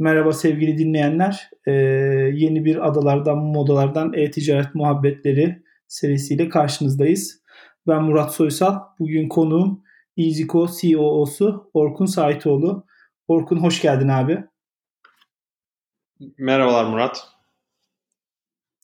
Merhaba 0.00 0.32
sevgili 0.32 0.78
dinleyenler. 0.78 1.50
Ee, 1.66 1.72
yeni 2.34 2.64
bir 2.64 2.88
Adalardan 2.88 3.38
Modalardan 3.38 4.12
E-Ticaret 4.12 4.74
Muhabbetleri 4.74 5.62
serisiyle 5.88 6.48
karşınızdayız. 6.48 7.42
Ben 7.86 8.02
Murat 8.02 8.34
Soysal. 8.34 8.78
Bugün 8.98 9.28
konuğum 9.28 9.82
EasyCo 10.16 10.68
CEO'su 10.80 11.70
Orkun 11.74 12.06
Saitoğlu. 12.06 12.86
Orkun 13.28 13.56
hoş 13.56 13.82
geldin 13.82 14.08
abi. 14.08 14.44
Merhabalar 16.38 16.84
Murat. 16.84 17.28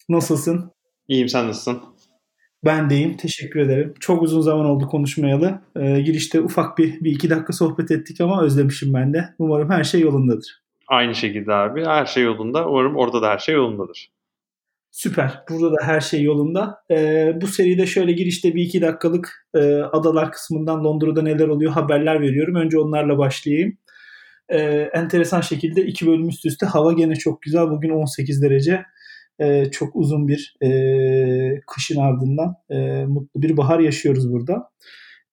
Nasılsın? 0.09 0.73
İyiyim 1.09 1.29
sen 1.29 1.49
nasılsın? 1.49 1.83
Ben 2.65 2.91
deyim. 2.91 3.17
Teşekkür 3.17 3.61
ederim. 3.61 3.95
Çok 4.01 4.23
uzun 4.23 4.41
zaman 4.41 4.67
oldu 4.67 4.87
konuşmayalı. 4.87 5.63
Ee, 5.77 6.01
girişte 6.01 6.41
ufak 6.41 6.79
bir, 6.79 7.01
bir 7.01 7.11
iki 7.11 7.31
dakika 7.31 7.53
sohbet 7.53 7.91
ettik 7.91 8.21
ama 8.21 8.43
özlemişim 8.43 8.95
ben 8.95 9.13
de. 9.13 9.35
Umarım 9.39 9.71
her 9.71 9.85
şey 9.85 10.01
yolundadır. 10.01 10.66
Aynı 10.89 11.15
şekilde 11.15 11.55
abi. 11.55 11.85
Her 11.85 12.07
şey 12.07 12.25
yolunda. 12.25 12.69
Umarım 12.69 12.97
orada 12.97 13.23
da 13.23 13.31
her 13.31 13.39
şey 13.39 13.55
yolundadır. 13.55 14.11
Süper. 14.91 15.43
Burada 15.51 15.73
da 15.73 15.77
her 15.83 16.01
şey 16.01 16.23
yolunda. 16.23 16.79
Ee, 16.91 17.33
bu 17.41 17.47
seride 17.47 17.87
şöyle 17.87 18.13
girişte 18.13 18.55
bir 18.55 18.63
iki 18.63 18.81
dakikalık 18.81 19.47
e, 19.55 19.59
adalar 19.75 20.33
kısmından 20.33 20.85
Londra'da 20.85 21.23
neler 21.23 21.49
oluyor 21.49 21.73
haberler 21.73 22.21
veriyorum. 22.21 22.55
Önce 22.55 22.79
onlarla 22.79 23.19
başlayayım. 23.19 23.79
Ee, 24.49 24.91
enteresan 24.95 25.41
şekilde 25.41 25.87
iki 25.87 26.07
bölüm 26.07 26.29
üst 26.29 26.47
üste 26.47 26.67
hava 26.67 26.93
gene 26.93 27.17
çok 27.17 27.43
güzel. 27.43 27.71
Bugün 27.71 27.91
18 27.91 28.43
derece. 28.43 28.85
Ee, 29.41 29.65
çok 29.73 29.97
uzun 29.97 30.29
bir 30.29 30.57
e, 30.63 31.61
kışın 31.67 32.01
ardından 32.01 32.55
e, 32.71 33.05
mutlu 33.07 33.43
bir 33.43 33.57
bahar 33.57 33.79
yaşıyoruz 33.79 34.33
burada. 34.33 34.71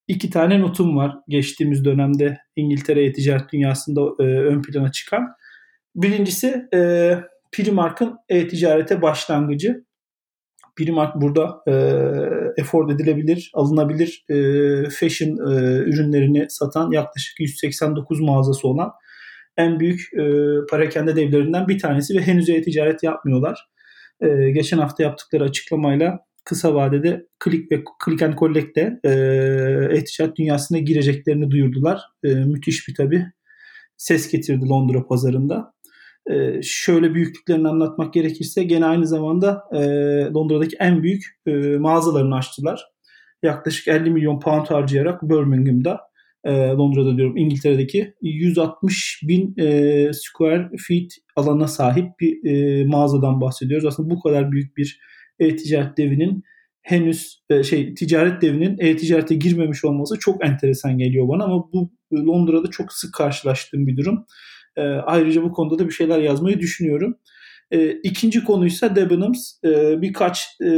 İki 0.08 0.30
tane 0.30 0.60
notum 0.60 0.98
var 0.98 1.16
geçtiğimiz 1.28 1.86
dönemde 1.86 2.38
İngiltere 2.56 3.12
ticaret 3.12 3.54
dünyasında 3.54 4.02
e, 4.20 4.24
ön 4.24 4.62
plana 4.62 4.92
çıkan. 4.92 5.36
Birincisi 5.96 6.68
e, 6.74 7.14
Primark'ın 7.52 8.18
e-ticarete 8.30 9.02
başlangıcı. 9.02 9.86
Primark 10.76 11.16
burada 11.16 11.62
e, 11.68 11.74
afford 12.62 12.90
edilebilir, 12.90 13.52
alınabilir 13.54 14.26
e, 14.30 14.36
fashion 14.90 15.30
e, 15.30 15.54
ürünlerini 15.78 16.46
satan 16.50 16.92
yaklaşık 16.92 17.40
189 17.40 18.22
mağazası 18.22 18.68
olan 18.68 18.92
en 19.58 19.80
büyük 19.80 20.14
e, 20.14 20.24
parakende 20.70 21.16
devlerinden 21.16 21.68
bir 21.68 21.80
tanesi 21.80 22.16
ve 22.18 22.22
henüz 22.22 22.50
e-ticaret 22.50 23.04
yapmıyorlar. 23.04 23.68
E, 24.22 24.52
geçen 24.52 24.78
hafta 24.78 25.04
yaptıkları 25.04 25.44
açıklamayla 25.44 26.20
kısa 26.46 26.76
vadede 26.76 27.28
Click 27.44 27.72
ve 27.72 27.84
Click 28.06 28.22
and 28.22 28.34
Collect'te 28.34 29.00
e, 29.04 29.10
e-ticaret 29.92 30.38
dünyasına 30.38 30.78
gireceklerini 30.78 31.52
duyurdular. 31.52 32.02
E, 32.24 32.30
müthiş 32.34 32.88
bir 32.88 32.96
tabi 32.96 33.26
ses 33.98 34.32
getirdi 34.32 34.66
Londra 34.70 35.08
pazarında. 35.08 35.74
E, 36.32 36.62
şöyle 36.64 37.14
büyüklüklerini 37.14 37.68
anlatmak 37.68 38.14
gerekirse 38.14 38.64
gene 38.64 38.86
aynı 38.86 39.08
zamanda 39.08 39.64
e, 39.74 39.80
Londra'daki 40.34 40.76
en 40.80 41.04
büyük 41.04 41.24
e, 41.46 41.52
mağazalarını 41.78 42.36
açtılar. 42.36 42.86
Yaklaşık 43.44 43.88
50 43.88 44.10
milyon 44.10 44.40
pound 44.40 44.68
harcayarak 44.68 45.24
Birmingham'da 45.24 46.00
e, 46.44 46.52
Londra'da 46.52 47.18
diyorum 47.18 47.38
İngiltere'deki 47.38 48.14
160 48.22 49.22
bin 49.24 49.56
square 50.12 50.70
feet 50.88 51.12
alana 51.36 51.68
sahip 51.68 52.20
bir 52.20 52.86
mağazadan 52.86 53.42
bahsediyoruz. 53.42 53.86
Aslında 53.86 54.10
bu 54.10 54.22
kadar 54.22 54.52
büyük 54.52 54.78
bir 54.78 55.00
e-ticaret 55.40 55.98
devinin 55.98 56.44
henüz 56.82 57.44
şey 57.64 57.94
ticaret 57.94 58.42
devinin 58.42 58.78
e-ticarete 58.80 59.36
girmemiş 59.36 59.86
olması 59.86 60.20
çok 60.20 60.46
enteresan 60.46 60.98
geliyor 60.98 61.28
bana 61.28 61.44
ama 61.44 61.70
bu 61.74 61.92
Londra'da 62.14 62.70
çok 62.70 62.94
sık 62.94 63.14
karşılaştığım 63.14 63.88
bir 63.88 63.98
durum. 63.98 64.26
E, 64.78 64.82
ayrıca 64.82 65.44
bu 65.44 65.52
konuda 65.52 65.80
da 65.80 65.88
bir 65.88 65.94
şeyler 65.94 66.20
yazmayı 66.20 66.60
düşünüyorum. 66.60 67.18
E, 67.72 67.92
ikinci 67.92 68.44
konuysa 68.44 68.96
Debenhams. 68.96 69.64
E, 69.66 70.02
birkaç 70.02 70.48
e, 70.62 70.70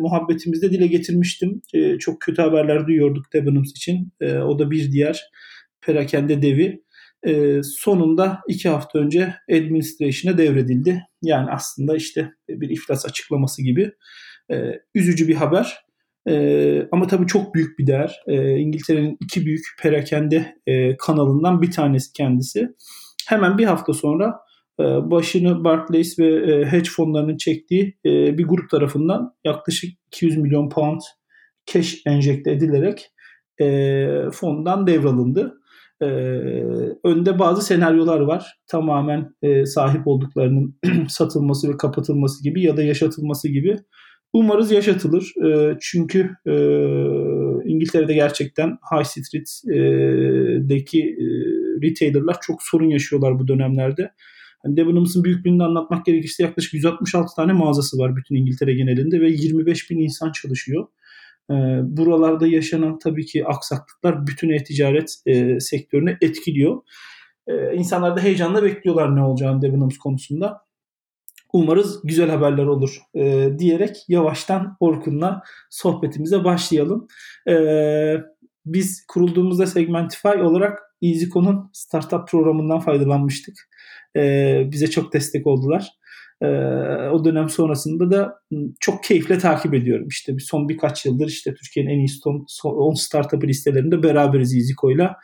muhabbetimizde 0.00 0.70
dile 0.70 0.86
getirmiştim. 0.86 1.62
E, 1.74 1.98
çok 1.98 2.20
kötü 2.20 2.42
haberler 2.42 2.86
duyuyorduk 2.86 3.32
Debenhams 3.32 3.70
için. 3.70 4.12
E, 4.20 4.38
o 4.38 4.58
da 4.58 4.70
bir 4.70 4.92
diğer 4.92 5.30
perakende 5.80 6.42
devi. 6.42 6.82
E, 7.26 7.60
sonunda 7.62 8.40
iki 8.48 8.68
hafta 8.68 8.98
önce 8.98 9.34
administration'a 9.52 10.38
devredildi. 10.38 11.02
Yani 11.22 11.50
aslında 11.50 11.96
işte 11.96 12.30
bir 12.48 12.70
iflas 12.70 13.06
açıklaması 13.06 13.62
gibi. 13.62 13.92
E, 14.52 14.56
üzücü 14.94 15.28
bir 15.28 15.34
haber. 15.34 15.86
E, 16.28 16.88
ama 16.92 17.06
tabii 17.06 17.26
çok 17.26 17.54
büyük 17.54 17.78
bir 17.78 17.86
değer. 17.86 18.20
E, 18.26 18.56
İngiltere'nin 18.56 19.16
iki 19.20 19.46
büyük 19.46 19.64
perakende 19.82 20.54
e, 20.66 20.96
kanalından 20.96 21.62
bir 21.62 21.70
tanesi 21.70 22.12
kendisi. 22.12 22.68
Hemen 23.26 23.58
bir 23.58 23.64
hafta 23.64 23.92
sonra 23.92 24.40
e, 24.80 24.84
başını 24.84 25.64
Barclays 25.64 26.18
ve 26.18 26.26
e, 26.26 26.64
hedge 26.64 26.90
fonlarının 26.90 27.36
çektiği 27.36 27.98
e, 28.06 28.38
bir 28.38 28.44
grup 28.44 28.70
tarafından 28.70 29.34
yaklaşık 29.44 29.90
200 30.06 30.36
milyon 30.36 30.68
pound 30.68 31.00
cash 31.72 32.02
enjekte 32.06 32.50
edilerek 32.50 33.10
fondan 34.32 34.86
devralındı. 34.86 35.60
Önde 37.04 37.38
bazı 37.38 37.62
senaryolar 37.62 38.20
var. 38.20 38.60
Tamamen 38.66 39.34
sahip 39.64 40.06
olduklarının 40.06 40.78
satılması 41.08 41.72
ve 41.72 41.76
kapatılması 41.76 42.44
gibi 42.44 42.62
ya 42.62 42.76
da 42.76 42.82
yaşatılması 42.82 43.48
gibi. 43.48 43.76
Umarız 44.32 44.70
yaşatılır. 44.70 45.32
Çünkü 45.80 46.30
İngiltere'de 47.64 48.14
gerçekten 48.14 48.78
High 48.92 49.04
Street'deki 49.04 51.16
retailerlar 51.82 52.36
çok 52.40 52.62
sorun 52.62 52.88
yaşıyorlar 52.88 53.38
bu 53.38 53.48
dönemlerde. 53.48 54.10
Hani 54.62 54.76
Debenhams'ın 54.76 55.24
büyüklüğünü 55.24 55.64
anlatmak 55.64 56.06
gerekirse 56.06 56.42
yaklaşık 56.42 56.74
166 56.74 57.34
tane 57.36 57.52
mağazası 57.52 57.98
var 57.98 58.16
bütün 58.16 58.34
İngiltere 58.34 58.74
genelinde 58.74 59.20
ve 59.20 59.30
25 59.30 59.90
bin 59.90 59.98
insan 59.98 60.32
çalışıyor. 60.32 60.86
E, 61.50 61.54
buralarda 61.82 62.46
yaşanan 62.46 62.98
tabii 62.98 63.26
ki 63.26 63.46
aksaklıklar 63.46 64.26
bütün 64.26 64.50
e-ticaret 64.50 65.16
e, 65.26 65.60
sektörünü 65.60 66.16
etkiliyor. 66.20 66.82
E, 67.46 67.74
insanlar 67.74 68.16
da 68.16 68.20
heyecanla 68.20 68.62
bekliyorlar 68.62 69.16
ne 69.16 69.22
olacağını 69.22 69.62
Debenhams 69.62 69.98
konusunda. 69.98 70.66
Umarız 71.52 72.00
güzel 72.04 72.30
haberler 72.30 72.64
olur 72.64 72.98
e, 73.14 73.50
diyerek 73.58 73.96
yavaştan 74.08 74.76
Orkun'la 74.80 75.42
sohbetimize 75.70 76.44
başlayalım. 76.44 77.06
E, 77.48 77.54
biz 78.66 79.06
kurulduğumuzda 79.06 79.66
Segmentify 79.66 80.28
olarak 80.28 80.85
EasyCo'nun 81.02 81.70
startup 81.72 82.28
programından 82.28 82.80
faydalanmıştık. 82.80 83.54
Ee, 84.16 84.62
bize 84.72 84.90
çok 84.90 85.12
destek 85.12 85.46
oldular. 85.46 85.88
Ee, 86.42 86.46
o 87.12 87.24
dönem 87.24 87.48
sonrasında 87.48 88.10
da 88.10 88.34
çok 88.80 89.04
keyifle 89.04 89.38
takip 89.38 89.74
ediyorum. 89.74 90.08
İşte 90.08 90.32
son 90.38 90.68
birkaç 90.68 91.06
yıldır 91.06 91.28
işte 91.28 91.54
Türkiye'nin 91.54 91.90
en 91.90 91.98
iyi 91.98 92.08
10 92.64 92.94
startup 92.94 93.44
listelerinde 93.44 94.02
beraberiz 94.02 94.54
EasyCo'yla. 94.54 95.16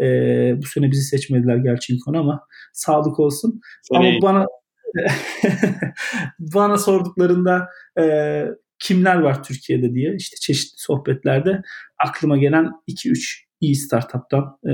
Ee, 0.00 0.54
bu 0.56 0.66
sene 0.66 0.90
bizi 0.90 1.02
seçmediler 1.02 1.56
gerçi 1.56 1.92
ilk 1.92 2.08
ama 2.08 2.40
sağlık 2.72 3.20
olsun. 3.20 3.60
Seni... 3.82 3.98
Ama 3.98 4.22
bana 4.22 4.46
bana 6.38 6.78
sorduklarında 6.78 7.68
e, 8.00 8.44
kimler 8.78 9.16
var 9.16 9.42
Türkiye'de 9.42 9.94
diye 9.94 10.14
işte 10.16 10.36
çeşitli 10.40 10.78
sohbetlerde 10.78 11.62
aklıma 12.06 12.36
gelen 12.36 12.70
2-3 12.88 13.49
iyi 13.60 13.74
startup'tan 13.74 14.58
e, 14.64 14.72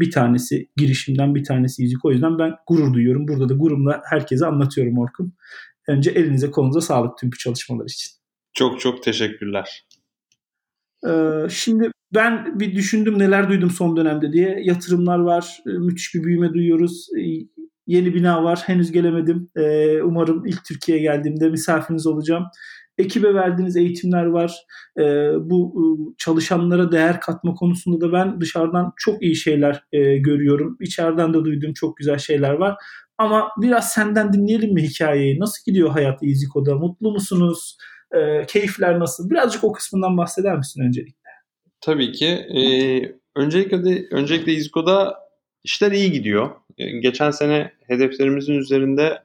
bir 0.00 0.10
tanesi 0.10 0.68
girişimden 0.76 1.34
bir 1.34 1.44
tanesi 1.44 1.82
Yüzük. 1.82 2.04
O 2.04 2.12
yüzden 2.12 2.38
ben 2.38 2.52
gurur 2.66 2.94
duyuyorum. 2.94 3.28
Burada 3.28 3.48
da 3.48 3.54
gururumla 3.54 4.02
herkese 4.10 4.46
anlatıyorum 4.46 4.98
Orkun. 4.98 5.34
Önce 5.88 6.10
elinize 6.10 6.50
kolunuza 6.50 6.80
sağlık 6.80 7.18
tüm 7.18 7.32
bu 7.32 7.36
çalışmalar 7.36 7.84
için. 7.84 8.12
Çok 8.52 8.80
çok 8.80 9.02
teşekkürler. 9.02 9.86
Ee, 11.08 11.48
şimdi 11.50 11.90
ben 12.14 12.60
bir 12.60 12.74
düşündüm 12.74 13.18
neler 13.18 13.48
duydum 13.48 13.70
son 13.70 13.96
dönemde 13.96 14.32
diye. 14.32 14.60
Yatırımlar 14.62 15.18
var, 15.18 15.58
müthiş 15.66 16.14
bir 16.14 16.24
büyüme 16.24 16.54
duyuyoruz. 16.54 17.06
Yeni 17.86 18.14
bina 18.14 18.44
var, 18.44 18.62
henüz 18.66 18.92
gelemedim. 18.92 19.50
E, 19.56 19.96
umarım 20.02 20.46
ilk 20.46 20.64
Türkiye'ye 20.64 21.02
geldiğimde 21.02 21.48
misafiriniz 21.48 22.06
olacağım. 22.06 22.44
Ekibe 23.00 23.34
verdiğiniz 23.34 23.76
eğitimler 23.76 24.24
var. 24.24 24.54
E, 24.98 25.02
bu 25.50 25.74
e, 25.76 25.82
çalışanlara 26.18 26.92
değer 26.92 27.20
katma 27.20 27.54
konusunda 27.54 28.00
da 28.00 28.12
ben 28.12 28.40
dışarıdan 28.40 28.92
çok 28.96 29.22
iyi 29.22 29.36
şeyler 29.36 29.84
e, 29.92 30.18
görüyorum. 30.18 30.76
İçeriden 30.80 31.34
de 31.34 31.44
duyduğum 31.44 31.72
çok 31.72 31.96
güzel 31.96 32.18
şeyler 32.18 32.52
var. 32.52 32.76
Ama 33.18 33.48
biraz 33.56 33.92
senden 33.92 34.32
dinleyelim 34.32 34.74
mi 34.74 34.82
hikayeyi? 34.82 35.40
Nasıl 35.40 35.62
gidiyor 35.66 35.90
hayat 35.90 36.22
EasyCo'da? 36.22 36.74
Mutlu 36.74 37.12
musunuz? 37.12 37.76
E, 38.14 38.46
keyifler 38.46 39.00
nasıl? 39.00 39.30
Birazcık 39.30 39.64
o 39.64 39.72
kısmından 39.72 40.16
bahseder 40.16 40.56
misin 40.56 40.82
öncelikle? 40.82 41.30
Tabii 41.80 42.12
ki. 42.12 42.26
Ee, 42.26 43.12
öncelikle 43.36 43.84
de 43.84 44.06
öncelikle 44.10 44.52
EasyCo'da 44.52 45.14
işler 45.64 45.92
iyi 45.92 46.12
gidiyor. 46.12 46.50
Geçen 47.02 47.30
sene 47.30 47.72
hedeflerimizin 47.86 48.54
üzerinde 48.54 49.22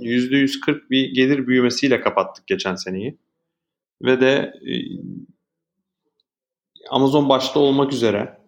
%140 0.00 0.90
bir 0.90 1.14
gelir 1.14 1.46
büyümesiyle 1.46 2.00
kapattık 2.00 2.46
geçen 2.46 2.74
seneyi. 2.74 3.18
Ve 4.02 4.20
de 4.20 4.52
e, 4.66 4.72
Amazon 6.90 7.28
başta 7.28 7.60
olmak 7.60 7.92
üzere 7.92 8.38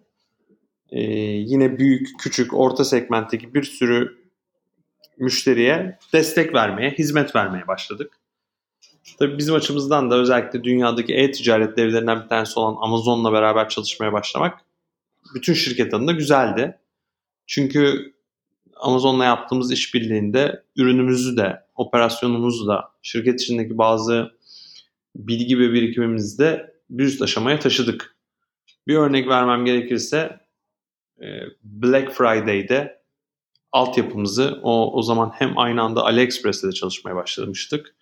e, 0.91 1.01
yine 1.23 1.79
büyük, 1.79 2.09
küçük, 2.21 2.55
orta 2.55 2.85
segmentteki 2.85 3.55
bir 3.55 3.63
sürü 3.63 4.25
müşteriye 5.19 5.99
destek 6.13 6.55
vermeye, 6.55 6.91
hizmet 6.91 7.37
vermeye 7.37 7.67
başladık. 7.67 8.21
Tabii 9.19 9.39
bizim 9.39 9.55
açımızdan 9.55 10.11
da 10.11 10.19
özellikle 10.19 10.65
dünyadaki 10.65 11.15
e-ticaret 11.15 11.77
devlerinden 11.77 12.23
bir 12.23 12.29
tanesi 12.29 12.59
olan 12.61 12.77
Amazon'la 12.81 13.33
beraber 13.33 13.69
çalışmaya 13.69 14.13
başlamak 14.13 14.61
bütün 15.35 15.55
şirket 15.55 15.95
adına 15.95 16.13
güzeldi. 16.13 16.79
Çünkü 17.47 18.14
Amazon'la 18.85 19.25
yaptığımız 19.25 19.73
işbirliğinde 19.73 20.63
ürünümüzü 20.77 21.37
de, 21.37 21.61
operasyonumuzu 21.75 22.67
da, 22.67 22.85
şirket 23.03 23.41
içindeki 23.41 23.79
bazı 23.79 24.31
bilgi 25.17 25.59
ve 25.59 25.73
birikimimizi 25.73 26.39
de 26.39 26.75
bir 26.91 27.05
üst 27.05 27.23
aşamaya 27.23 27.59
taşıdık. 27.59 28.17
Bir 28.87 28.97
örnek 28.97 29.29
vermem 29.29 29.65
gerekirse 29.65 30.41
e, 31.23 31.27
Black 31.63 32.13
Friday'de 32.13 33.03
altyapımızı 33.73 34.61
o, 34.63 34.99
o 34.99 35.03
zaman 35.03 35.33
hem 35.35 35.59
aynı 35.59 35.83
anda 35.83 36.05
AliExpress'te 36.05 36.69
de 36.69 36.73
çalışmaya 36.73 37.17
başlamıştık. 37.17 37.95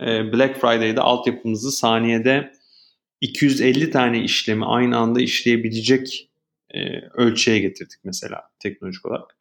E, 0.00 0.32
Black 0.32 0.60
Friday'de 0.60 1.00
altyapımızı 1.00 1.72
saniyede 1.72 2.52
250 3.20 3.90
tane 3.90 4.22
işlemi 4.22 4.66
aynı 4.66 4.98
anda 4.98 5.20
işleyebilecek 5.20 6.30
e, 6.74 7.00
ölçüye 7.00 7.58
getirdik 7.58 7.98
mesela 8.04 8.42
teknolojik 8.58 9.06
olarak. 9.06 9.35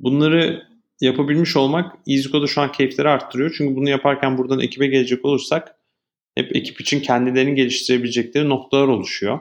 Bunları 0.00 0.68
yapabilmiş 1.00 1.56
olmak 1.56 1.96
EasyCode'da 2.06 2.46
şu 2.46 2.60
an 2.60 2.72
keyifleri 2.72 3.08
arttırıyor. 3.08 3.54
Çünkü 3.58 3.76
bunu 3.76 3.88
yaparken 3.88 4.38
buradan 4.38 4.60
ekibe 4.60 4.86
gelecek 4.86 5.24
olursak 5.24 5.74
hep 6.34 6.56
ekip 6.56 6.80
için 6.80 7.00
kendilerini 7.00 7.54
geliştirebilecekleri 7.54 8.48
noktalar 8.48 8.88
oluşuyor. 8.88 9.40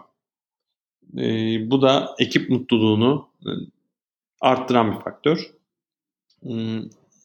E, 1.18 1.24
bu 1.72 1.82
da 1.82 2.16
ekip 2.20 2.50
mutluluğunu 2.50 3.30
e, 3.46 3.50
arttıran 4.42 4.96
bir 4.96 5.04
faktör. 5.04 5.52
E, 6.44 6.52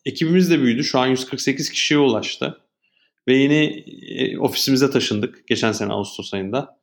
ekibimiz 0.04 0.50
de 0.50 0.62
büyüdü. 0.62 0.84
Şu 0.84 0.98
an 0.98 1.06
148 1.06 1.70
kişiye 1.70 2.00
ulaştı. 2.00 2.60
Ve 3.28 3.34
yeni 3.34 3.64
e, 4.18 4.38
ofisimize 4.38 4.90
taşındık 4.90 5.46
geçen 5.46 5.72
sene 5.72 5.92
Ağustos 5.92 6.34
ayında. 6.34 6.78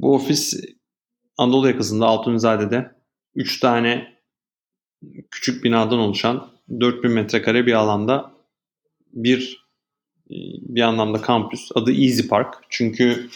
Bu 0.00 0.14
ofis 0.14 0.60
Anadolu 1.36 1.68
yakasında 1.68 2.06
Altunizade'de 2.06 2.90
3 3.34 3.60
tane 3.60 4.17
küçük 5.30 5.64
binadan 5.64 5.98
oluşan 5.98 6.50
4000 6.80 7.10
metrekare 7.10 7.66
bir 7.66 7.72
alanda 7.72 8.32
bir 9.12 9.68
bir 10.60 10.80
anlamda 10.80 11.20
kampüs. 11.20 11.68
Adı 11.74 11.92
Easy 11.92 12.28
Park. 12.28 12.54
Çünkü 12.68 13.28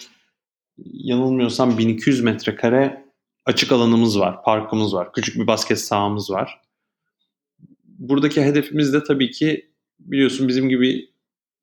yanılmıyorsam 0.84 1.78
1200 1.78 2.20
metrekare 2.20 3.04
açık 3.46 3.72
alanımız 3.72 4.18
var, 4.18 4.42
parkımız 4.42 4.94
var, 4.94 5.12
küçük 5.12 5.36
bir 5.36 5.46
basket 5.46 5.78
sahamız 5.78 6.30
var. 6.30 6.60
Buradaki 7.84 8.42
hedefimiz 8.42 8.92
de 8.92 9.04
tabii 9.04 9.30
ki 9.30 9.70
biliyorsun 9.98 10.48
bizim 10.48 10.68
gibi 10.68 11.10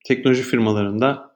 teknoloji 0.06 0.44
firmalarında 0.44 1.36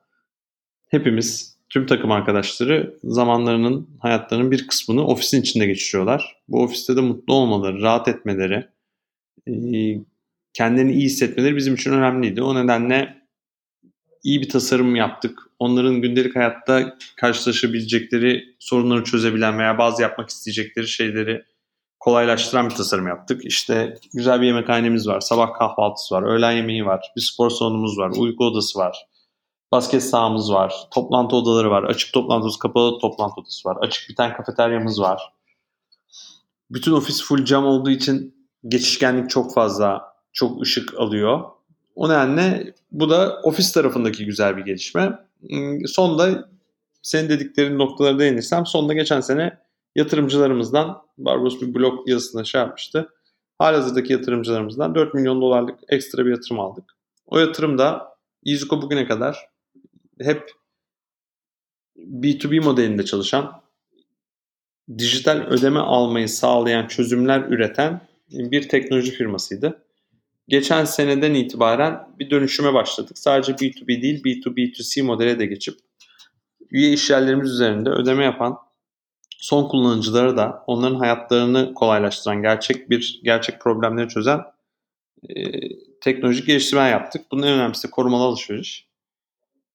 hepimiz 0.90 1.53
tüm 1.74 1.86
takım 1.86 2.12
arkadaşları 2.12 2.98
zamanlarının, 3.04 3.90
hayatlarının 4.00 4.52
bir 4.52 4.68
kısmını 4.68 5.08
ofisin 5.08 5.42
içinde 5.42 5.66
geçiriyorlar. 5.66 6.36
Bu 6.48 6.64
ofiste 6.64 6.96
de 6.96 7.02
mutlu 7.02 7.34
olmaları, 7.34 7.82
rahat 7.82 8.08
etmeleri, 8.08 8.68
kendini 10.54 10.94
iyi 10.94 11.06
hissetmeleri 11.06 11.56
bizim 11.56 11.74
için 11.74 11.94
önemliydi. 11.94 12.42
O 12.42 12.56
nedenle 12.56 13.18
iyi 14.24 14.42
bir 14.42 14.50
tasarım 14.50 14.96
yaptık. 14.96 15.40
Onların 15.60 16.02
gündelik 16.02 16.36
hayatta 16.36 16.98
karşılaşabilecekleri 17.18 18.44
sorunları 18.60 19.04
çözebilen 19.04 19.60
veya 19.60 19.78
bazı 19.78 20.02
yapmak 20.02 20.30
isteyecekleri 20.30 20.88
şeyleri 20.88 21.44
kolaylaştıran 22.00 22.70
bir 22.70 22.76
tasarım 22.76 23.08
yaptık. 23.08 23.46
İşte 23.46 23.98
güzel 24.14 24.42
bir 24.42 24.48
yemekhanemiz 24.48 25.08
var, 25.08 25.22
sabah 25.22 25.54
kahvaltısı 25.54 26.16
var, 26.16 26.24
öğlen 26.24 26.52
yemeği 26.52 26.86
var, 26.86 27.12
bir 27.16 27.22
spor 27.22 27.50
salonumuz 27.50 27.98
var, 27.98 28.12
uyku 28.18 28.46
odası 28.46 28.80
var, 28.80 28.98
basket 29.74 30.04
sahamız 30.04 30.52
var, 30.52 30.88
toplantı 30.92 31.36
odaları 31.36 31.72
var, 31.72 31.84
açık 31.84 32.14
toplantı 32.14 32.46
odası, 32.46 32.60
kapalı 32.60 33.00
toplantı 33.00 33.42
odası 33.42 33.70
var, 33.70 33.78
açık 33.82 34.10
bir 34.10 34.16
tane 34.16 34.34
kafeteryamız 34.34 35.02
var. 35.02 35.34
Bütün 36.72 36.92
ofis 36.92 37.24
full 37.24 37.46
cam 37.46 37.66
olduğu 37.66 37.90
için 37.90 38.36
geçişkenlik 38.68 39.30
çok 39.30 39.54
fazla, 39.54 40.14
çok 40.34 40.62
ışık 40.62 41.00
alıyor. 41.00 41.42
O 41.96 42.10
nedenle 42.10 42.74
bu 42.92 43.10
da 43.10 43.42
ofis 43.44 43.72
tarafındaki 43.72 44.26
güzel 44.26 44.58
bir 44.58 44.66
gelişme. 44.66 45.20
Hmm, 45.50 45.88
sonda 45.88 46.50
senin 47.02 47.30
dediklerin 47.30 47.80
noktalara 47.80 48.20
değinirsem 48.20 48.66
sonda 48.66 48.94
geçen 48.94 49.22
sene 49.22 49.58
yatırımcılarımızdan 49.96 51.02
Barbaros 51.18 51.62
bir 51.62 51.76
blog 51.76 52.10
yazısında 52.10 52.44
şey 52.44 52.62
yapmıştı. 52.62 53.10
Halihazırdaki 53.58 54.14
yatırımcılarımızdan 54.14 54.96
4 54.96 55.14
milyon 55.14 55.42
dolarlık 55.42 55.80
ekstra 55.90 56.26
bir 56.26 56.32
yatırım 56.32 56.60
aldık. 56.60 56.84
O 57.26 57.40
yatırım 57.40 57.78
da 57.78 58.14
Izuko 58.44 58.82
bugüne 58.82 59.08
kadar 59.08 59.53
hep 60.22 60.52
B2B 61.98 62.60
modelinde 62.60 63.06
çalışan, 63.06 63.62
dijital 64.98 65.38
ödeme 65.38 65.80
almayı 65.80 66.30
sağlayan 66.30 66.88
çözümler 66.88 67.42
üreten 67.42 68.02
bir 68.32 68.70
teknoloji 68.70 69.12
firmasıydı. 69.12 69.86
Geçen 70.48 70.86
seneden 70.86 71.34
itibaren 71.34 72.08
bir 72.20 72.30
dönüşüme 72.30 72.74
başladık. 72.74 73.18
Sadece 73.18 73.52
B2B 73.52 74.02
değil 74.02 74.24
B2B2C 74.24 75.02
modele 75.02 75.40
de 75.40 75.46
geçip 75.46 75.80
üye 76.72 76.94
işyerlerimiz 76.94 77.52
üzerinde 77.52 77.90
ödeme 77.90 78.24
yapan 78.24 78.58
son 79.38 79.68
kullanıcılara 79.68 80.38
da 80.38 80.64
onların 80.68 80.96
hayatlarını 80.96 81.74
kolaylaştıran, 81.74 82.42
gerçek 82.42 82.90
bir 82.90 83.22
gerçek 83.24 83.62
problemleri 83.62 84.08
çözen 84.08 84.42
e, 85.30 85.52
teknolojik 86.02 86.48
geliştirme 86.48 86.84
yaptık. 86.84 87.26
Bunun 87.32 87.44
en 87.44 87.54
önemlisi 87.54 87.92
korumalı 87.92 88.24
alışveriş. 88.24 88.88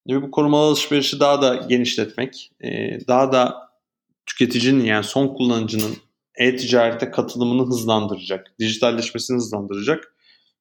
Ve 0.08 0.22
bu 0.22 0.30
korumalı 0.30 0.66
alışverişi 0.66 1.20
daha 1.20 1.42
da 1.42 1.54
genişletmek, 1.54 2.50
e, 2.60 2.98
daha 3.08 3.32
da 3.32 3.68
tüketicinin 4.26 4.84
yani 4.84 5.04
son 5.04 5.28
kullanıcının 5.28 5.96
e-ticarete 6.34 7.10
katılımını 7.10 7.66
hızlandıracak, 7.66 8.52
dijitalleşmesini 8.58 9.36
hızlandıracak 9.36 10.14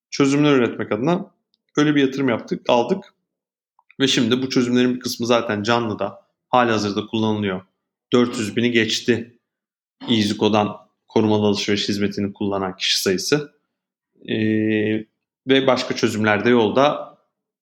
çözümler 0.10 0.54
üretmek 0.54 0.92
adına 0.92 1.32
öyle 1.78 1.96
bir 1.96 2.02
yatırım 2.02 2.30
yaptık, 2.30 2.70
aldık. 2.70 3.14
Ve 4.00 4.08
şimdi 4.08 4.42
bu 4.42 4.50
çözümlerin 4.50 4.96
bir 4.96 5.00
kısmı 5.00 5.26
zaten 5.26 5.64
canlıda, 5.64 6.22
hali 6.50 6.72
hazırda 6.72 7.08
kullanılıyor. 7.08 7.62
400 8.14 8.56
bini 8.56 8.72
geçti 8.72 9.40
EasyCo'dan 10.10 10.78
korumalı 11.08 11.46
alışveriş 11.46 11.90
hizmetini 11.90 12.34
kullanan 12.34 12.76
kişi 12.76 13.02
sayısı. 13.02 13.54
Ee, 14.30 15.06
ve 15.48 15.68
başka 15.68 15.96
çözümler 15.96 16.46
de 16.46 16.50
yolda. 16.50 17.07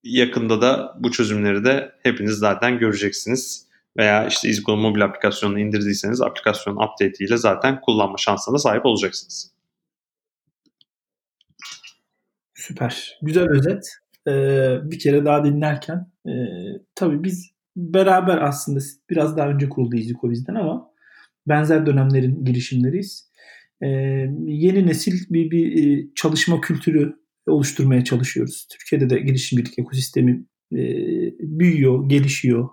Yakında 0.05 0.61
da 0.61 0.95
bu 0.99 1.11
çözümleri 1.11 1.65
de 1.65 1.91
hepiniz 2.03 2.33
zaten 2.33 2.79
göreceksiniz. 2.79 3.65
Veya 3.97 4.27
işte 4.27 4.47
EasyCo'nun 4.47 4.79
mobil 4.79 5.05
aplikasyonunu 5.05 5.59
indirdiyseniz 5.59 6.21
aplikasyon 6.21 6.75
update 6.75 7.25
ile 7.25 7.37
zaten 7.37 7.81
kullanma 7.81 8.17
şansına 8.17 8.57
sahip 8.57 8.85
olacaksınız. 8.85 9.51
Süper. 12.53 13.17
Güzel 13.21 13.49
özet. 13.49 13.87
Ee, 14.27 14.77
bir 14.83 14.99
kere 14.99 15.25
daha 15.25 15.45
dinlerken 15.45 16.11
e, 16.27 16.33
tabii 16.95 17.23
biz 17.23 17.51
beraber 17.75 18.37
aslında 18.37 18.79
biraz 19.09 19.37
daha 19.37 19.49
önce 19.49 19.69
kuruldu 19.69 19.95
İziko 19.95 20.31
bizden 20.31 20.55
ama 20.55 20.91
benzer 21.47 21.85
dönemlerin 21.85 22.45
girişimleriyiz. 22.45 23.29
Ee, 23.81 23.87
yeni 24.45 24.87
nesil 24.87 25.33
bir, 25.33 25.51
bir 25.51 25.85
e, 25.85 26.07
çalışma 26.15 26.61
kültürü 26.61 27.24
oluşturmaya 27.47 28.03
çalışıyoruz. 28.03 28.67
Türkiye'de 28.71 29.09
de 29.09 29.19
girişimcilik 29.19 29.79
ekosistemi 29.79 30.45
e, 30.73 30.81
büyüyor, 31.39 32.09
gelişiyor. 32.09 32.69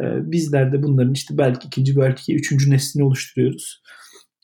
E, 0.00 0.04
bizler 0.32 0.72
de 0.72 0.82
bunların 0.82 1.12
işte 1.12 1.38
belki 1.38 1.66
ikinci, 1.66 1.96
belki 1.96 2.34
üçüncü 2.34 2.70
neslini 2.70 3.04
oluşturuyoruz. 3.04 3.82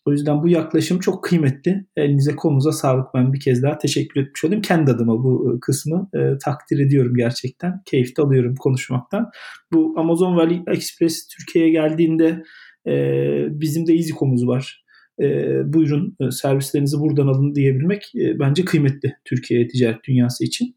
O 0.07 0.13
yüzden 0.13 0.43
bu 0.43 0.49
yaklaşım 0.49 1.01
çok 1.01 1.25
kıymetli. 1.25 1.87
Elinize 1.97 2.37
kolunuza 2.37 2.73
sağlık. 2.73 3.07
Ben 3.15 3.33
bir 3.33 3.41
kez 3.41 3.63
daha 3.63 3.79
teşekkür 3.79 4.21
etmiş 4.21 4.45
olayım. 4.45 4.63
Kendi 4.63 4.91
adıma 4.91 5.25
bu 5.25 5.55
e, 5.57 5.61
kısmı 5.61 6.09
e, 6.15 6.39
takdir 6.45 6.79
ediyorum 6.79 7.15
gerçekten. 7.17 7.83
Keyif 7.87 8.17
de 8.17 8.23
alıyorum 8.23 8.55
konuşmaktan. 8.55 9.31
Bu 9.73 9.95
Amazon 9.97 10.37
Valley 10.37 10.63
Express 10.67 11.29
Türkiye'ye 11.29 11.73
geldiğinde 11.73 12.43
e, 12.87 12.93
bizim 13.61 13.87
de 13.87 13.93
EasyCom'uz 13.93 14.47
var. 14.47 14.85
E, 15.21 15.27
buyurun 15.73 16.17
e, 16.21 16.31
servislerinizi 16.31 16.99
buradan 17.01 17.27
alın 17.27 17.55
diyebilmek 17.55 18.13
e, 18.15 18.39
bence 18.39 18.65
kıymetli 18.65 19.17
Türkiye 19.25 19.69
ticaret 19.69 20.05
dünyası 20.05 20.45
için. 20.45 20.77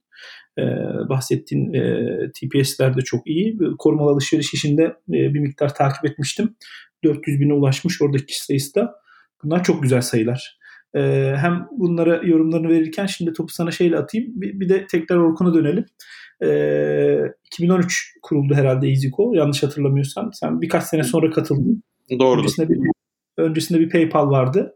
E, 0.59 0.63
bahsettiğin 1.09 1.73
e, 1.73 2.07
TPS'ler 2.31 2.97
de 2.97 3.01
çok 3.01 3.27
iyi. 3.27 3.57
Korumalı 3.79 4.11
alışveriş 4.11 4.53
işinde 4.53 4.83
e, 4.83 5.33
bir 5.33 5.39
miktar 5.39 5.75
takip 5.75 6.05
etmiştim. 6.05 6.55
400 7.03 7.39
bine 7.39 7.53
ulaşmış 7.53 8.01
oradaki 8.01 8.25
kişi 8.25 8.45
sayısı 8.45 8.75
da 8.75 9.03
Bunlar 9.43 9.63
çok 9.63 9.83
güzel 9.83 10.01
sayılar. 10.01 10.59
Hem 11.35 11.67
bunlara 11.71 12.21
yorumlarını 12.23 12.69
verirken 12.69 13.05
şimdi 13.05 13.33
topu 13.33 13.53
sana 13.53 13.71
şeyle 13.71 13.97
atayım. 13.97 14.41
Bir, 14.41 14.59
bir 14.59 14.69
de 14.69 14.87
tekrar 14.87 15.17
Orkun'a 15.17 15.53
dönelim. 15.53 15.85
Ee, 16.43 17.19
2013 17.45 18.13
kuruldu 18.21 18.53
herhalde 18.53 18.87
EasyCo. 18.87 19.33
Yanlış 19.33 19.63
hatırlamıyorsam. 19.63 20.33
Sen 20.33 20.61
birkaç 20.61 20.83
sene 20.83 21.03
sonra 21.03 21.31
katıldın. 21.31 21.83
Doğru. 22.19 22.39
Öncesinde 22.39 22.69
bir, 22.69 22.77
öncesinde 23.37 23.79
bir 23.79 23.89
PayPal 23.89 24.29
vardı. 24.29 24.75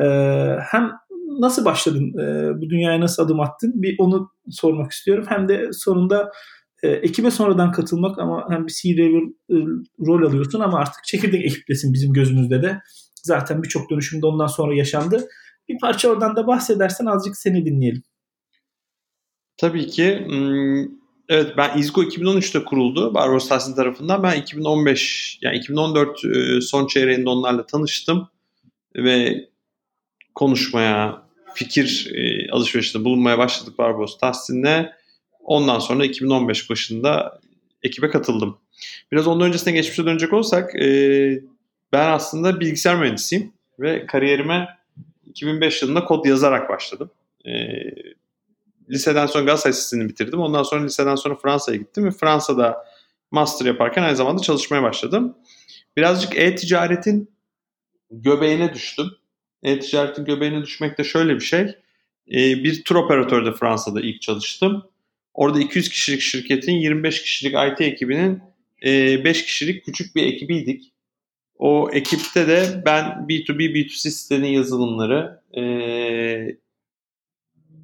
Ee, 0.00 0.56
hem 0.60 0.92
nasıl 1.40 1.64
başladın? 1.64 2.18
E, 2.18 2.60
bu 2.60 2.70
dünyaya 2.70 3.00
nasıl 3.00 3.22
adım 3.22 3.40
attın? 3.40 3.72
Bir 3.74 3.96
onu 3.98 4.30
sormak 4.50 4.92
istiyorum. 4.92 5.24
Hem 5.28 5.48
de 5.48 5.68
sonunda 5.72 6.30
e, 6.82 6.88
ekibe 6.88 7.30
sonradan 7.30 7.72
katılmak 7.72 8.18
ama 8.18 8.46
hem 8.50 8.66
bir 8.66 8.72
C-level 8.72 9.32
e, 9.50 9.56
rol 10.06 10.28
alıyorsun 10.28 10.60
ama 10.60 10.78
artık 10.78 11.04
çekirdek 11.04 11.44
ekiplesin 11.44 11.92
bizim 11.92 12.12
gözümüzde 12.12 12.62
de. 12.62 12.80
Zaten 13.22 13.62
birçok 13.62 13.90
dönüşümde 13.90 14.26
ondan 14.26 14.46
sonra 14.46 14.74
yaşandı. 14.74 15.28
Bir 15.68 15.78
parça 15.78 16.08
oradan 16.08 16.36
da 16.36 16.46
bahsedersen 16.46 17.06
azıcık 17.06 17.36
seni 17.36 17.66
dinleyelim. 17.66 18.02
Tabii 19.56 19.86
ki. 19.86 20.26
Evet 21.28 21.56
ben 21.56 21.78
İzgo 21.78 22.02
2013'te 22.02 22.64
kuruldu 22.64 23.14
Barbaros 23.14 23.48
Tahsin 23.48 23.74
tarafından. 23.74 24.22
Ben 24.22 24.40
2015 24.40 25.38
yani 25.42 25.56
2014 25.56 26.24
e, 26.24 26.60
son 26.60 26.86
çeyreğinde 26.86 27.30
onlarla 27.30 27.66
tanıştım 27.66 28.28
ve 28.96 29.48
konuşmaya, 30.34 31.22
fikir 31.54 32.10
e, 32.14 32.50
alışverişinde 32.50 33.04
bulunmaya 33.04 33.38
başladık 33.38 33.78
Barbaros 33.78 34.18
Tahsin'le. 34.18 34.92
Ondan 35.40 35.78
sonra 35.78 36.04
2015 36.04 36.70
başında 36.70 37.40
ekibe 37.82 38.10
katıldım. 38.10 38.58
Biraz 39.12 39.26
ondan 39.26 39.48
öncesine 39.48 39.72
geçmişe 39.72 40.04
dönecek 40.04 40.32
olsak 40.32 40.74
e, 40.82 40.88
ben 41.92 42.10
aslında 42.10 42.60
bilgisayar 42.60 42.96
mühendisiyim 42.96 43.52
ve 43.80 44.06
kariyerime 44.06 44.68
2005 45.26 45.82
yılında 45.82 46.04
kod 46.04 46.24
yazarak 46.24 46.68
başladım. 46.68 47.10
E, 48.88 48.92
liseden 48.92 49.26
sonra 49.26 49.44
Galatasaray 49.44 49.72
Lisesi'ni 49.72 50.08
bitirdim. 50.08 50.40
Ondan 50.40 50.62
sonra 50.62 50.84
liseden 50.84 51.14
sonra 51.14 51.34
Fransa'ya 51.34 51.78
gittim 51.78 52.04
ve 52.04 52.10
Fransa'da 52.10 52.84
master 53.30 53.66
yaparken 53.66 54.02
aynı 54.02 54.16
zamanda 54.16 54.42
çalışmaya 54.42 54.82
başladım. 54.82 55.36
Birazcık 55.96 56.36
e-ticaretin 56.36 57.30
göbeğine 58.10 58.74
düştüm. 58.74 59.06
E-ticaretin 59.62 60.24
göbeğine 60.24 60.62
düşmek 60.62 60.98
de 60.98 61.04
şöyle 61.04 61.34
bir 61.34 61.40
şey. 61.40 61.60
E, 62.32 62.64
bir 62.64 62.84
tur 62.84 62.96
operatörde 62.96 63.52
Fransa'da 63.52 64.00
ilk 64.00 64.22
çalıştım. 64.22 64.82
Orada 65.34 65.60
200 65.60 65.88
kişilik 65.88 66.20
şirketin 66.20 66.72
25 66.72 67.22
kişilik 67.22 67.54
IT 67.54 67.80
ekibinin 67.80 68.42
5 68.84 69.44
kişilik 69.44 69.84
küçük 69.84 70.16
bir 70.16 70.26
ekibiydik. 70.26 70.92
O 71.58 71.90
ekipte 71.92 72.48
de 72.48 72.82
ben 72.86 73.04
B2B, 73.04 73.58
B2C 73.58 74.10
sitenin 74.10 74.48
yazılımları, 74.48 75.42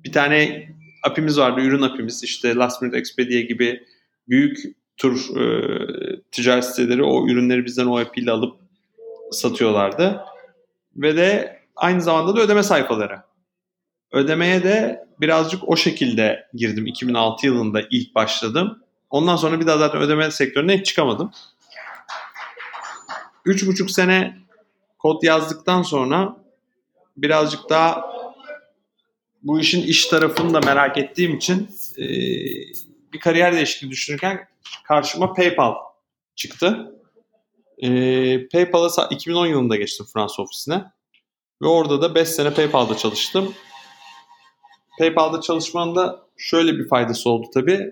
bir 0.05 0.13
tane 0.13 0.69
API'miz 1.05 1.39
vardı, 1.39 1.61
ürün 1.61 1.83
API'miz 1.83 2.25
işte 2.25 2.55
Last 2.55 2.83
Minute 2.83 2.99
Expedia 2.99 3.41
gibi 3.41 3.87
büyük 4.29 4.59
tur 4.97 5.37
e, 5.37 5.67
ticaret 6.33 6.65
siteleri 6.65 7.03
o 7.03 7.29
ürünleri 7.29 7.65
bizden 7.65 7.87
o 7.87 7.99
API 7.99 8.21
ile 8.21 8.31
alıp 8.31 8.57
satıyorlardı. 9.31 10.21
Ve 10.97 11.17
de 11.17 11.59
aynı 11.77 12.03
zamanda 12.03 12.37
da 12.37 12.41
ödeme 12.41 12.63
sayfaları. 12.63 13.19
Ödemeye 14.13 14.63
de 14.63 15.07
birazcık 15.21 15.69
o 15.69 15.77
şekilde 15.77 16.49
girdim. 16.55 16.87
2006 16.87 17.47
yılında 17.47 17.81
ilk 17.91 18.15
başladım. 18.15 18.83
Ondan 19.11 19.37
sonra 19.37 19.61
bir 19.61 19.67
daha 19.67 19.79
zaten 19.79 20.01
ödeme 20.01 20.31
sektörüne 20.31 20.79
hiç 20.79 20.87
çıkamadım. 20.87 21.31
Üç 23.45 23.67
buçuk 23.67 23.91
sene 23.91 24.39
kod 24.99 25.23
yazdıktan 25.23 25.83
sonra 25.83 26.37
birazcık 27.17 27.71
daha 27.71 28.14
bu 29.45 29.61
işin 29.61 29.83
iş 29.83 30.07
tarafını 30.07 30.55
da 30.55 30.61
merak 30.61 30.99
ettiğim 30.99 31.37
için 31.37 31.69
e, 31.99 32.07
bir 33.13 33.21
kariyer 33.21 33.55
değişikliği 33.55 33.91
düşünürken 33.91 34.49
karşıma 34.85 35.33
PayPal 35.33 35.75
çıktı. 36.37 36.95
E, 37.79 37.89
PayPal'a 38.49 39.09
2010 39.11 39.47
yılında 39.47 39.77
geçtim 39.77 40.07
Fransa 40.15 40.43
ofisine. 40.43 40.85
Ve 41.63 41.67
orada 41.67 42.03
da 42.03 42.15
5 42.15 42.29
sene 42.29 42.55
PayPal'da 42.55 42.97
çalıştım. 42.97 43.55
PayPal'da 44.99 45.41
çalışmanın 45.41 45.97
da 45.97 46.27
şöyle 46.37 46.79
bir 46.79 46.89
faydası 46.89 47.31
oldu 47.31 47.47
tabii. 47.55 47.91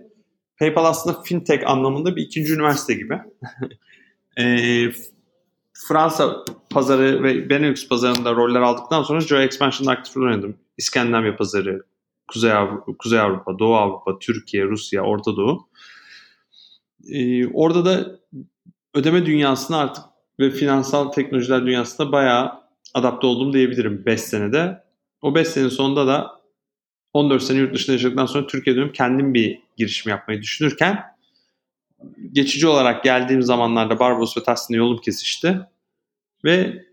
PayPal 0.58 0.84
aslında 0.84 1.22
fintech 1.22 1.70
anlamında 1.70 2.16
bir 2.16 2.22
ikinci 2.22 2.52
üniversite 2.52 2.94
gibi. 2.94 3.18
e, 4.38 4.44
Fransa 5.88 6.44
pazarı 6.70 7.22
ve 7.22 7.50
Benelux 7.50 7.88
pazarında 7.88 8.32
roller 8.34 8.60
aldıktan 8.60 9.02
sonra 9.02 9.20
Joy 9.20 9.44
Expansion'da 9.44 9.90
aktif 9.90 10.16
rol 10.16 10.26
oynadım. 10.26 10.56
İskandinavya 10.78 11.36
pazarı, 11.36 11.82
Kuzey 12.28 12.52
Avrupa, 12.52 12.96
Kuzey 12.98 13.20
Avrupa, 13.20 13.58
Doğu 13.58 13.74
Avrupa, 13.74 14.18
Türkiye, 14.18 14.64
Rusya, 14.64 15.02
Orta 15.02 15.36
Doğu. 15.36 15.68
Ee, 17.08 17.46
orada 17.46 17.84
da 17.84 18.20
ödeme 18.94 19.26
dünyasına 19.26 19.78
artık 19.78 20.04
ve 20.40 20.50
finansal 20.50 21.12
teknolojiler 21.12 21.66
dünyasında 21.66 22.12
bayağı 22.12 22.52
adapte 22.94 23.26
oldum 23.26 23.52
diyebilirim 23.52 24.02
5 24.06 24.20
senede. 24.20 24.82
O 25.22 25.34
5 25.34 25.48
senenin 25.48 25.68
sonunda 25.68 26.06
da 26.06 26.40
14 27.12 27.42
sene 27.42 27.58
yurt 27.58 27.74
dışında 27.74 27.92
yaşadıktan 27.92 28.26
sonra 28.26 28.46
Türkiye'ye 28.46 28.82
dönüp 28.82 28.94
kendim 28.94 29.34
bir 29.34 29.58
girişim 29.76 30.10
yapmayı 30.10 30.42
düşünürken 30.42 31.12
geçici 32.32 32.68
olarak 32.68 33.04
geldiğim 33.04 33.42
zamanlarda 33.42 33.98
Barbaros 33.98 34.36
ve 34.36 34.42
Tahsin'le 34.42 34.76
yolum 34.76 34.98
kesişti. 34.98 35.60
Ve 36.44 36.86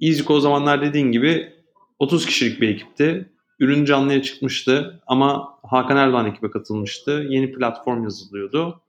EasyCo 0.00 0.34
o 0.34 0.40
zamanlar 0.40 0.82
dediğin 0.82 1.12
gibi 1.12 1.52
30 1.98 2.26
kişilik 2.26 2.60
bir 2.60 2.68
ekipti. 2.68 3.32
Ürün 3.58 3.84
canlıya 3.84 4.22
çıkmıştı 4.22 5.02
ama 5.06 5.58
Hakan 5.62 5.96
Erdoğan 5.96 6.26
ekibe 6.26 6.50
katılmıştı. 6.50 7.26
Yeni 7.28 7.52
platform 7.52 8.02
yazılıyordu. 8.02 8.80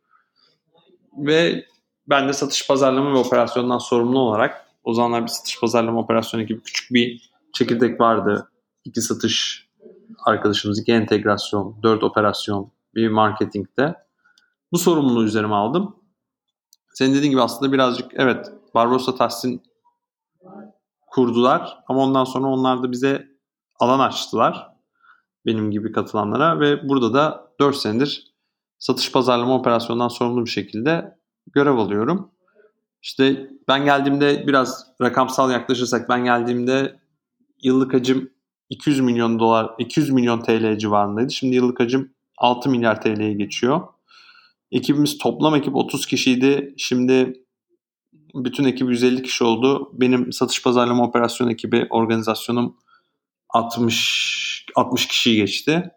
Ve 1.17 1.65
ben 2.09 2.27
de 2.27 2.33
satış 2.33 2.67
pazarlama 2.67 3.13
ve 3.13 3.17
operasyondan 3.17 3.77
sorumlu 3.77 4.19
olarak 4.19 4.65
o 4.83 4.93
zamanlar 4.93 5.23
bir 5.23 5.27
satış 5.27 5.59
pazarlama 5.59 5.99
operasyonu 5.99 6.43
gibi 6.43 6.63
küçük 6.63 6.93
bir 6.93 7.31
çekirdek 7.53 8.01
vardı. 8.01 8.51
İki 8.85 9.01
satış 9.01 9.67
arkadaşımız, 10.25 10.79
iki 10.79 10.91
entegrasyon, 10.91 11.75
dört 11.83 12.03
operasyon, 12.03 12.71
bir 12.95 13.07
marketingde. 13.07 13.95
Bu 14.71 14.77
sorumluluğu 14.77 15.23
üzerime 15.23 15.55
aldım. 15.55 15.95
Senin 16.93 17.15
dediğin 17.15 17.31
gibi 17.31 17.41
aslında 17.41 17.73
birazcık 17.73 18.11
evet 18.13 18.51
Barbarossa 18.73 19.15
Tahsin 19.15 19.61
kurdular 21.11 21.83
ama 21.87 21.99
ondan 21.99 22.23
sonra 22.23 22.47
onlar 22.47 22.83
da 22.83 22.91
bize 22.91 23.27
alan 23.79 23.99
açtılar 23.99 24.67
benim 25.45 25.71
gibi 25.71 25.91
katılanlara 25.91 26.59
ve 26.59 26.89
burada 26.89 27.13
da 27.13 27.51
4 27.59 27.75
senedir 27.75 28.33
satış 28.79 29.11
pazarlama 29.11 29.55
operasyonundan 29.55 30.07
sorumlu 30.07 30.45
bir 30.45 30.49
şekilde 30.49 31.17
görev 31.51 31.77
alıyorum. 31.77 32.31
İşte 33.01 33.49
ben 33.67 33.85
geldiğimde 33.85 34.47
biraz 34.47 34.87
rakamsal 35.01 35.51
yaklaşırsak 35.51 36.09
ben 36.09 36.23
geldiğimde 36.23 36.99
yıllık 37.63 37.93
hacim 37.93 38.31
200 38.69 38.99
milyon 38.99 39.39
dolar 39.39 39.71
200 39.79 40.09
milyon 40.09 40.41
TL 40.41 40.77
civarındaydı. 40.77 41.31
Şimdi 41.31 41.55
yıllık 41.55 41.79
hacim 41.79 42.13
6 42.37 42.69
milyar 42.69 43.01
TL'ye 43.01 43.33
geçiyor. 43.33 43.81
Ekibimiz 44.71 45.17
toplam 45.17 45.55
ekip 45.55 45.75
30 45.75 46.05
kişiydi. 46.05 46.73
Şimdi 46.77 47.43
bütün 48.35 48.63
ekip 48.63 48.89
150 48.89 49.23
kişi 49.23 49.43
oldu. 49.43 49.89
Benim 49.93 50.33
satış 50.33 50.63
pazarlama 50.63 51.03
operasyon 51.03 51.49
ekibi 51.49 51.87
organizasyonum 51.89 52.75
60 53.49 54.65
60 54.75 55.07
kişiyi 55.07 55.35
geçti. 55.35 55.91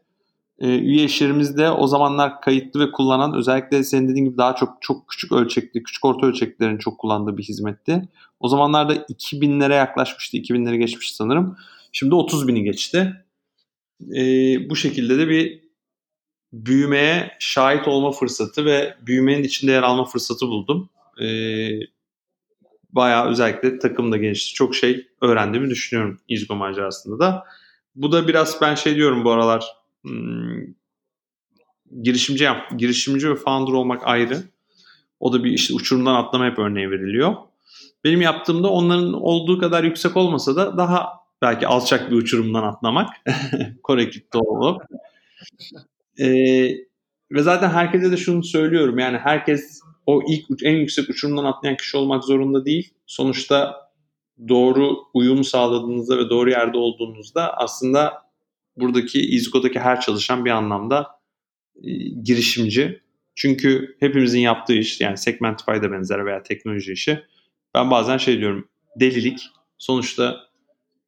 Ee, 0.58 0.68
üye 0.68 1.04
işlerimizde 1.04 1.70
o 1.70 1.86
zamanlar 1.86 2.40
kayıtlı 2.40 2.80
ve 2.80 2.92
kullanan 2.92 3.34
özellikle 3.34 3.84
senin 3.84 4.08
dediğin 4.08 4.24
gibi 4.24 4.38
daha 4.38 4.54
çok 4.54 4.76
çok 4.80 5.08
küçük 5.08 5.32
ölçekli, 5.32 5.82
küçük 5.82 6.04
orta 6.04 6.26
ölçeklerin 6.26 6.78
çok 6.78 6.98
kullandığı 6.98 7.38
bir 7.38 7.42
hizmetti. 7.42 8.08
O 8.40 8.48
zamanlarda 8.48 8.96
2000'lere 8.96 9.76
yaklaşmıştı. 9.76 10.36
2000'leri 10.36 10.76
geçmiş 10.76 11.12
sanırım. 11.12 11.56
Şimdi 11.92 12.14
30 12.14 12.48
bini 12.48 12.62
geçti. 12.64 13.12
Ee, 14.16 14.70
bu 14.70 14.76
şekilde 14.76 15.18
de 15.18 15.28
bir 15.28 15.62
büyümeye 16.52 17.36
şahit 17.38 17.88
olma 17.88 18.12
fırsatı 18.12 18.64
ve 18.64 18.94
büyümenin 19.02 19.44
içinde 19.44 19.72
yer 19.72 19.82
alma 19.82 20.04
fırsatı 20.04 20.46
buldum. 20.46 20.88
Ee, 21.20 21.68
bayağı 22.92 23.28
özellikle 23.28 23.78
takım 23.78 24.12
da 24.12 24.16
genişti. 24.16 24.54
Çok 24.54 24.74
şey 24.74 25.06
öğrendiğimi 25.20 25.70
düşünüyorum 25.70 26.20
İzgo 26.28 26.54
macerasında 26.54 27.18
da. 27.18 27.44
Bu 27.94 28.12
da 28.12 28.28
biraz 28.28 28.60
ben 28.60 28.74
şey 28.74 28.96
diyorum 28.96 29.24
bu 29.24 29.30
aralar 29.30 29.66
hmm, 30.02 30.64
girişimci 32.02 32.44
yap, 32.44 32.70
girişimci 32.78 33.30
ve 33.30 33.34
founder 33.34 33.72
olmak 33.72 34.06
ayrı. 34.06 34.42
O 35.20 35.32
da 35.32 35.44
bir 35.44 35.50
işte 35.50 35.74
uçurumdan 35.74 36.14
atlama 36.14 36.44
hep 36.44 36.58
örneği 36.58 36.90
veriliyor. 36.90 37.34
Benim 38.04 38.20
yaptığımda 38.20 38.68
onların 38.68 39.12
olduğu 39.12 39.58
kadar 39.58 39.84
yüksek 39.84 40.16
olmasa 40.16 40.56
da 40.56 40.78
daha 40.78 41.08
belki 41.42 41.66
alçak 41.66 42.10
bir 42.10 42.16
uçurumdan 42.16 42.62
atlamak. 42.62 43.08
Korektif 43.82 44.22
olup. 44.34 44.82
Ee, 46.18 46.68
ve 47.32 47.42
zaten 47.42 47.70
herkese 47.70 48.12
de 48.12 48.16
şunu 48.16 48.44
söylüyorum 48.44 48.98
yani 48.98 49.18
herkes 49.18 49.80
o 50.06 50.22
ilk 50.28 50.62
en 50.62 50.76
yüksek 50.76 51.10
uçurumdan 51.10 51.44
atlayan 51.44 51.76
kişi 51.76 51.96
olmak 51.96 52.24
zorunda 52.24 52.64
değil. 52.64 52.94
Sonuçta 53.06 53.76
doğru 54.48 54.96
uyum 55.14 55.44
sağladığınızda 55.44 56.18
ve 56.18 56.30
doğru 56.30 56.50
yerde 56.50 56.78
olduğunuzda 56.78 57.56
aslında 57.56 58.12
buradaki 58.76 59.20
İzgo'daki 59.20 59.80
her 59.80 60.00
çalışan 60.00 60.44
bir 60.44 60.50
anlamda 60.50 61.06
e, 61.82 61.90
girişimci. 62.24 63.02
Çünkü 63.34 63.96
hepimizin 64.00 64.40
yaptığı 64.40 64.74
iş 64.74 65.00
yani 65.00 65.18
Segmentify 65.18 65.72
da 65.72 65.92
benzer 65.92 66.26
veya 66.26 66.42
teknoloji 66.42 66.92
işi. 66.92 67.22
Ben 67.74 67.90
bazen 67.90 68.16
şey 68.16 68.38
diyorum 68.38 68.68
delilik. 69.00 69.40
Sonuçta 69.78 70.40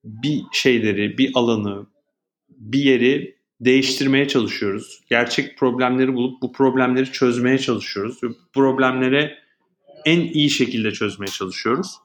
bir 0.05 0.43
şeyleri, 0.53 1.19
bir 1.19 1.33
alanı, 1.35 1.87
bir 2.49 2.79
yeri 2.79 3.39
değiştirmeye 3.61 4.29
çalışıyoruz. 4.29 5.01
Gerçek 5.11 5.59
problemleri 5.59 6.15
bulup 6.15 6.43
bu 6.43 6.53
problemleri 6.53 7.13
çözmeye 7.13 7.59
çalışıyoruz. 7.59 8.23
Ve 8.23 8.29
bu 8.29 8.35
problemlere 8.53 9.39
en 10.05 10.21
iyi 10.21 10.51
şekilde 10.51 10.93
çözmeye 10.93 11.31
çalışıyoruz. 11.31 11.97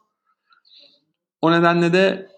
O 1.42 1.52
nedenle 1.52 1.94
de 1.94 2.30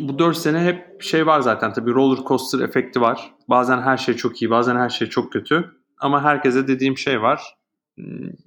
bu 0.00 0.18
4 0.18 0.36
sene 0.36 0.60
hep 0.64 1.02
şey 1.02 1.26
var 1.26 1.40
zaten 1.40 1.72
tabii 1.72 1.94
roller 1.94 2.24
coaster 2.24 2.60
efekti 2.60 3.00
var. 3.00 3.34
Bazen 3.48 3.82
her 3.82 3.96
şey 3.96 4.14
çok 4.14 4.42
iyi, 4.42 4.50
bazen 4.50 4.76
her 4.76 4.88
şey 4.90 5.08
çok 5.08 5.32
kötü. 5.32 5.72
Ama 5.98 6.22
herkese 6.22 6.68
dediğim 6.68 6.98
şey 6.98 7.22
var. 7.22 7.42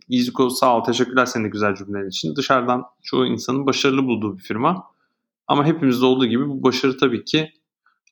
Izuko 0.10 0.50
sağ 0.50 0.78
ol, 0.78 0.84
teşekkürler 0.84 1.26
senin 1.26 1.46
de 1.46 1.50
güzel 1.50 1.76
cümlelerin 1.76 2.10
için. 2.10 2.36
Dışarıdan 2.36 2.84
çoğu 3.04 3.26
insanın 3.26 3.66
başarılı 3.66 4.04
bulduğu 4.04 4.38
bir 4.38 4.44
firma. 4.44 4.84
Ama 5.48 5.66
hepimizde 5.66 6.06
olduğu 6.06 6.26
gibi 6.26 6.50
bu 6.50 6.64
başarı 6.64 6.98
tabii 6.98 7.26
ki 7.26 7.52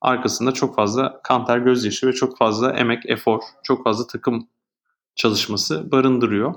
arkasında 0.03 0.51
çok 0.51 0.75
fazla 0.75 1.21
kanter 1.23 1.57
gözyaşı 1.57 2.07
ve 2.07 2.13
çok 2.13 2.37
fazla 2.37 2.71
emek, 2.71 3.03
efor, 3.05 3.39
çok 3.63 3.83
fazla 3.83 4.07
takım 4.07 4.47
çalışması 5.15 5.91
barındırıyor. 5.91 6.53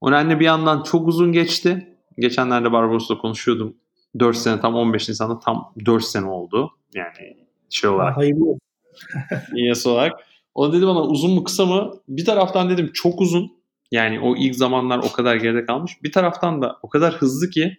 O 0.00 0.10
nedenle 0.10 0.40
bir 0.40 0.44
yandan 0.44 0.82
çok 0.82 1.08
uzun 1.08 1.32
geçti. 1.32 1.96
Geçenlerde 2.18 2.72
Barbaros'la 2.72 3.18
konuşuyordum. 3.18 3.76
4 4.18 4.36
sene 4.36 4.60
tam 4.60 4.74
15 4.74 5.08
Nisan'da 5.08 5.38
tam 5.38 5.72
4 5.86 6.04
sene 6.04 6.26
oldu. 6.26 6.70
Yani 6.94 7.36
şey 7.70 7.90
olarak. 7.90 8.16
Hayırlı 8.16 8.58
İyası 9.56 9.90
olarak. 9.90 10.20
O 10.54 10.72
dedi 10.72 10.86
bana 10.86 11.02
uzun 11.02 11.30
mu 11.30 11.44
kısa 11.44 11.66
mı? 11.66 11.92
Bir 12.08 12.24
taraftan 12.24 12.70
dedim 12.70 12.90
çok 12.94 13.20
uzun. 13.20 13.60
Yani 13.90 14.20
o 14.20 14.36
ilk 14.36 14.56
zamanlar 14.56 14.98
o 14.98 15.12
kadar 15.12 15.36
geride 15.36 15.64
kalmış. 15.64 16.02
Bir 16.02 16.12
taraftan 16.12 16.62
da 16.62 16.78
o 16.82 16.88
kadar 16.88 17.14
hızlı 17.14 17.50
ki 17.50 17.78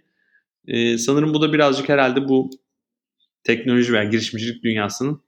e, 0.67 0.97
sanırım 0.97 1.33
bu 1.33 1.41
da 1.41 1.53
birazcık 1.53 1.89
herhalde 1.89 2.27
bu 2.27 2.49
teknoloji 3.43 3.93
veya 3.93 4.03
girişimcilik 4.03 4.63
dünyasının 4.63 5.21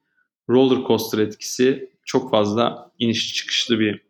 roller 0.50 0.88
coaster 0.88 1.20
etkisi 1.20 1.90
çok 2.06 2.32
fazla 2.32 2.92
inişli 3.00 3.34
çıkışlı 3.34 3.80
bir 3.80 4.02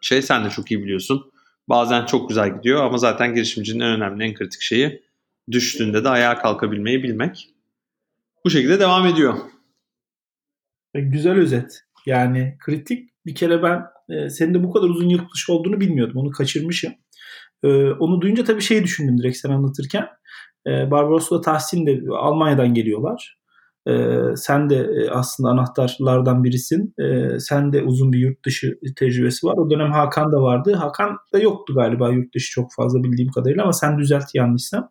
şey. 0.00 0.22
Sen 0.22 0.44
de 0.44 0.50
çok 0.50 0.70
iyi 0.70 0.82
biliyorsun. 0.82 1.32
Bazen 1.68 2.06
çok 2.06 2.28
güzel 2.28 2.56
gidiyor 2.56 2.84
ama 2.84 2.98
zaten 2.98 3.34
girişimcinin 3.34 3.80
en 3.80 3.90
önemli, 3.90 4.24
en 4.24 4.34
kritik 4.34 4.60
şeyi 4.60 5.02
düştüğünde 5.50 6.04
de 6.04 6.08
ayağa 6.08 6.38
kalkabilmeyi 6.38 7.02
bilmek. 7.02 7.48
Bu 8.44 8.50
şekilde 8.50 8.80
devam 8.80 9.06
ediyor. 9.06 9.34
Güzel 10.94 11.32
özet. 11.32 11.80
Yani 12.06 12.56
kritik 12.60 13.10
bir 13.26 13.34
kere 13.34 13.62
ben 13.62 13.82
e, 14.08 14.30
senin 14.30 14.54
de 14.54 14.62
bu 14.62 14.72
kadar 14.72 14.88
uzun 14.88 15.08
yıllık 15.08 15.34
dışı 15.34 15.52
olduğunu 15.52 15.80
bilmiyordum. 15.80 16.16
Onu 16.16 16.30
kaçırmışım. 16.30 16.92
E, 17.62 17.68
onu 17.90 18.20
duyunca 18.20 18.44
tabii 18.44 18.62
şeyi 18.62 18.84
düşündüm 18.84 19.18
direkt 19.18 19.36
sen 19.36 19.50
anlatırken. 19.50 20.08
E, 20.66 20.90
Barbaros'la 20.90 21.40
Tahsin 21.40 21.86
de 21.86 22.02
Almanya'dan 22.16 22.74
geliyorlar. 22.74 23.38
E, 23.88 23.92
sen 24.36 24.70
de 24.70 24.76
e, 24.76 25.10
aslında 25.10 25.50
anahtarlardan 25.50 26.44
birisin. 26.44 26.94
E, 26.98 27.38
sen 27.40 27.72
de 27.72 27.82
uzun 27.82 28.12
bir 28.12 28.18
yurt 28.18 28.44
dışı 28.44 28.78
tecrübesi 28.96 29.46
var. 29.46 29.56
O 29.56 29.70
dönem 29.70 29.92
Hakan 29.92 30.32
da 30.32 30.42
vardı. 30.42 30.74
Hakan 30.74 31.16
da 31.32 31.38
yoktu 31.38 31.74
galiba 31.74 32.10
yurt 32.10 32.34
dışı 32.34 32.50
çok 32.50 32.74
fazla 32.76 33.02
bildiğim 33.02 33.30
kadarıyla 33.30 33.62
ama 33.62 33.72
sen 33.72 33.98
düzelt 33.98 34.34
yanlışsam. 34.34 34.90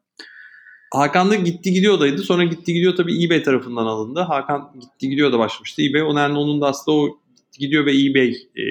Hakan 0.94 1.32
da 1.32 1.36
gitti 1.36 1.72
gidiyor 1.72 2.18
Sonra 2.18 2.44
gitti 2.44 2.74
gidiyor 2.74 2.96
tabii 2.96 3.26
eBay 3.26 3.44
tarafından 3.44 3.86
alındı. 3.86 4.20
Hakan 4.20 4.72
gitti 4.80 5.10
gidiyor 5.10 5.32
da 5.32 5.40
başlamıştı 5.40 5.82
eBay. 5.82 6.02
O 6.02 6.16
nedenle 6.16 6.38
onun 6.38 6.62
da 6.62 6.68
aslında 6.68 6.98
o 6.98 7.21
gidiyor 7.62 7.86
ve 7.86 7.92
eBay 7.92 8.30
e, 8.30 8.66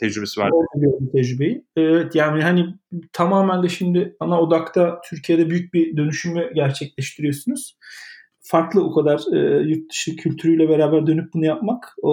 tecrübesi 0.00 0.40
var. 0.40 0.50
Biliyorum 0.76 1.10
tecrübeyi. 1.12 1.64
Evet 1.76 2.14
yani 2.14 2.42
hani 2.42 2.66
tamamen 3.12 3.62
de 3.62 3.68
şimdi 3.68 4.16
ana 4.20 4.40
odakta 4.40 5.00
Türkiye'de 5.10 5.50
büyük 5.50 5.74
bir 5.74 5.96
dönüşümü 5.96 6.54
gerçekleştiriyorsunuz. 6.54 7.78
Farklı 8.40 8.84
o 8.84 8.94
kadar 8.94 9.20
e, 9.36 9.62
yurt 9.68 9.90
dışı 9.90 10.16
kültürüyle 10.16 10.68
beraber 10.68 11.06
dönüp 11.06 11.34
bunu 11.34 11.44
yapmak 11.44 11.84
o, 12.02 12.12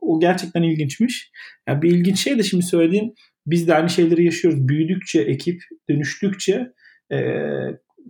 o 0.00 0.20
gerçekten 0.20 0.62
ilginçmiş. 0.62 1.30
Yani 1.68 1.82
bir 1.82 1.90
ilginç 1.90 2.18
şey 2.18 2.38
de 2.38 2.42
şimdi 2.42 2.64
söylediğin 2.64 3.14
biz 3.46 3.68
de 3.68 3.74
aynı 3.74 3.90
şeyleri 3.90 4.24
yaşıyoruz. 4.24 4.68
Büyüdükçe 4.68 5.20
ekip 5.20 5.62
dönüştükçe 5.90 6.72
e, 7.12 7.18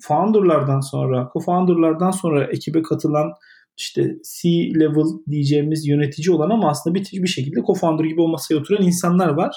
founderlardan 0.01 0.81
sonra, 0.81 1.31
co-founderlardan 1.35 2.13
sonra 2.13 2.45
ekibe 2.45 2.83
katılan 2.83 3.33
işte 3.77 4.03
C-level 4.41 5.31
diyeceğimiz 5.31 5.87
yönetici 5.87 6.35
olan 6.35 6.51
ama 6.51 6.71
aslında 6.71 6.95
bir, 6.95 7.09
bir 7.13 7.29
şekilde 7.29 7.61
co-founder 7.61 8.09
gibi 8.09 8.21
o 8.21 8.29
masaya 8.29 8.57
oturan 8.57 8.83
insanlar 8.83 9.29
var. 9.29 9.57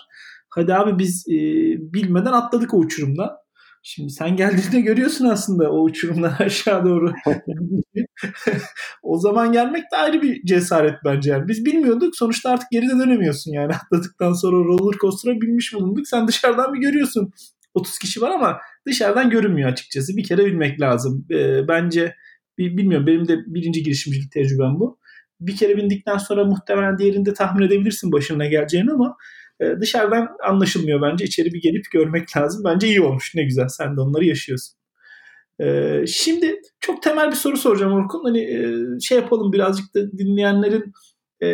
Hadi 0.50 0.74
abi 0.74 1.00
biz 1.00 1.26
e, 1.30 1.34
bilmeden 1.94 2.32
atladık 2.32 2.74
o 2.74 2.78
uçurumdan. 2.78 3.30
Şimdi 3.88 4.10
sen 4.10 4.36
geldiğinde 4.36 4.82
görüyorsun 4.82 5.26
aslında 5.26 5.72
o 5.72 5.84
uçurumdan 5.84 6.34
aşağı 6.40 6.86
doğru. 6.86 7.14
o 9.04 9.20
zaman 9.20 9.52
gelmek 9.52 9.92
de 9.92 9.98
ayrı 9.98 10.22
bir 10.22 10.46
cesaret 10.46 10.96
bence 11.06 11.32
yani. 11.32 11.48
Biz 11.48 11.66
bilmiyorduk 11.66 12.16
sonuçta 12.16 12.50
artık 12.50 12.72
geride 12.72 13.00
dönemiyorsun 13.00 13.52
yani. 13.52 13.74
Atladıktan 13.86 14.34
sonra 14.34 14.58
roller 14.58 14.98
coaster'a 14.98 15.42
binmiş 15.42 15.74
bulunduk. 15.74 16.08
Sen 16.08 16.28
dışarıdan 16.28 16.74
bir 16.74 16.80
görüyorsun. 16.80 17.32
30 17.74 18.00
kişi 18.00 18.22
var 18.22 18.32
ama 18.32 18.58
dışarıdan 18.88 19.30
görünmüyor 19.30 19.70
açıkçası. 19.70 20.18
Bir 20.18 20.24
kere 20.24 20.46
bilmek 20.46 20.82
lazım. 20.82 21.26
E, 21.32 21.68
bence 21.68 22.16
bilmiyorum 22.58 23.08
benim 23.08 23.28
de 23.28 23.38
birinci 23.48 23.84
girişimcilik 23.84 24.32
tecrübem 24.32 24.80
bu. 24.80 25.00
Bir 25.40 25.56
kere 25.56 25.78
bindikten 25.78 26.18
sonra 26.18 26.46
muhtemelen 26.46 26.98
diğerinde 26.98 27.34
tahmin 27.34 27.68
edebilirsin 27.68 28.12
başına 28.12 28.46
geleceğini 28.46 28.92
ama 28.92 29.18
e, 29.60 29.66
dışarıdan 29.82 30.28
anlaşılmıyor 30.44 31.02
bence. 31.02 31.26
İçeri 31.26 31.54
bir 31.54 31.62
gelip 31.62 31.92
görmek 31.92 32.38
lazım. 32.38 32.64
Bence 32.66 32.88
iyi 32.88 33.02
olmuş. 33.02 33.36
Ne 33.36 33.44
güzel. 33.44 33.68
Sen 33.68 33.98
de 33.98 34.02
onları 34.02 34.26
yaşıyorsun. 34.26 34.76
E, 35.60 36.00
şimdi 36.08 36.62
çok 36.80 37.04
temel 37.04 37.32
bir 37.32 37.36
soru 37.36 37.58
soracağım 37.58 37.94
Orkun. 37.94 38.24
Hani 38.24 38.40
e, 38.40 39.00
şey 39.00 39.18
yapalım 39.18 39.54
birazcık 39.54 39.96
da 39.96 40.12
dinleyenlerin 40.12 40.94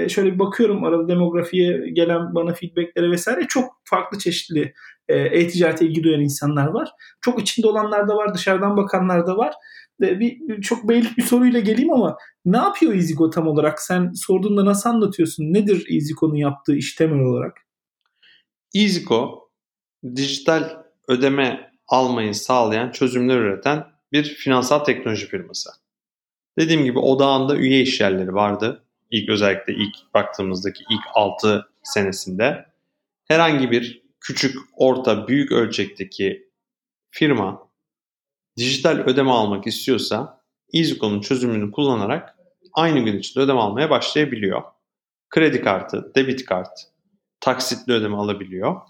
şöyle 0.07 0.33
bir 0.33 0.39
bakıyorum 0.39 0.83
arada 0.83 1.07
demografiye 1.07 1.89
gelen 1.93 2.35
bana 2.35 2.53
feedbacklere 2.53 3.11
vesaire 3.11 3.45
çok 3.49 3.65
farklı 3.83 4.17
çeşitli 4.17 4.73
e-ticarete 5.07 5.85
ilgi 5.85 6.03
duyan 6.03 6.21
insanlar 6.21 6.67
var. 6.67 6.89
Çok 7.21 7.41
içinde 7.41 7.67
olanlar 7.67 8.07
da 8.07 8.15
var, 8.15 8.33
dışarıdan 8.33 8.77
bakanlar 8.77 9.27
da 9.27 9.37
var. 9.37 9.53
Bir 9.99 10.61
çok 10.61 10.89
beylik 10.89 11.17
bir 11.17 11.23
soruyla 11.23 11.59
geleyim 11.59 11.93
ama 11.93 12.17
ne 12.45 12.57
yapıyor 12.57 12.93
EasyGo 12.93 13.29
tam 13.29 13.47
olarak? 13.47 13.81
Sen 13.81 14.11
sorduğunda 14.15 14.65
nasıl 14.65 14.89
anlatıyorsun? 14.89 15.43
Nedir 15.43 15.87
EasyGo'nun 15.89 16.35
yaptığı 16.35 16.75
iş 16.75 16.95
temel 16.95 17.19
olarak? 17.19 17.57
EasyGo 18.75 19.49
dijital 20.15 20.83
ödeme 21.07 21.71
almayı 21.87 22.35
sağlayan 22.35 22.91
çözümler 22.91 23.37
üreten 23.37 23.85
bir 24.11 24.23
finansal 24.23 24.79
teknoloji 24.79 25.27
firması. 25.27 25.69
Dediğim 26.59 26.83
gibi 26.83 26.99
odağında 26.99 27.57
üye 27.57 27.81
işyerleri 27.81 28.33
vardı. 28.33 28.83
İlk 29.11 29.29
özellikle 29.29 29.73
ilk 29.73 30.13
baktığımızdaki 30.13 30.83
ilk 30.89 31.03
6 31.13 31.69
senesinde 31.83 32.65
herhangi 33.27 33.71
bir 33.71 34.01
küçük, 34.19 34.55
orta, 34.75 35.27
büyük 35.27 35.51
ölçekteki 35.51 36.49
firma 37.11 37.70
dijital 38.61 38.97
ödeme 38.97 39.31
almak 39.31 39.67
istiyorsa 39.67 40.41
EasyCo'nun 40.73 41.21
çözümünü 41.21 41.71
kullanarak 41.71 42.35
aynı 42.73 42.99
gün 42.99 43.19
içinde 43.19 43.43
ödeme 43.43 43.59
almaya 43.59 43.89
başlayabiliyor. 43.89 44.61
Kredi 45.29 45.61
kartı, 45.61 46.11
debit 46.15 46.45
kart, 46.45 46.87
taksitli 47.39 47.93
ödeme 47.93 48.15
alabiliyor. 48.15 48.81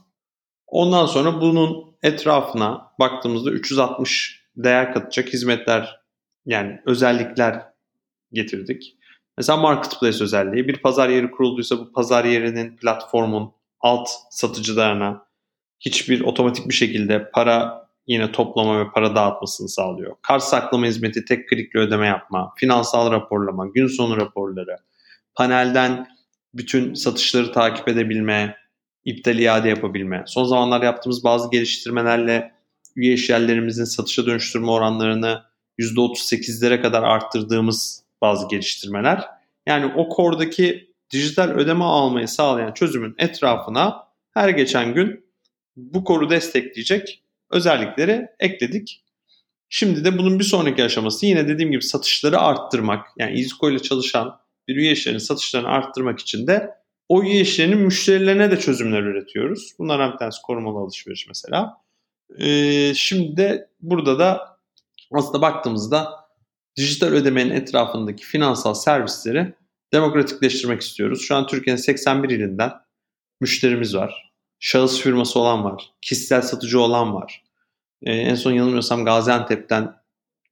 Ondan 0.68 1.06
sonra 1.06 1.42
bunun 1.42 1.96
etrafına 2.04 2.92
baktığımızda 3.00 3.52
360 3.52 4.46
değer 4.56 4.94
katacak 4.94 5.34
hizmetler 5.34 6.02
yani 6.46 6.82
özellikler 6.86 7.66
getirdik. 8.32 8.98
Mesela 9.38 9.58
marketplace 9.58 10.24
özelliği. 10.24 10.68
Bir 10.68 10.78
pazar 10.82 11.10
yeri 11.10 11.32
kurulduysa 11.32 11.80
bu 11.80 11.92
pazar 11.92 12.26
yerinin 12.26 12.76
platformun 12.76 13.54
alt 13.80 14.10
satıcılarına 14.30 15.26
hiçbir 15.80 16.22
otomatik 16.22 16.70
bir 16.70 16.74
şekilde 16.74 17.32
para 17.32 17.81
yine 18.08 18.32
toplama 18.32 18.80
ve 18.80 18.92
para 18.92 19.16
dağıtmasını 19.16 19.70
sağlıyor. 19.70 20.16
Kart 20.22 20.44
saklama 20.44 20.86
hizmeti, 20.86 21.26
tek 21.26 21.50
klikle 21.50 21.80
ödeme 21.80 22.08
yapma, 22.08 22.54
finansal 22.58 23.12
raporlama, 23.12 23.68
gün 23.68 23.88
sonu 23.88 24.18
raporları, 24.18 24.78
panelden 25.36 26.08
bütün 26.54 26.94
satışları 26.94 27.52
takip 27.52 27.88
edebilme, 27.88 28.58
iptal 29.06 29.40
iade 29.40 29.70
yapabilme. 29.70 30.24
Son 30.28 30.44
zamanlar 30.44 30.82
yaptığımız 30.82 31.24
bazı 31.24 31.50
geliştirmelerle 31.52 32.52
üye 32.96 33.14
işyerlerimizin 33.14 33.84
satışa 33.84 34.26
dönüştürme 34.26 34.72
oranlarını 34.72 35.44
%38'lere 35.80 36.82
kadar 36.82 37.04
arttırdığımız 37.04 38.04
bazı 38.22 38.48
geliştirmeler. 38.48 39.26
Yani 39.66 39.94
o 39.96 40.10
kordaki 40.10 40.92
dijital 41.12 41.50
ödeme 41.50 41.84
almayı 41.84 42.28
sağlayan 42.28 42.74
çözümün 42.74 43.16
etrafına 43.18 44.08
her 44.34 44.50
geçen 44.50 44.94
gün 44.94 45.26
bu 45.76 46.04
koru 46.04 46.30
destekleyecek 46.30 47.24
özellikleri 47.52 48.28
ekledik. 48.40 49.04
Şimdi 49.70 50.04
de 50.04 50.18
bunun 50.18 50.40
bir 50.40 50.44
sonraki 50.44 50.84
aşaması 50.84 51.26
yine 51.26 51.48
dediğim 51.48 51.72
gibi 51.72 51.84
satışları 51.84 52.40
arttırmak. 52.40 53.08
Yani 53.18 53.40
İzko 53.40 53.72
ile 53.72 53.80
çalışan 53.80 54.40
bir 54.68 54.76
üye 54.76 54.92
işlerinin 54.92 55.20
satışlarını 55.20 55.68
arttırmak 55.68 56.20
için 56.20 56.48
de 56.48 56.70
o 57.10 57.24
üye 57.24 57.42
işlerinin 57.42 57.78
müşterilerine 57.78 58.52
de 58.52 58.60
çözümler 58.60 59.02
üretiyoruz. 59.02 59.74
Bunlardan 59.80 60.14
bir 60.14 60.18
tanesi 60.18 60.42
korumalı 60.42 60.78
alışveriş 60.78 61.28
mesela. 61.28 61.78
Ee, 62.40 62.94
şimdi 62.96 63.38
de 63.38 63.70
burada 63.82 64.20
da 64.20 64.58
aslında 65.12 65.42
baktığımızda 65.42 66.10
dijital 66.78 67.08
ödemenin 67.08 67.52
etrafındaki 67.52 68.26
finansal 68.26 68.74
servisleri 68.74 69.54
demokratikleştirmek 69.94 70.82
istiyoruz. 70.82 71.22
Şu 71.22 71.36
an 71.36 71.48
Türkiye'nin 71.48 71.82
81 71.82 72.30
ilinden 72.30 72.72
müşterimiz 73.42 73.96
var. 73.96 74.31
Şahıs 74.64 75.00
firması 75.00 75.40
olan 75.40 75.64
var. 75.64 75.92
Kişisel 76.02 76.42
satıcı 76.42 76.80
olan 76.80 77.14
var. 77.14 77.44
Ee, 78.04 78.14
en 78.14 78.36
son 78.36 78.52
yanılmıyorsam 78.52 79.06
Gaziantep'ten 79.06 79.96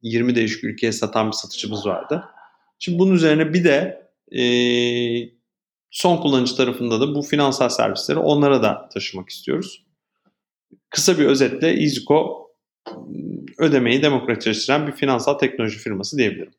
20 0.02 0.36
değişik 0.36 0.64
ülkeye 0.64 0.92
satan 0.92 1.28
bir 1.28 1.32
satıcımız 1.32 1.86
vardı. 1.86 2.24
Şimdi 2.80 3.00
bunun 3.00 3.16
üzerine 3.16 3.54
bir 3.54 3.64
de 3.64 4.10
e, 4.32 4.44
son 5.92 6.18
kullanıcı 6.18 6.56
tarafında 6.56 7.02
da 7.02 7.16
bu 7.16 7.22
finansal 7.22 7.70
servisleri 7.70 8.20
onlara 8.20 8.64
da 8.64 8.90
taşımak 8.94 9.30
istiyoruz. 9.30 9.86
Kısa 10.90 11.18
bir 11.20 11.26
özetle 11.26 11.70
EasyCo 11.70 12.48
ödemeyi 13.58 14.02
demokratikleştiren 14.02 14.88
bir 14.88 14.92
finansal 14.92 15.34
teknoloji 15.34 15.78
firması 15.78 16.18
diyebilirim. 16.18 16.54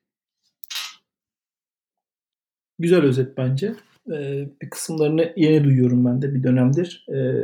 Güzel 2.78 3.02
özet 3.02 3.36
bence. 3.36 3.74
Ee, 4.08 4.48
bir 4.62 4.70
kısımlarını 4.70 5.32
yeni 5.36 5.64
duyuyorum 5.64 6.04
ben 6.04 6.22
de 6.22 6.34
bir 6.34 6.42
dönemdir. 6.42 7.06
Ee, 7.14 7.34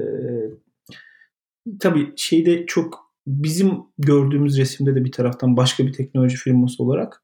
tabii 1.81 2.13
şeyde 2.17 2.67
çok 2.67 3.07
bizim 3.27 3.73
gördüğümüz 3.99 4.59
resimde 4.59 4.95
de 4.95 5.05
bir 5.05 5.13
taraftan 5.13 5.57
başka 5.57 5.87
bir 5.87 5.93
teknoloji 5.93 6.37
firması 6.37 6.83
olarak 6.83 7.23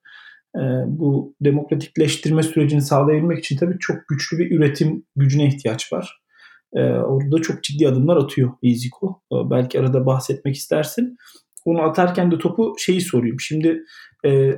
e, 0.57 0.63
bu 0.87 1.35
demokratikleştirme 1.41 2.43
sürecini 2.43 2.83
sağlayabilmek 2.83 3.39
için 3.39 3.57
tabii 3.57 3.79
çok 3.79 4.09
güçlü 4.09 4.39
bir 4.39 4.51
üretim 4.51 5.05
gücüne 5.17 5.47
ihtiyaç 5.47 5.93
var. 5.93 6.23
E, 6.75 6.81
orada 6.83 7.43
çok 7.43 7.63
ciddi 7.63 7.89
adımlar 7.89 8.17
atıyor 8.17 8.53
EasyCo. 8.63 9.21
E, 9.33 9.37
belki 9.51 9.81
arada 9.81 10.07
bahsetmek 10.07 10.57
istersin. 10.57 11.17
Onu 11.65 11.83
atarken 11.83 12.31
de 12.31 12.39
topu 12.39 12.75
şeyi 12.79 13.01
sorayım. 13.01 13.41
Şimdi 13.41 13.85
e, 14.27 14.55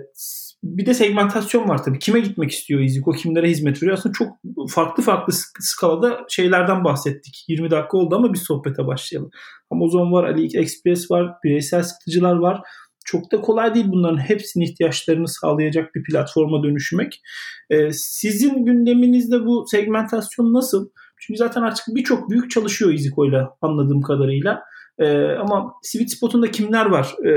bir 0.65 0.87
de 0.87 0.95
segmentasyon 0.95 1.69
var 1.69 1.85
tabii. 1.85 1.99
Kime 1.99 2.21
gitmek 2.21 2.51
istiyor 2.51 2.81
EasyCo, 2.81 3.13
kimlere 3.13 3.51
hizmet 3.51 3.83
veriyor? 3.83 3.99
Aslında 3.99 4.13
çok 4.13 4.29
farklı 4.71 5.03
farklı 5.03 5.33
skalada 5.61 6.21
şeylerden 6.29 6.85
bahsettik. 6.85 7.45
20 7.49 7.71
dakika 7.71 7.99
oldu 7.99 8.17
ama 8.17 8.33
bir 8.33 8.39
sohbete 8.39 8.87
başlayalım. 8.87 9.31
Amazon 9.71 10.13
var, 10.13 10.25
AliExpress 10.25 11.11
var, 11.11 11.33
bireysel 11.45 11.83
satıcılar 11.83 12.35
var. 12.35 12.61
Çok 13.05 13.33
da 13.33 13.41
kolay 13.41 13.75
değil 13.75 13.87
bunların 13.89 14.19
hepsinin 14.19 14.65
ihtiyaçlarını 14.65 15.29
sağlayacak 15.29 15.95
bir 15.95 16.03
platforma 16.03 16.63
dönüşmek. 16.63 17.23
Ee, 17.71 17.91
sizin 17.93 18.65
gündeminizde 18.65 19.47
bu 19.47 19.65
segmentasyon 19.71 20.55
nasıl? 20.55 20.89
Çünkü 21.21 21.39
zaten 21.39 21.63
artık 21.63 21.85
birçok 21.89 22.31
büyük 22.31 22.51
çalışıyor 22.51 22.93
ile 22.93 23.43
anladığım 23.61 24.03
kadarıyla. 24.03 24.63
Ee, 24.99 25.29
ama 25.29 25.73
sweet 25.83 26.13
spot'unda 26.13 26.51
kimler 26.51 26.87
var 26.87 27.15
e, 27.25 27.31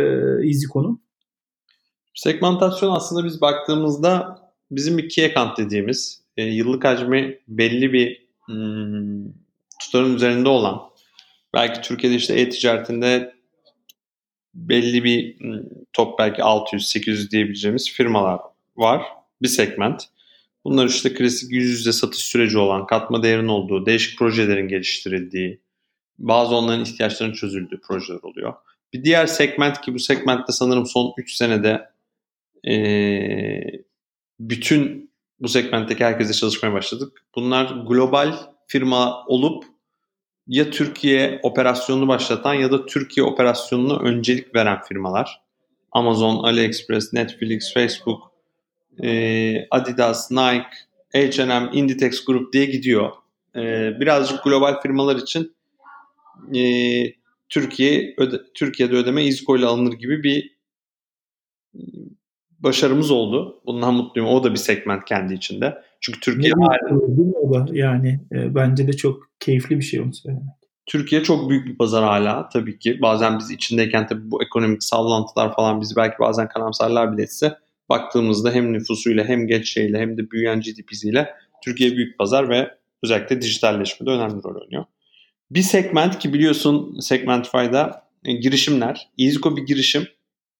EasyCo'nun? 0.47 1.06
Segmentasyon 2.17 2.95
aslında 2.95 3.25
biz 3.25 3.41
baktığımızda 3.41 4.39
bizim 4.71 4.97
bir 4.97 5.09
key 5.09 5.25
account 5.25 5.57
dediğimiz 5.57 6.21
e, 6.37 6.43
yıllık 6.43 6.85
hacmi 6.85 7.39
belli 7.47 7.93
bir 7.93 8.27
hmm, 8.45 9.25
tutarın 9.81 10.15
üzerinde 10.15 10.49
olan 10.49 10.81
belki 11.53 11.81
Türkiye'de 11.81 12.15
işte 12.15 12.33
e-ticaretinde 12.33 13.35
belli 14.53 15.03
bir 15.03 15.39
hmm, 15.39 15.63
top 15.93 16.19
belki 16.19 16.41
600-800 16.41 17.31
diyebileceğimiz 17.31 17.91
firmalar 17.91 18.39
var. 18.75 19.03
Bir 19.41 19.47
segment. 19.47 20.03
Bunlar 20.65 20.85
işte 20.85 21.13
klasik 21.13 21.51
yüz 21.51 21.69
yüze 21.69 21.91
satış 21.91 22.25
süreci 22.25 22.57
olan, 22.57 22.85
katma 22.85 23.23
değerin 23.23 23.47
olduğu, 23.47 23.85
değişik 23.85 24.19
projelerin 24.19 24.67
geliştirildiği, 24.67 25.61
bazı 26.19 26.55
onların 26.55 26.83
ihtiyaçlarının 26.83 27.35
çözüldüğü 27.35 27.81
projeler 27.81 28.19
oluyor. 28.23 28.53
Bir 28.93 29.03
diğer 29.03 29.25
segment 29.25 29.81
ki 29.81 29.93
bu 29.93 29.99
segmentte 29.99 30.51
sanırım 30.51 30.85
son 30.85 31.13
3 31.17 31.33
senede 31.33 31.96
e, 32.67 32.75
bütün 34.39 35.11
bu 35.39 35.47
segmentteki 35.47 36.05
herkese 36.05 36.33
çalışmaya 36.33 36.73
başladık. 36.73 37.23
Bunlar 37.35 37.85
global 37.87 38.33
firma 38.67 39.25
olup 39.25 39.63
ya 40.47 40.69
Türkiye 40.69 41.39
operasyonunu 41.43 42.07
başlatan 42.07 42.53
ya 42.53 42.71
da 42.71 42.85
Türkiye 42.85 43.25
operasyonuna 43.25 43.99
öncelik 43.99 44.55
veren 44.55 44.81
firmalar. 44.81 45.41
Amazon, 45.91 46.43
AliExpress, 46.43 47.13
Netflix, 47.13 47.73
Facebook, 47.73 48.21
e, 49.03 49.67
Adidas, 49.71 50.31
Nike, 50.31 50.69
H&M, 51.13 51.69
Inditex 51.73 52.25
Group 52.25 52.53
diye 52.53 52.65
gidiyor. 52.65 53.11
E, 53.55 53.61
birazcık 53.99 54.43
global 54.43 54.81
firmalar 54.81 55.15
için 55.15 55.55
e, 56.55 56.61
Türkiye 57.49 58.13
öde, 58.17 58.41
Türkiye'de 58.53 58.95
ödeme 58.95 59.23
İzko 59.25 59.57
ile 59.57 59.65
alınır 59.65 59.93
gibi 59.93 60.23
bir 60.23 60.57
başarımız 62.59 63.11
oldu. 63.11 63.61
Bundan 63.65 63.93
mutluyum. 63.93 64.29
O 64.29 64.43
da 64.43 64.51
bir 64.51 64.57
segment 64.57 65.05
kendi 65.05 65.33
içinde. 65.33 65.77
Çünkü 66.01 66.19
Türkiye 66.19 66.53
hala... 66.53 67.65
Yani 67.71 68.19
e, 68.31 68.55
bence 68.55 68.87
de 68.87 68.93
çok 68.93 69.29
keyifli 69.39 69.77
bir 69.77 69.83
şey 69.83 69.99
onu 70.01 70.13
söylemek. 70.13 70.57
Türkiye 70.85 71.23
çok 71.23 71.49
büyük 71.49 71.67
bir 71.67 71.77
pazar 71.77 72.03
hala 72.03 72.49
tabii 72.49 72.79
ki. 72.79 73.01
Bazen 73.01 73.39
biz 73.39 73.51
içindeyken 73.51 74.07
tabii 74.07 74.31
bu 74.31 74.43
ekonomik 74.43 74.83
sallantılar 74.83 75.55
falan 75.55 75.81
bizi 75.81 75.95
belki 75.95 76.15
bazen 76.19 76.47
karamsarlar 76.47 77.13
bile 77.13 77.23
etse 77.23 77.57
baktığımızda 77.89 78.51
hem 78.51 78.73
nüfusuyla 78.73 79.25
hem 79.25 79.47
geç 79.47 79.73
şeyle 79.73 79.99
hem 79.99 80.17
de 80.17 80.31
büyüyen 80.31 80.61
GDP'siyle 80.61 81.33
Türkiye 81.63 81.91
büyük 81.91 82.17
pazar 82.17 82.49
ve 82.49 82.71
özellikle 83.03 83.41
dijitalleşmede 83.41 84.09
önemli 84.09 84.43
rol 84.43 84.61
oynuyor. 84.61 84.85
Bir 85.51 85.61
segment 85.61 86.19
ki 86.19 86.33
biliyorsun 86.33 86.99
Segmentify'da 86.99 88.03
e, 88.25 88.33
girişimler. 88.33 89.09
EasyCo 89.19 89.57
bir 89.57 89.61
girişim. 89.61 90.07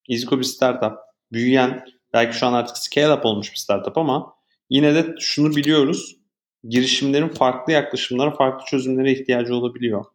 EasyCo 0.10 0.38
bir 0.38 0.44
startup 0.44 1.07
büyüyen, 1.32 1.86
belki 2.14 2.38
şu 2.38 2.48
an 2.48 2.54
artık 2.54 2.78
scale 2.78 3.14
up 3.14 3.26
olmuş 3.26 3.52
bir 3.52 3.58
startup 3.58 3.98
ama 3.98 4.34
yine 4.70 4.96
de 4.96 5.16
şunu 5.20 5.56
biliyoruz. 5.56 6.18
Girişimlerin 6.64 7.30
farklı 7.30 7.74
yaklaşımlara, 7.74 8.32
farklı 8.32 8.66
çözümlere 8.66 9.12
ihtiyacı 9.12 9.56
olabiliyor. 9.56 10.06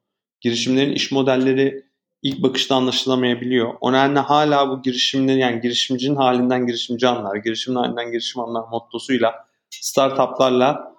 Girişimlerin 0.41 0.93
iş 0.93 1.13
modelleri 1.13 1.85
ilk 2.23 2.43
bakışta 2.43 2.75
anlaşılamayabiliyor. 2.75 3.75
O 3.81 3.93
nedenle 3.93 4.19
hala 4.19 4.71
bu 4.71 4.83
girişimlerin 4.83 5.39
yani 5.39 5.61
girişimcinin 5.61 6.17
halinden 6.17 6.67
girişimci 6.67 7.09
anlar, 7.09 7.37
girişimin 7.37 7.77
halinden 7.77 8.11
girişim 8.11 8.43
anlar 8.43 8.69
mottosuyla 8.71 9.35
startuplarla 9.71 10.93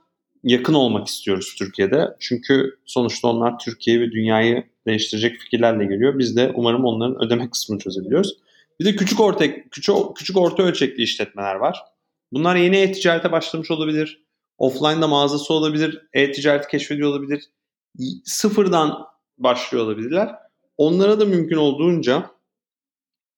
yakın 0.44 0.74
olmak 0.74 1.08
istiyoruz 1.08 1.56
Türkiye'de. 1.58 2.16
Çünkü 2.20 2.80
sonuçta 2.86 3.28
onlar 3.28 3.60
Türkiye 3.60 4.00
ve 4.00 4.12
dünyayı 4.12 4.64
değiştirecek 4.88 5.40
fikirlerle 5.40 5.86
geliyor. 5.86 6.20
Biz 6.20 6.36
de 6.36 6.52
umarım 6.56 6.86
onların 6.86 7.26
ödeme 7.26 7.50
kısmını 7.50 7.80
çözebiliyoruz. 7.80 8.38
Bir 8.80 8.86
de 8.86 8.96
küçük 8.96 9.20
orta 9.20 9.70
küçük 9.70 9.96
küçük 10.16 10.38
orta 10.38 10.64
ölçekli 10.64 11.04
işletmeler 11.04 11.56
var. 11.56 11.84
Bunlar 12.32 12.56
yeni 12.56 12.78
e-ticarete 12.78 13.32
başlamış 13.32 13.72
olabilir. 13.72 14.24
Offline'da 14.58 15.08
mağazası 15.08 15.54
olabilir. 15.54 16.08
E-ticareti 16.14 16.68
keşfediyor 16.68 17.10
olabilir. 17.10 17.50
Sıfırdan 18.26 19.06
başlıyor 19.38 19.86
olabilirler. 19.86 20.36
Onlara 20.78 21.20
da 21.20 21.26
mümkün 21.26 21.58
olduğunca 21.58 22.32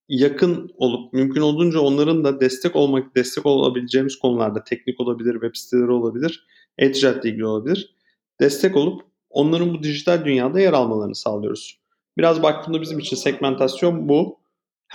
yakın 0.10 0.72
olup 0.78 1.14
mümkün 1.14 1.42
olduğunca 1.42 1.80
onların 1.80 2.24
da 2.24 2.40
destek 2.40 2.76
olmak 2.76 3.16
destek 3.16 3.46
olabileceğimiz 3.46 4.20
konularda 4.20 4.64
teknik 4.64 5.00
olabilir, 5.00 5.34
web 5.34 5.56
siteleri 5.56 5.92
olabilir, 5.92 6.46
e-ticaretle 6.78 7.30
ilgili 7.30 7.46
olabilir. 7.46 7.96
Destek 8.40 8.76
olup 8.76 9.02
onların 9.30 9.74
bu 9.74 9.84
dijital 9.84 10.26
dünyada 10.26 10.60
yer 10.60 10.74
almalarını 10.74 11.16
sağlıyoruz. 11.16 11.80
Biraz 12.18 12.44
baktığımda 12.44 12.82
bizim 12.82 13.00
için 13.00 13.16
segmentasyon 13.16 14.10
bu 14.10 14.40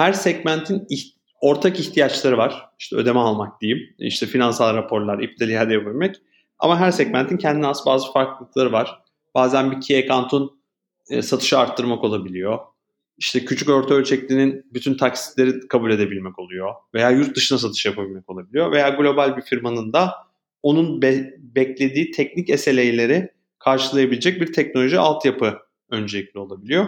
her 0.00 0.12
segmentin 0.12 0.86
ortak 1.40 1.80
ihtiyaçları 1.80 2.38
var. 2.38 2.68
İşte 2.78 2.96
ödeme 2.96 3.20
almak 3.20 3.60
diyeyim. 3.60 3.94
İşte 3.98 4.26
finansal 4.26 4.74
raporlar, 4.74 5.22
iptal 5.22 5.48
iade 5.48 5.72
yapabilmek. 5.72 6.16
Ama 6.58 6.80
her 6.80 6.90
segmentin 6.90 7.36
kendine 7.36 7.66
has 7.66 7.86
bazı 7.86 8.12
farklılıkları 8.12 8.72
var. 8.72 9.02
Bazen 9.34 9.70
bir 9.70 9.80
key 9.80 9.98
account'un 9.98 10.60
e, 11.10 11.22
satışı 11.22 11.58
arttırmak 11.58 12.04
olabiliyor. 12.04 12.58
İşte 13.18 13.44
küçük 13.44 13.68
orta 13.68 13.94
ölçeklinin 13.94 14.66
bütün 14.74 14.96
taksitleri 14.96 15.68
kabul 15.68 15.90
edebilmek 15.90 16.38
oluyor. 16.38 16.74
Veya 16.94 17.10
yurt 17.10 17.36
dışına 17.36 17.58
satış 17.58 17.86
yapabilmek 17.86 18.30
olabiliyor. 18.30 18.72
Veya 18.72 18.88
global 18.88 19.36
bir 19.36 19.42
firmanın 19.42 19.92
da 19.92 20.14
onun 20.62 21.02
be- 21.02 21.34
beklediği 21.38 22.10
teknik 22.10 22.60
SLA'leri 22.60 23.32
karşılayabilecek 23.58 24.40
bir 24.40 24.52
teknoloji 24.52 24.98
altyapı 24.98 25.58
öncelikli 25.90 26.38
olabiliyor 26.38 26.86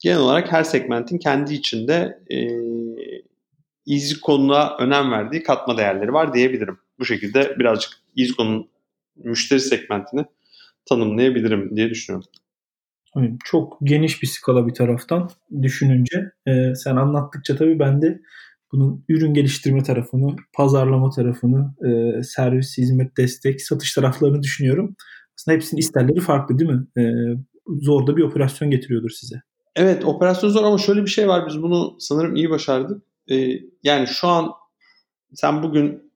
genel 0.00 0.18
olarak 0.18 0.52
her 0.52 0.64
segmentin 0.64 1.18
kendi 1.18 1.54
içinde 1.54 2.18
e, 2.30 2.36
easy 3.94 4.14
konuna 4.22 4.76
önem 4.76 5.10
verdiği 5.10 5.42
katma 5.42 5.78
değerleri 5.78 6.12
var 6.12 6.34
diyebilirim. 6.34 6.78
Bu 6.98 7.04
şekilde 7.04 7.58
birazcık 7.58 7.92
EasyCon'un 8.18 8.70
müşteri 9.16 9.60
segmentini 9.60 10.24
tanımlayabilirim 10.88 11.76
diye 11.76 11.90
düşünüyorum. 11.90 12.28
Çok 13.44 13.78
geniş 13.82 14.22
bir 14.22 14.26
skala 14.26 14.66
bir 14.66 14.74
taraftan 14.74 15.30
düşününce. 15.62 16.32
E, 16.46 16.74
sen 16.74 16.96
anlattıkça 16.96 17.56
tabii 17.56 17.78
ben 17.78 18.02
de 18.02 18.20
bunun 18.72 19.04
ürün 19.08 19.34
geliştirme 19.34 19.82
tarafını, 19.82 20.36
pazarlama 20.52 21.10
tarafını, 21.10 21.74
e, 21.86 22.22
servis, 22.22 22.78
hizmet, 22.78 23.16
destek, 23.16 23.62
satış 23.62 23.94
taraflarını 23.94 24.42
düşünüyorum. 24.42 24.96
Aslında 25.38 25.54
hepsinin 25.54 25.80
isterleri 25.80 26.20
farklı 26.20 26.58
değil 26.58 26.70
mi? 26.70 26.86
E, 26.98 27.02
zor 27.82 28.06
da 28.06 28.16
bir 28.16 28.22
operasyon 28.22 28.70
getiriyordur 28.70 29.10
size. 29.10 29.42
Evet 29.76 30.04
operasyon 30.04 30.50
zor 30.50 30.64
ama 30.64 30.78
şöyle 30.78 31.02
bir 31.02 31.10
şey 31.10 31.28
var 31.28 31.46
biz 31.46 31.62
bunu 31.62 31.96
sanırım 31.98 32.36
iyi 32.36 32.50
başardık. 32.50 33.02
Ee, 33.30 33.60
yani 33.82 34.06
şu 34.06 34.28
an 34.28 34.52
sen 35.34 35.62
bugün 35.62 36.12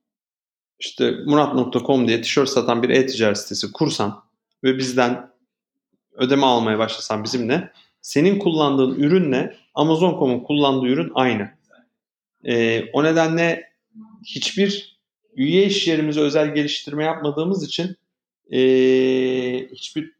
işte 0.79 1.11
murat.com 1.25 2.07
diye 2.07 2.21
tişört 2.21 2.49
satan 2.49 2.83
bir 2.83 2.89
e-ticaret 2.89 3.37
sitesi 3.37 3.71
kursan 3.71 4.23
ve 4.63 4.77
bizden 4.77 5.31
ödeme 6.13 6.45
almaya 6.45 6.79
başlasan 6.79 7.23
bizimle 7.23 7.71
senin 8.01 8.39
kullandığın 8.39 8.95
ürünle 8.95 9.55
Amazon.com'un 9.73 10.39
kullandığı 10.39 10.87
ürün 10.87 11.11
aynı. 11.15 11.51
Ee, 12.43 12.83
o 12.93 13.03
nedenle 13.03 13.71
hiçbir 14.25 14.99
üye 15.35 15.65
iş 15.65 15.87
yerimize 15.87 16.21
özel 16.21 16.55
geliştirme 16.55 17.03
yapmadığımız 17.03 17.63
için 17.63 17.95
e, 18.51 18.59
hiçbir 19.71 20.11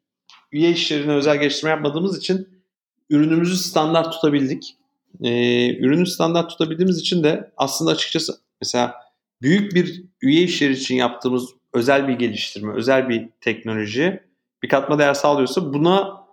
üye 0.52 0.72
iş 0.72 0.92
yerine 0.92 1.14
özel 1.14 1.38
geliştirme 1.38 1.70
yapmadığımız 1.70 2.18
için 2.18 2.55
ürünümüzü 3.10 3.58
standart 3.58 4.14
tutabildik. 4.14 4.76
Ee, 5.24 5.76
ürünü 5.76 6.08
standart 6.08 6.50
tutabildiğimiz 6.50 7.00
için 7.00 7.24
de 7.24 7.52
aslında 7.58 7.92
açıkçası 7.92 8.38
mesela 8.62 8.96
büyük 9.42 9.76
bir 9.76 10.04
üye 10.22 10.42
iş 10.42 10.62
yeri 10.62 10.74
için 10.74 10.96
yaptığımız 10.96 11.50
özel 11.74 12.08
bir 12.08 12.14
geliştirme, 12.14 12.74
özel 12.74 13.10
bir 13.10 13.30
teknoloji 13.42 14.24
bir 14.64 14.70
katma 14.70 15.00
değer 15.00 15.14
sağlıyorsa 15.14 15.74
buna 15.74 16.26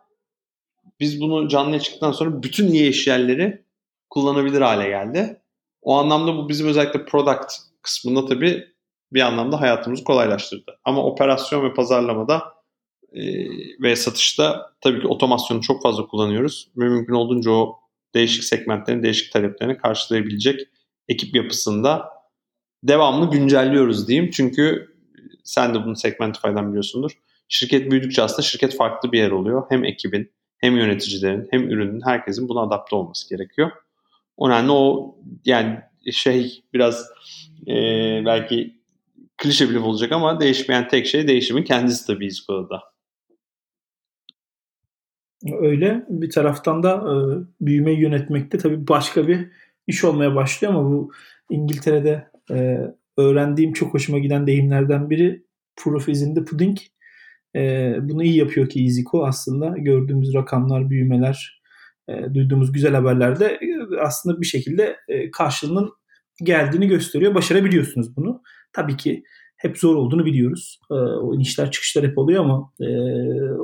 biz 1.01 1.21
bunu 1.21 1.49
canlıya 1.49 1.81
çıktıktan 1.81 2.13
sonra 2.13 2.43
bütün 2.43 2.73
üye 2.73 2.89
iş 2.89 3.07
yerleri 3.07 3.63
kullanabilir 4.11 4.61
hale 4.61 4.89
geldi. 4.89 5.41
O 5.83 5.95
anlamda 5.99 6.37
bu 6.37 6.49
bizim 6.49 6.69
özellikle 6.69 7.05
product 7.05 7.53
kısmında 7.83 8.27
tabii 8.27 8.69
bir 9.13 9.21
anlamda 9.21 9.61
hayatımızı 9.61 10.05
kolaylaştırdı. 10.05 10.79
Ama 10.85 11.05
operasyon 11.05 11.65
ve 11.65 11.75
pazarlamada 11.75 12.55
e, 13.15 13.23
ve 13.83 13.97
satışta 13.97 14.73
tabii 14.81 15.01
ki 15.01 15.07
otomasyonu 15.07 15.61
çok 15.61 15.83
fazla 15.83 16.07
kullanıyoruz. 16.07 16.69
Mümkün 16.77 17.15
olduğunca 17.15 17.51
o 17.51 17.79
değişik 18.15 18.45
segmentlerin 18.45 19.03
değişik 19.03 19.33
taleplerini 19.33 19.77
karşılayabilecek 19.77 20.61
ekip 21.09 21.37
yapısında 21.37 22.09
devamlı 22.83 23.31
güncelliyoruz 23.31 24.09
diyeyim. 24.09 24.31
Çünkü 24.31 24.93
sen 25.45 25.75
de 25.75 25.85
bunu 25.85 25.97
Segmentify'dan 25.97 26.69
biliyorsundur. 26.69 27.11
Şirket 27.49 27.91
büyüdükçe 27.91 28.23
aslında 28.23 28.43
şirket 28.43 28.77
farklı 28.77 29.13
bir 29.13 29.19
yer 29.19 29.31
oluyor. 29.31 29.63
Hem 29.69 29.85
ekibin, 29.85 30.33
hem 30.59 30.77
yöneticilerin, 30.77 31.49
hem 31.51 31.71
ürünün, 31.71 32.01
herkesin 32.05 32.49
buna 32.49 32.61
adapte 32.61 32.97
olması 32.97 33.29
gerekiyor. 33.29 33.71
O 34.37 34.51
nedenle 34.51 34.73
o 34.73 35.17
yani 35.45 35.79
şey 36.13 36.65
biraz 36.73 37.07
e, 37.69 37.75
belki 38.27 38.77
klişe 39.37 39.71
bile 39.71 39.79
olacak 39.79 40.13
ama 40.13 40.41
değişmeyen 40.41 40.89
tek 40.89 41.07
şey 41.07 41.29
değişimin 41.29 41.63
kendisi 41.63 42.07
tabii 42.07 42.27
İzkola'da. 42.27 42.92
Öyle. 45.61 46.05
Bir 46.09 46.31
taraftan 46.31 46.83
da 46.83 46.95
e, 46.95 47.15
büyümeyi 47.67 48.01
yönetmekte 48.01 48.59
tabii 48.59 48.89
başka 48.89 49.29
bir 49.29 49.49
iş 49.87 50.05
olmaya 50.05 50.35
başlıyor 50.35 50.75
ama 50.75 50.91
bu 50.91 51.13
İngiltere'de 51.51 52.29
e, 52.51 52.79
öğrendiğim 53.17 53.73
çok 53.73 53.95
hoşuma 53.95 54.19
giden 54.19 54.47
deyimlerden 54.47 55.11
biri 55.11 55.45
proof 55.77 56.09
is 56.09 56.23
in 56.23 56.35
the 56.35 56.45
pudding. 56.45 56.79
E, 57.57 57.95
bunu 58.01 58.25
iyi 58.25 58.37
yapıyor 58.37 58.69
ki 58.69 58.85
EasyCo 58.85 59.25
aslında. 59.27 59.75
Gördüğümüz 59.79 60.35
rakamlar, 60.35 60.91
büyümeler, 60.91 61.63
e, 62.09 62.35
duyduğumuz 62.35 62.73
güzel 62.73 62.95
haberlerde 62.95 63.47
e, 63.47 63.99
aslında 64.01 64.41
bir 64.41 64.47
şekilde 64.47 64.97
e, 65.09 65.31
karşılığının 65.31 65.91
geldiğini 66.43 66.89
gösteriyor. 66.89 67.35
Başarabiliyorsunuz 67.35 68.17
bunu. 68.17 68.43
Tabii 68.73 68.97
ki 68.97 69.23
hep 69.63 69.79
zor 69.79 69.97
olduğunu 69.97 70.25
biliyoruz. 70.25 70.81
E, 70.91 70.95
o 70.95 71.35
inişler 71.35 71.71
çıkışlar 71.71 72.05
hep 72.05 72.19
oluyor 72.19 72.45
ama 72.45 72.73
e, 72.81 72.87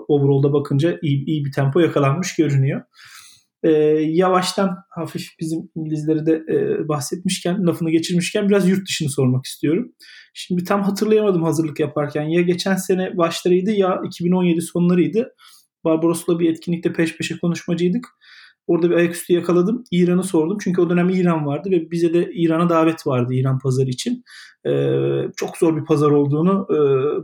overall'da 0.09 0.53
bakınca 0.53 0.99
iyi, 1.03 1.25
iyi 1.27 1.45
bir 1.45 1.53
tempo 1.53 1.81
yakalanmış 1.81 2.37
görünüyor. 2.37 2.83
E, 3.63 3.71
yavaştan 4.01 4.77
hafif 4.91 5.27
bizim 5.41 5.71
İngilizleri 5.77 6.27
de 6.27 6.45
e, 6.53 6.89
bahsetmişken, 6.89 7.67
lafını 7.67 7.91
geçirmişken 7.91 8.49
biraz 8.49 8.69
yurt 8.69 8.89
dışını 8.89 9.11
sormak 9.11 9.47
istiyorum. 9.47 9.93
Şimdi 10.35 10.65
tam 10.65 10.83
hatırlayamadım 10.83 11.43
hazırlık 11.43 11.81
yaparken. 11.81 12.23
Ya 12.23 12.43
geçen 12.43 12.77
sene 12.77 13.17
başlarıydı 13.17 13.71
ya 13.71 14.01
2017 14.07 14.63
sonlarıydı. 14.63 15.35
Barbaros'la 15.85 16.39
bir 16.39 16.51
etkinlikte 16.51 16.93
peş 16.93 17.17
peşe 17.17 17.39
konuşmacıydık. 17.39 18.07
Orada 18.69 18.91
bir 18.91 18.95
ayaküstü 18.95 19.33
yakaladım. 19.33 19.85
İran'ı 19.91 20.25
sordum. 20.25 20.59
Çünkü 20.61 20.81
o 20.81 20.91
dönem 20.91 21.11
İran 21.11 21.47
vardı 21.47 21.71
ve 21.71 21.91
bize 21.91 22.15
de 22.15 22.31
İran'a 22.33 22.69
davet 22.69 23.07
vardı 23.07 23.35
İran 23.35 23.59
pazarı 23.59 23.91
için. 23.91 24.25
Ee, 24.67 25.23
çok 25.37 25.57
zor 25.57 25.77
bir 25.77 25.85
pazar 25.85 26.11
olduğunu 26.11 26.67
e, 26.71 26.77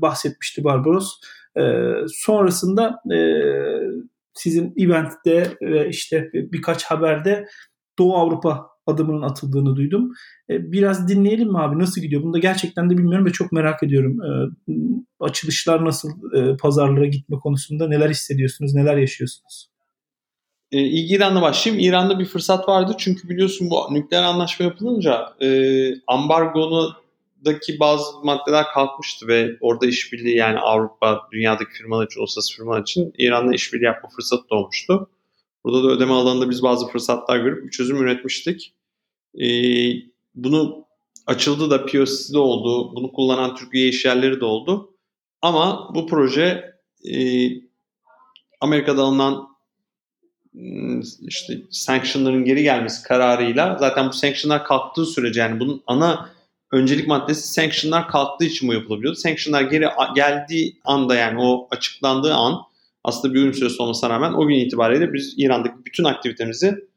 bahsetmişti 0.02 0.64
Barbaros. 0.64 1.12
Ee, 1.58 1.92
sonrasında 2.08 3.00
e, 3.14 3.18
sizin 4.34 4.74
eventte 4.76 5.56
ve 5.62 5.88
işte 5.88 6.30
birkaç 6.34 6.84
haberde 6.84 7.46
Doğu 7.98 8.16
Avrupa 8.16 8.66
adımının 8.86 9.22
atıldığını 9.22 9.76
duydum. 9.76 10.12
Ee, 10.50 10.72
biraz 10.72 11.08
dinleyelim 11.08 11.48
mi 11.48 11.58
abi? 11.58 11.78
Nasıl 11.78 12.00
gidiyor? 12.00 12.22
Bunu 12.22 12.32
da 12.32 12.38
gerçekten 12.38 12.90
de 12.90 12.98
bilmiyorum 12.98 13.26
ve 13.26 13.32
çok 13.32 13.52
merak 13.52 13.82
ediyorum. 13.82 14.18
Ee, 14.22 14.72
açılışlar 15.20 15.84
nasıl? 15.84 16.08
Ee, 16.36 16.56
pazarlara 16.56 17.06
gitme 17.06 17.36
konusunda 17.38 17.88
neler 17.88 18.10
hissediyorsunuz? 18.10 18.74
Neler 18.74 18.96
yaşıyorsunuz? 18.96 19.73
E, 20.74 20.80
İran'la 20.80 21.42
başlayayım. 21.42 21.84
İran'da 21.84 22.18
bir 22.18 22.24
fırsat 22.24 22.68
vardı 22.68 22.94
çünkü 22.98 23.28
biliyorsun 23.28 23.70
bu 23.70 23.94
nükleer 23.94 24.22
anlaşma 24.22 24.64
yapılınca 24.64 25.34
e, 25.40 25.48
ambargonudaki 26.06 27.80
bazı 27.80 28.04
maddeler 28.24 28.64
kalkmıştı 28.64 29.28
ve 29.28 29.56
orada 29.60 29.86
işbirliği 29.86 30.36
yani 30.36 30.58
Avrupa, 30.58 31.28
dünyadaki 31.32 31.70
firmalar 31.70 32.06
için, 32.06 32.20
uluslararası 32.20 32.56
firmalar 32.56 32.82
için 32.82 33.12
İran'la 33.18 33.54
işbirliği 33.54 33.84
yapma 33.84 34.08
fırsatı 34.08 34.42
doğmuştu. 34.50 35.10
Burada 35.64 35.84
da 35.84 35.88
ödeme 35.88 36.12
alanında 36.12 36.50
biz 36.50 36.62
bazı 36.62 36.86
fırsatlar 36.86 37.38
görüp 37.38 37.64
bir 37.64 37.70
çözüm 37.70 37.96
üretmiştik. 37.96 38.74
E, 39.40 39.46
bunu 40.34 40.86
açıldı 41.26 41.70
da 41.70 41.86
POC'de 41.86 42.38
oldu. 42.38 42.96
Bunu 42.96 43.12
kullanan 43.12 43.56
Türkiye 43.56 43.88
işyerleri 43.88 44.40
de 44.40 44.44
oldu. 44.44 44.94
Ama 45.42 45.90
bu 45.94 46.06
proje 46.06 46.74
e, 47.12 47.48
Amerika'da 48.60 49.02
alınan 49.02 49.53
işte 51.20 51.60
sanctionların 51.70 52.44
geri 52.44 52.62
gelmesi 52.62 53.02
kararıyla 53.02 53.76
zaten 53.80 54.08
bu 54.08 54.12
sanctionlar 54.12 54.64
kalktığı 54.64 55.06
sürece 55.06 55.40
yani 55.40 55.60
bunun 55.60 55.82
ana 55.86 56.30
öncelik 56.72 57.08
maddesi 57.08 57.52
sanctionlar 57.52 58.08
kalktığı 58.08 58.44
için 58.44 58.68
bu 58.68 58.74
yapılabiliyordu. 58.74 59.18
Sanctionlar 59.18 59.62
geri 59.62 59.86
geldiği 60.14 60.76
anda 60.84 61.14
yani 61.14 61.40
o 61.40 61.68
açıklandığı 61.70 62.34
an 62.34 62.62
aslında 63.04 63.34
bir 63.34 63.38
uyum 63.38 63.54
süresi 63.54 63.82
olmasına 63.82 64.10
rağmen 64.10 64.32
o 64.32 64.46
gün 64.46 64.54
itibariyle 64.54 65.12
biz 65.12 65.34
İran'daki 65.38 65.74
bütün 65.84 66.04
aktivitemizi 66.04 66.88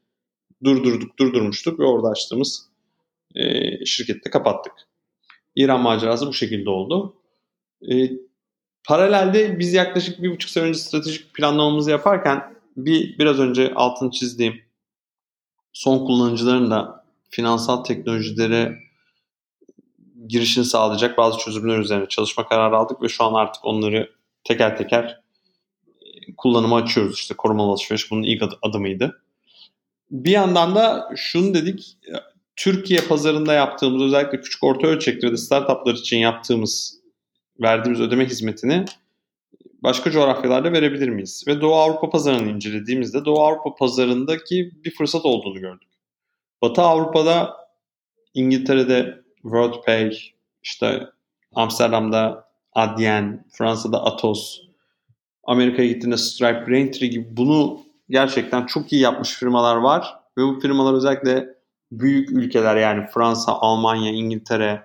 durdurduk, 0.64 1.18
durdurmuştuk 1.18 1.80
ve 1.80 1.84
orada 1.84 2.08
açtığımız 2.08 2.68
e, 3.34 3.44
şirkette 3.84 4.30
kapattık. 4.30 4.72
İran 5.56 5.80
macerası 5.80 6.26
bu 6.26 6.32
şekilde 6.32 6.70
oldu. 6.70 7.14
E, 7.92 8.10
paralelde 8.84 9.58
biz 9.58 9.74
yaklaşık 9.74 10.22
bir 10.22 10.30
buçuk 10.30 10.50
sene 10.50 10.64
önce 10.64 10.78
stratejik 10.78 11.34
planlamamızı 11.34 11.90
yaparken 11.90 12.57
bir 12.84 13.18
biraz 13.18 13.38
önce 13.38 13.74
altını 13.74 14.10
çizdiğim 14.10 14.62
son 15.72 16.06
kullanıcıların 16.06 16.70
da 16.70 17.04
finansal 17.30 17.84
teknolojilere 17.84 18.78
girişini 20.28 20.64
sağlayacak 20.64 21.18
bazı 21.18 21.38
çözümler 21.38 21.78
üzerine 21.78 22.08
çalışma 22.08 22.48
kararı 22.48 22.76
aldık 22.76 23.02
ve 23.02 23.08
şu 23.08 23.24
an 23.24 23.34
artık 23.34 23.64
onları 23.64 24.10
teker 24.44 24.76
teker 24.76 25.20
e, 26.02 26.34
kullanıma 26.36 26.76
açıyoruz. 26.76 27.18
İşte 27.18 27.34
korumalı 27.34 27.70
alışveriş 27.70 28.10
bunun 28.10 28.22
ilk 28.22 28.42
adımıydı. 28.62 29.22
Bir 30.10 30.30
yandan 30.30 30.74
da 30.74 31.10
şunu 31.16 31.54
dedik, 31.54 31.96
e, 32.08 32.12
Türkiye 32.56 33.00
pazarında 33.00 33.52
yaptığımız 33.52 34.02
özellikle 34.02 34.40
küçük 34.40 34.64
orta 34.64 34.86
ölçekli 34.86 35.38
startuplar 35.38 35.94
için 35.94 36.18
yaptığımız 36.18 36.98
verdiğimiz 37.60 38.00
ödeme 38.00 38.26
hizmetini 38.26 38.84
başka 39.82 40.10
coğrafyalarda 40.10 40.72
verebilir 40.72 41.08
miyiz? 41.08 41.44
Ve 41.46 41.60
Doğu 41.60 41.74
Avrupa 41.74 42.10
pazarını 42.10 42.50
incelediğimizde 42.50 43.24
Doğu 43.24 43.40
Avrupa 43.40 43.74
pazarındaki 43.74 44.70
bir 44.84 44.90
fırsat 44.90 45.24
olduğunu 45.24 45.60
gördük. 45.60 45.88
Batı 46.62 46.82
Avrupa'da 46.82 47.56
İngiltere'de 48.34 49.22
WorldPay, 49.42 50.18
işte 50.62 51.06
Amsterdam'da 51.54 52.48
Adyen, 52.72 53.44
Fransa'da 53.52 54.04
Atos, 54.04 54.60
Amerika'ya 55.44 55.88
gittiğinde 55.88 56.16
Stripe, 56.16 56.66
Braintree 56.66 57.08
gibi 57.08 57.36
bunu 57.36 57.80
gerçekten 58.10 58.66
çok 58.66 58.92
iyi 58.92 59.02
yapmış 59.02 59.34
firmalar 59.34 59.76
var. 59.76 60.14
Ve 60.38 60.42
bu 60.42 60.60
firmalar 60.60 60.94
özellikle 60.94 61.48
büyük 61.92 62.30
ülkeler 62.30 62.76
yani 62.76 63.06
Fransa, 63.14 63.52
Almanya, 63.52 64.12
İngiltere, 64.12 64.82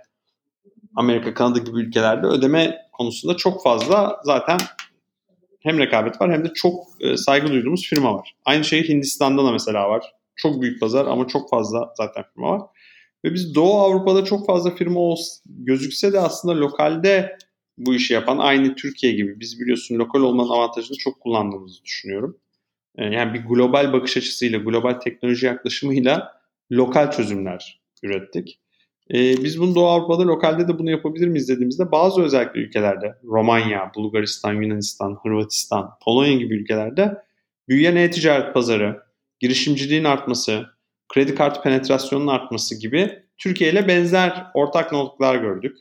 Amerika, 0.96 1.34
Kanada 1.34 1.60
gibi 1.60 1.80
ülkelerde 1.80 2.28
ödeme 2.28 2.83
konusunda 2.94 3.38
çok 3.38 3.64
fazla 3.64 4.22
zaten 4.24 4.58
hem 5.60 5.80
rekabet 5.80 6.22
var 6.22 6.32
hem 6.32 6.46
de 6.46 6.54
çok 6.54 6.84
e, 7.00 7.18
saygı 7.18 7.48
duyduğumuz 7.48 7.88
firma 7.88 8.14
var. 8.16 8.36
Aynı 8.46 8.64
şey 8.64 8.88
Hindistan'da 8.88 9.46
da 9.46 9.52
mesela 9.52 9.90
var. 9.90 10.06
Çok 10.36 10.62
büyük 10.62 10.80
pazar 10.80 11.06
ama 11.06 11.28
çok 11.28 11.50
fazla 11.50 11.94
zaten 11.98 12.24
firma 12.34 12.50
var. 12.50 12.62
Ve 13.26 13.34
biz 13.34 13.56
Doğu 13.56 13.74
Avrupa'da 13.74 14.26
çok 14.26 14.48
fazla 14.48 14.76
firma 14.76 15.16
gözükse 15.46 16.14
de 16.14 16.20
aslında 16.20 16.60
lokalde 16.60 17.38
bu 17.78 17.96
işi 17.96 18.14
yapan 18.14 18.38
aynı 18.38 18.76
Türkiye 18.76 19.14
gibi 19.14 19.40
biz 19.40 19.60
biliyorsun 19.60 19.96
lokal 19.96 20.22
olmanın 20.22 20.50
avantajını 20.50 20.98
çok 20.98 21.22
kullandığımızı 21.22 21.84
düşünüyorum. 21.84 22.38
E, 22.98 23.06
yani 23.06 23.34
bir 23.34 23.46
global 23.46 23.94
bakış 23.94 24.18
açısıyla, 24.18 24.60
global 24.60 24.94
teknoloji 24.94 25.46
yaklaşımıyla 25.46 26.32
lokal 26.72 27.12
çözümler 27.12 27.82
ürettik. 28.04 28.60
E, 29.12 29.44
biz 29.44 29.60
bunu 29.60 29.76
Doğu 29.76 29.88
Avrupa'da 29.88 30.28
lokalde 30.28 30.68
de 30.68 30.80
bunu 30.80 30.92
yapabilir 30.92 31.28
miyiz 31.28 31.50
dediğimizde 31.50 31.92
bazı 31.92 32.22
özellikle 32.22 32.60
ülkelerde 32.60 33.16
Romanya, 33.24 33.92
Bulgaristan, 33.96 34.54
Yunanistan, 34.54 35.20
Hırvatistan, 35.24 35.90
Polonya 36.06 36.34
gibi 36.34 36.56
ülkelerde 36.56 37.18
büyüyen 37.70 37.96
e-ticaret 37.96 38.54
pazarı, 38.54 39.04
girişimciliğin 39.40 40.04
artması, 40.04 40.66
kredi 41.10 41.36
kartı 41.36 41.62
penetrasyonunun 41.62 42.28
artması 42.28 42.80
gibi 42.80 43.24
Türkiye 43.38 43.72
ile 43.72 43.88
benzer 43.88 44.46
ortak 44.54 44.92
noktalar 44.92 45.36
gördük. 45.36 45.78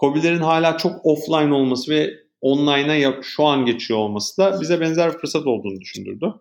COBİ'lerin 0.00 0.38
hala 0.38 0.78
çok 0.78 1.06
offline 1.06 1.54
olması 1.54 1.90
ve 1.90 2.14
online'a 2.40 3.22
şu 3.22 3.44
an 3.44 3.66
geçiyor 3.66 4.00
olması 4.00 4.42
da 4.42 4.60
bize 4.60 4.80
benzer 4.80 5.12
bir 5.12 5.18
fırsat 5.18 5.46
olduğunu 5.46 5.80
düşündürdü. 5.80 6.34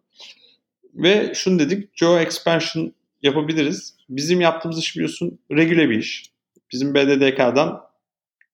Ve 0.94 1.32
şunu 1.36 1.60
dedik, 1.60 1.98
Geo 1.98 2.18
Expansion 2.18 2.94
yapabiliriz. 3.22 3.98
Bizim 4.10 4.42
yaptığımız 4.42 4.80
iş 4.80 4.96
biliyorsun 4.96 5.40
regüle 5.52 5.90
bir 5.90 5.98
iş. 5.98 6.32
Bizim 6.72 6.94
BDDK'dan 6.94 7.82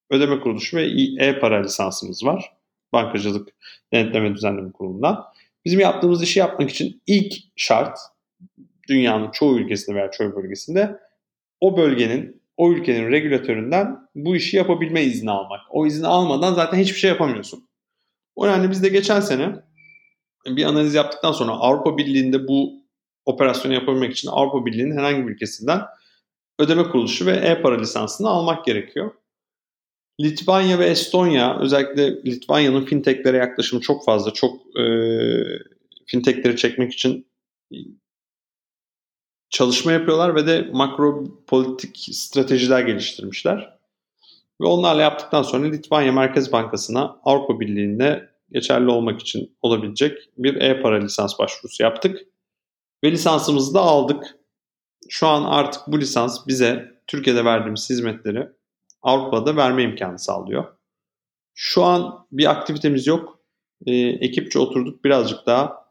ödeme 0.09 0.39
kuruluşu 0.39 0.77
ve 0.77 0.85
e-para 1.19 1.61
lisansımız 1.61 2.25
var. 2.25 2.53
Bankacılık 2.93 3.49
Denetleme 3.93 4.35
Düzenleme 4.35 4.71
Kurulu'ndan. 4.71 5.23
Bizim 5.65 5.79
yaptığımız 5.79 6.23
işi 6.23 6.39
yapmak 6.39 6.69
için 6.69 7.01
ilk 7.07 7.33
şart 7.55 7.99
dünyanın 8.89 9.31
çoğu 9.31 9.59
ülkesinde 9.59 9.95
veya 9.95 10.11
çoğu 10.11 10.35
bölgesinde 10.35 10.99
o 11.59 11.77
bölgenin, 11.77 12.41
o 12.57 12.71
ülkenin 12.71 13.11
regülatöründen 13.11 13.97
bu 14.15 14.35
işi 14.35 14.57
yapabilme 14.57 15.03
izni 15.03 15.31
almak. 15.31 15.61
O 15.69 15.85
izni 15.85 16.07
almadan 16.07 16.53
zaten 16.53 16.77
hiçbir 16.77 16.99
şey 16.99 17.09
yapamıyorsun. 17.09 17.67
O 18.35 18.45
yani 18.45 18.71
biz 18.71 18.83
de 18.83 18.89
geçen 18.89 19.19
sene 19.19 19.55
bir 20.45 20.63
analiz 20.63 20.93
yaptıktan 20.93 21.31
sonra 21.31 21.51
Avrupa 21.51 21.97
Birliği'nde 21.97 22.47
bu 22.47 22.82
operasyonu 23.25 23.73
yapabilmek 23.73 24.11
için 24.11 24.29
Avrupa 24.29 24.65
Birliği'nin 24.65 24.97
herhangi 24.97 25.27
bir 25.27 25.31
ülkesinden 25.31 25.81
ödeme 26.59 26.83
kuruluşu 26.83 27.25
ve 27.25 27.31
e-para 27.31 27.79
lisansını 27.79 28.29
almak 28.29 28.65
gerekiyor. 28.65 29.11
Litvanya 30.21 30.79
ve 30.79 30.85
Estonya 30.85 31.59
özellikle 31.59 32.23
Litvanya'nın 32.25 32.85
fintechlere 32.85 33.37
yaklaşımı 33.37 33.81
çok 33.81 34.05
fazla. 34.05 34.33
Çok 34.33 34.77
e, 34.79 34.85
fintechleri 36.05 36.57
çekmek 36.57 36.93
için 36.93 37.27
çalışma 39.49 39.91
yapıyorlar 39.91 40.35
ve 40.35 40.47
de 40.47 40.69
makro 40.73 41.23
politik 41.47 41.97
stratejiler 42.11 42.81
geliştirmişler. 42.81 43.79
Ve 44.61 44.65
onlarla 44.65 45.01
yaptıktan 45.01 45.43
sonra 45.43 45.67
Litvanya 45.67 46.11
Merkez 46.11 46.51
Bankası'na 46.51 47.19
Avrupa 47.23 47.59
Birliği'nde 47.59 48.29
geçerli 48.51 48.89
olmak 48.89 49.21
için 49.21 49.57
olabilecek 49.61 50.29
bir 50.37 50.55
e-para 50.55 50.99
lisans 50.99 51.39
başvurusu 51.39 51.83
yaptık. 51.83 52.19
Ve 53.03 53.11
lisansımızı 53.11 53.73
da 53.73 53.81
aldık. 53.81 54.35
Şu 55.09 55.27
an 55.27 55.43
artık 55.43 55.81
bu 55.87 55.99
lisans 55.99 56.47
bize 56.47 56.91
Türkiye'de 57.07 57.45
verdiğimiz 57.45 57.89
hizmetleri 57.89 58.49
Avrupa'da 59.01 59.55
verme 59.55 59.83
imkanı 59.83 60.19
sağlıyor. 60.19 60.65
Şu 61.53 61.83
an 61.83 62.27
bir 62.31 62.51
aktivitemiz 62.51 63.07
yok. 63.07 63.39
E, 63.85 63.95
ekipçe 63.95 64.59
oturduk 64.59 65.03
birazcık 65.05 65.45
daha 65.45 65.83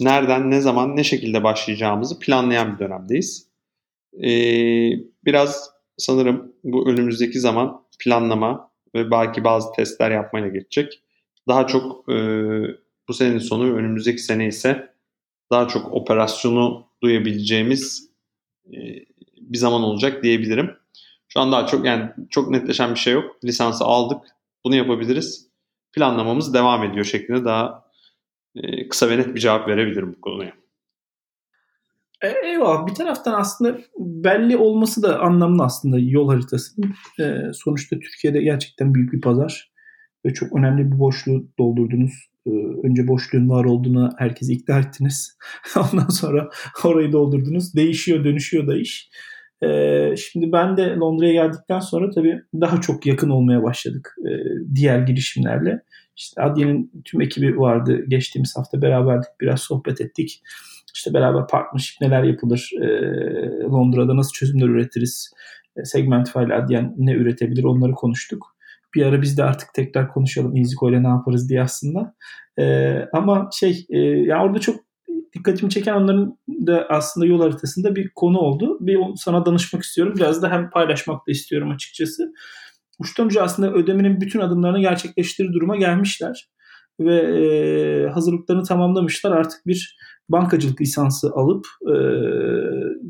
nereden, 0.00 0.50
ne 0.50 0.60
zaman, 0.60 0.96
ne 0.96 1.04
şekilde 1.04 1.44
başlayacağımızı 1.44 2.18
planlayan 2.18 2.74
bir 2.74 2.78
dönemdeyiz. 2.78 3.48
E, 4.22 4.30
biraz 5.24 5.70
sanırım 5.98 6.52
bu 6.64 6.88
önümüzdeki 6.88 7.40
zaman 7.40 7.84
planlama 7.98 8.70
ve 8.94 9.10
belki 9.10 9.44
bazı 9.44 9.72
testler 9.72 10.10
yapmayla 10.10 10.48
geçecek. 10.48 11.02
Daha 11.48 11.66
çok 11.66 12.08
e, 12.08 12.14
bu 13.08 13.14
senenin 13.14 13.38
sonu 13.38 13.74
önümüzdeki 13.74 14.22
sene 14.22 14.46
ise 14.46 14.93
daha 15.54 15.68
çok 15.68 15.92
operasyonu 15.92 16.86
duyabileceğimiz 17.02 18.10
e, 18.66 18.76
bir 19.40 19.58
zaman 19.58 19.82
olacak 19.82 20.22
diyebilirim. 20.22 20.70
Şu 21.28 21.40
an 21.40 21.52
daha 21.52 21.66
çok 21.66 21.86
yani 21.86 22.10
çok 22.30 22.50
netleşen 22.50 22.94
bir 22.94 22.98
şey 22.98 23.12
yok. 23.12 23.44
Lisansı 23.44 23.84
aldık. 23.84 24.18
Bunu 24.64 24.74
yapabiliriz. 24.74 25.48
Planlamamız 25.92 26.54
devam 26.54 26.84
ediyor 26.84 27.04
şeklinde 27.04 27.44
daha 27.44 27.84
e, 28.56 28.88
kısa 28.88 29.10
ve 29.10 29.18
net 29.18 29.34
bir 29.34 29.40
cevap 29.40 29.68
verebilirim 29.68 30.14
bu 30.16 30.20
konuya. 30.20 30.52
E, 32.22 32.28
eyvallah. 32.28 32.86
Bir 32.86 32.94
taraftan 32.94 33.40
aslında 33.40 33.78
belli 33.98 34.56
olması 34.56 35.02
da 35.02 35.20
anlamlı 35.20 35.64
aslında 35.64 35.98
yol 35.98 36.28
haritasının. 36.28 36.94
E, 37.20 37.52
sonuçta 37.52 37.98
Türkiye'de 37.98 38.42
gerçekten 38.42 38.94
büyük 38.94 39.12
bir 39.12 39.20
pazar 39.20 39.72
ve 40.26 40.34
çok 40.34 40.56
önemli 40.56 40.92
bir 40.92 40.98
boşluğu 40.98 41.48
doldurdunuz. 41.58 42.33
E, 42.46 42.50
önce 42.82 43.08
boşluğun 43.08 43.48
var 43.48 43.64
olduğunu 43.64 44.10
herkesi 44.18 44.52
ikna 44.52 44.78
ettiniz. 44.78 45.38
Ondan 45.76 46.08
sonra 46.08 46.48
orayı 46.84 47.12
doldurdunuz. 47.12 47.74
Değişiyor, 47.74 48.24
dönüşüyor 48.24 48.66
da 48.66 48.76
iş. 48.76 49.10
Ee, 49.64 50.14
şimdi 50.16 50.52
ben 50.52 50.76
de 50.76 50.96
Londra'ya 50.96 51.32
geldikten 51.32 51.80
sonra 51.80 52.10
tabii 52.10 52.42
daha 52.54 52.80
çok 52.80 53.06
yakın 53.06 53.30
olmaya 53.30 53.62
başladık 53.62 54.14
e, 54.18 54.30
diğer 54.74 54.98
girişimlerle. 54.98 55.82
İşte 56.16 56.42
Adye'nin 56.42 57.02
tüm 57.04 57.20
ekibi 57.20 57.58
vardı. 57.58 58.04
Geçtiğimiz 58.08 58.56
hafta 58.56 58.82
beraberdik. 58.82 59.30
Biraz 59.40 59.60
sohbet 59.60 60.00
ettik. 60.00 60.42
İşte 60.94 61.14
beraber 61.14 61.46
partnership 61.46 62.00
neler 62.00 62.22
yapılır? 62.22 62.70
Londra'da 63.72 64.16
nasıl 64.16 64.32
çözümler 64.32 64.66
üretiriz? 64.66 65.32
E, 65.76 65.84
Segmentify 65.84 66.44
ile 66.44 66.54
Adyen 66.54 66.94
ne 66.96 67.12
üretebilir? 67.12 67.64
Onları 67.64 67.92
konuştuk. 67.92 68.53
Bir 68.94 69.06
ara 69.06 69.22
biz 69.22 69.38
de 69.38 69.44
artık 69.44 69.74
tekrar 69.74 70.08
konuşalım 70.08 70.56
Iziko 70.56 70.90
ile 70.90 71.02
ne 71.02 71.08
yaparız 71.08 71.48
diye 71.48 71.62
aslında. 71.62 72.14
E, 72.58 72.94
ama 73.12 73.48
şey 73.52 73.86
e, 73.90 73.98
yani 73.98 74.42
orada 74.42 74.58
çok 74.58 74.76
dikkatimi 75.34 75.70
çeken 75.70 75.94
onların 75.94 76.38
da 76.48 76.86
aslında 76.90 77.26
yol 77.26 77.40
haritasında 77.40 77.96
bir 77.96 78.10
konu 78.14 78.38
oldu. 78.38 78.78
Bir 78.80 78.98
sana 79.16 79.46
danışmak 79.46 79.82
istiyorum. 79.82 80.14
Biraz 80.16 80.42
da 80.42 80.50
hem 80.50 80.70
paylaşmak 80.70 81.26
da 81.28 81.32
istiyorum 81.32 81.70
açıkçası. 81.70 82.32
Uçtan 82.98 83.26
uca 83.26 83.42
aslında 83.42 83.72
ödemenin 83.72 84.20
bütün 84.20 84.40
adımlarını 84.40 84.80
gerçekleştirir 84.80 85.52
duruma 85.52 85.76
gelmişler. 85.76 86.48
Ve 87.00 87.16
e, 87.16 88.08
hazırlıklarını 88.08 88.64
tamamlamışlar. 88.64 89.32
Artık 89.32 89.66
bir 89.66 89.96
bankacılık 90.28 90.80
lisansı 90.80 91.30
alıp 91.34 91.66
e, 91.82 91.96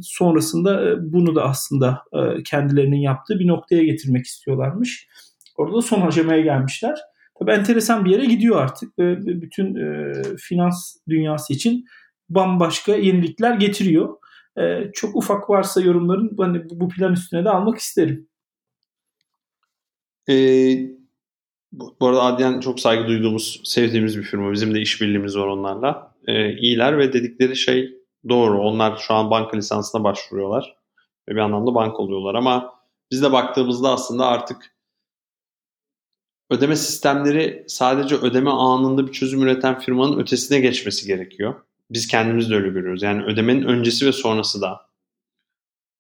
sonrasında 0.03 0.90
e, 0.90 0.94
bunu 1.01 1.35
da 1.35 1.44
aslında 1.44 2.03
e, 2.12 2.42
kendilerinin 2.42 3.01
yaptığı 3.01 3.38
bir 3.38 3.47
noktaya 3.47 3.85
getirmek 3.85 4.27
istiyorlarmış. 4.27 5.09
Orada 5.54 5.76
da 5.76 5.82
son 5.82 6.00
aşamaya 6.00 6.40
gelmişler. 6.40 6.98
Tabii 7.38 7.50
enteresan 7.50 8.04
bir 8.04 8.10
yere 8.10 8.24
gidiyor 8.24 8.62
artık 8.62 8.98
ve 8.98 9.26
bütün 9.42 9.74
e, 9.74 10.12
finans 10.36 10.96
dünyası 11.08 11.52
için 11.52 11.84
bambaşka 12.28 12.94
yenilikler 12.94 13.54
getiriyor. 13.54 14.16
E, 14.58 14.90
çok 14.92 15.16
ufak 15.16 15.50
varsa 15.50 15.80
yorumların 15.80 16.36
hani 16.38 16.62
bu 16.70 16.88
plan 16.88 17.12
üstüne 17.12 17.44
de 17.44 17.50
almak 17.50 17.78
isterim. 17.78 18.28
Ee, 20.28 20.76
bu, 21.72 21.96
bu 22.00 22.06
arada 22.06 22.22
Adyen 22.22 22.60
çok 22.60 22.80
saygı 22.80 23.06
duyduğumuz, 23.06 23.60
sevdiğimiz 23.64 24.18
bir 24.18 24.22
firma. 24.22 24.52
Bizim 24.52 24.74
de 24.74 24.80
işbirliğimiz 24.80 25.36
var 25.36 25.46
onlarla. 25.46 26.14
Ee, 26.26 26.56
iyiler 26.56 26.98
ve 26.98 27.12
dedikleri 27.12 27.56
şey 27.56 27.92
doğru. 28.28 28.60
Onlar 28.60 28.96
şu 28.96 29.14
an 29.14 29.30
banka 29.30 29.56
lisansına 29.56 30.04
başvuruyorlar. 30.04 30.76
Ve 31.28 31.34
bir 31.34 31.40
anlamda 31.40 31.74
bank 31.74 32.00
oluyorlar 32.00 32.34
ama 32.34 32.74
biz 33.10 33.22
de 33.22 33.32
baktığımızda 33.32 33.90
aslında 33.90 34.26
artık 34.26 34.73
ödeme 36.50 36.76
sistemleri 36.76 37.64
sadece 37.68 38.16
ödeme 38.16 38.50
anında 38.50 39.07
bir 39.07 39.12
çözüm 39.12 39.42
üreten 39.42 39.78
firmanın 39.78 40.18
ötesine 40.18 40.61
geçmesi 40.61 41.07
gerekiyor. 41.07 41.54
Biz 41.90 42.07
kendimiz 42.07 42.50
de 42.50 42.54
öyle 42.54 42.68
görüyoruz. 42.68 43.02
Yani 43.02 43.24
ödemenin 43.24 43.62
öncesi 43.62 44.07
ve 44.07 44.12
sonrası 44.12 44.61
da. 44.61 44.80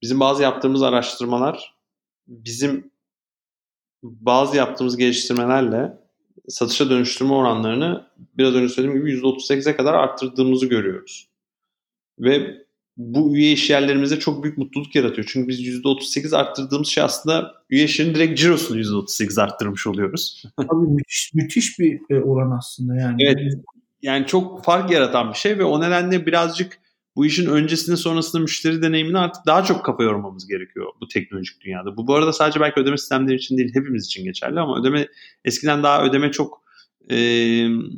Bizim 0.02 0.20
bazı 0.20 0.42
yaptığımız 0.42 0.82
araştırmalar 0.82 1.74
bizim 2.26 2.90
bazı 4.02 4.56
yaptığımız 4.56 4.96
geliştirmelerle 4.96 5.98
satışa 6.48 6.90
dönüştürme 6.90 7.32
oranlarını 7.32 8.06
biraz 8.38 8.54
önce 8.54 8.74
söylediğim 8.74 9.06
gibi 9.06 9.18
%38'e 9.20 9.76
kadar 9.76 9.94
arttırdığımızı 9.94 10.66
görüyoruz. 10.66 11.28
Ve 12.18 12.63
bu 12.96 13.36
üye 13.36 13.52
iş 13.52 13.70
yerlerimize 13.70 14.18
çok 14.18 14.44
büyük 14.44 14.58
mutluluk 14.58 14.94
yaratıyor. 14.94 15.28
Çünkü 15.30 15.48
biz 15.48 15.60
%38 15.60 16.36
arttırdığımız 16.36 16.88
şey 16.88 17.04
aslında 17.04 17.54
üye 17.70 17.84
işlerin 17.84 18.14
direkt 18.14 18.38
cirosunu 18.40 18.80
%38 18.80 19.42
arttırmış 19.42 19.86
oluyoruz. 19.86 20.42
Abi 20.58 20.86
müthiş, 20.86 21.30
müthiş 21.34 21.78
bir 21.78 22.00
e, 22.10 22.20
oran 22.20 22.50
aslında 22.58 22.96
yani. 22.96 23.22
Evet. 23.22 23.54
Yani 24.02 24.26
çok 24.26 24.64
fark 24.64 24.90
yaratan 24.90 25.30
bir 25.30 25.38
şey 25.38 25.58
ve 25.58 25.64
o 25.64 25.80
nedenle 25.80 26.26
birazcık 26.26 26.78
bu 27.16 27.26
işin 27.26 27.46
öncesinde 27.46 27.96
sonrasında 27.96 28.42
müşteri 28.42 28.82
deneyimini 28.82 29.18
artık 29.18 29.46
daha 29.46 29.64
çok 29.64 29.84
kafa 29.84 30.02
yormamız 30.02 30.46
gerekiyor 30.46 30.86
bu 31.00 31.08
teknolojik 31.08 31.60
dünyada. 31.60 31.96
Bu 31.96 32.06
bu 32.06 32.14
arada 32.14 32.32
sadece 32.32 32.60
belki 32.60 32.80
ödeme 32.80 32.98
sistemleri 32.98 33.36
için 33.36 33.58
değil 33.58 33.74
hepimiz 33.74 34.06
için 34.06 34.24
geçerli 34.24 34.60
ama 34.60 34.80
ödeme 34.80 35.08
eskiden 35.44 35.82
daha 35.82 36.04
ödeme 36.04 36.30
çok 36.30 36.63
e, 37.10 37.16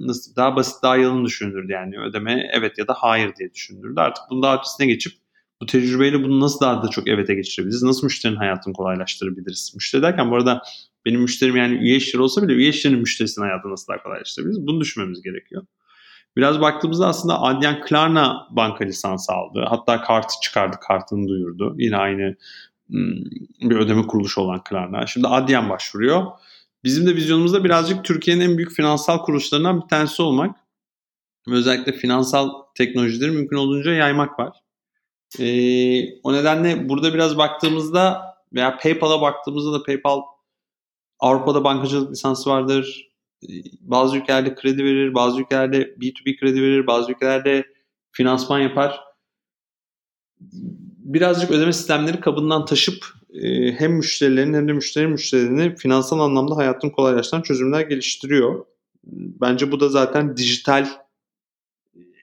nasıl 0.07 0.37
daha 0.37 0.57
basit 0.57 0.83
daha 0.83 0.97
yalın 0.97 1.25
düşünülürdü 1.25 1.73
yani 1.73 1.99
ödeme 1.99 2.51
evet 2.53 2.79
ya 2.79 2.89
da 2.89 2.95
hayır 2.95 3.37
diye 3.37 3.55
düşünülürdü. 3.55 4.01
Artık 4.01 4.25
bunun 4.31 4.43
daha 4.43 4.57
ötesine 4.59 4.87
geçip 4.87 5.13
bu 5.61 5.67
tecrübeyle 5.67 6.23
bunu 6.23 6.41
nasıl 6.41 6.61
daha 6.61 6.83
da 6.83 6.89
çok 6.89 7.09
evete 7.09 7.35
geçirebiliriz? 7.35 7.83
Nasıl 7.83 8.07
müşterinin 8.07 8.39
hayatını 8.39 8.75
kolaylaştırabiliriz? 8.75 9.73
Müşteri 9.75 10.03
derken 10.03 10.31
bu 10.31 10.37
arada 10.37 10.63
benim 11.07 11.21
müşterim 11.21 11.57
yani 11.57 11.75
üye 11.75 11.97
işleri 11.97 12.23
olsa 12.23 12.43
bile 12.43 12.53
üye 12.53 12.69
işlerinin 12.69 13.01
müşterisinin 13.01 13.47
hayatını 13.47 13.73
nasıl 13.73 13.93
daha 13.93 14.03
kolaylaştırabiliriz? 14.03 14.67
Bunu 14.67 14.81
düşünmemiz 14.81 15.23
gerekiyor. 15.23 15.67
Biraz 16.37 16.61
baktığımızda 16.61 17.07
aslında 17.07 17.43
Adyen 17.43 17.81
Klarna 17.81 18.49
banka 18.51 18.85
lisansı 18.85 19.33
aldı. 19.33 19.65
Hatta 19.69 20.01
kartı 20.01 20.35
çıkardı, 20.43 20.77
kartını 20.89 21.29
duyurdu. 21.29 21.75
Yine 21.79 21.97
aynı 21.97 22.37
bir 23.61 23.77
ödeme 23.77 24.07
kuruluşu 24.07 24.41
olan 24.41 24.65
Klarna. 24.65 25.07
Şimdi 25.07 25.29
Adyen 25.29 25.71
başvuruyor. 25.71 26.27
Bizim 26.87 27.07
de 27.07 27.17
vizyonumuzda 27.17 27.65
birazcık 27.65 28.05
Türkiye'nin 28.05 28.41
en 28.41 28.57
büyük 28.57 28.73
finansal 28.73 29.19
kuruluşlarından 29.19 29.83
bir 29.83 29.89
tanesi 29.89 30.23
olmak. 30.23 30.57
Özellikle 31.49 31.93
finansal 31.93 32.51
teknolojileri 32.75 33.31
mümkün 33.31 33.57
olduğunca 33.57 33.93
yaymak 33.93 34.39
var. 34.39 34.57
Ee, 35.41 36.21
o 36.23 36.33
nedenle 36.33 36.89
burada 36.89 37.15
biraz 37.15 37.39
baktığımızda 37.39 38.23
veya 38.53 38.79
PayPal'a 38.79 39.21
baktığımızda 39.21 39.73
da 39.73 39.83
PayPal 39.83 40.23
Avrupa'da 41.19 41.65
bankacılık 41.65 42.11
lisansı 42.11 42.51
vardır. 42.51 43.11
Ee, 43.43 43.49
bazı 43.81 44.17
ülkelerde 44.17 44.55
kredi 44.55 44.85
verir, 44.85 45.15
bazı 45.15 45.41
ülkelerde 45.41 45.83
B2B 45.83 46.41
kredi 46.41 46.63
verir, 46.63 46.87
bazı 46.87 47.13
ülkelerde 47.13 47.67
finansman 48.13 48.59
yapar. 48.59 49.01
Birazcık 50.99 51.51
ödeme 51.51 51.73
sistemleri 51.73 52.21
kabından 52.21 52.65
taşıp 52.65 53.07
e, 53.43 53.73
hem 53.73 53.93
müşterilerin 53.93 54.55
hem 54.55 54.69
de 54.69 54.73
müşteri 54.73 55.07
müşterilerini 55.07 55.77
finansal 55.77 56.21
anlamda 56.21 56.57
hayatını 56.57 56.93
kolaylaştıran 56.93 57.43
çözümler 57.43 57.81
geliştiriyor. 57.81 58.65
Bence 59.41 59.73
bu 59.73 59.81
da 59.81 59.89
zaten 59.89 60.37
dijital 60.37 60.89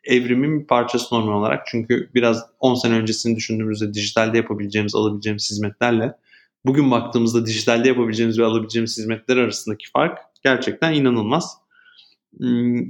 evrimin 0.03 0.59
bir 0.59 0.68
parçası 0.68 1.16
normal 1.16 1.39
olarak. 1.39 1.64
Çünkü 1.68 2.09
biraz 2.16 2.45
10 2.59 2.76
sene 2.76 2.93
öncesini 2.93 3.36
düşündüğümüzde 3.36 3.93
dijitalde 3.93 4.38
yapabileceğimiz, 4.38 4.95
alabileceğimiz 4.95 5.51
hizmetlerle 5.51 6.18
bugün 6.66 6.91
baktığımızda 6.91 7.45
dijitalde 7.45 7.88
yapabileceğimiz 7.88 8.39
ve 8.39 8.45
alabileceğimiz 8.45 8.97
hizmetler 8.97 9.38
arasındaki 9.38 9.91
fark 9.91 10.20
gerçekten 10.43 10.93
inanılmaz. 10.93 11.57
Hmm, 12.38 12.82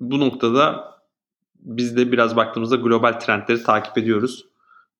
bu 0.00 0.20
noktada 0.20 0.94
biz 1.60 1.96
de 1.96 2.12
biraz 2.12 2.36
baktığımızda 2.36 2.76
global 2.76 3.12
trendleri 3.12 3.62
takip 3.62 3.98
ediyoruz 3.98 4.44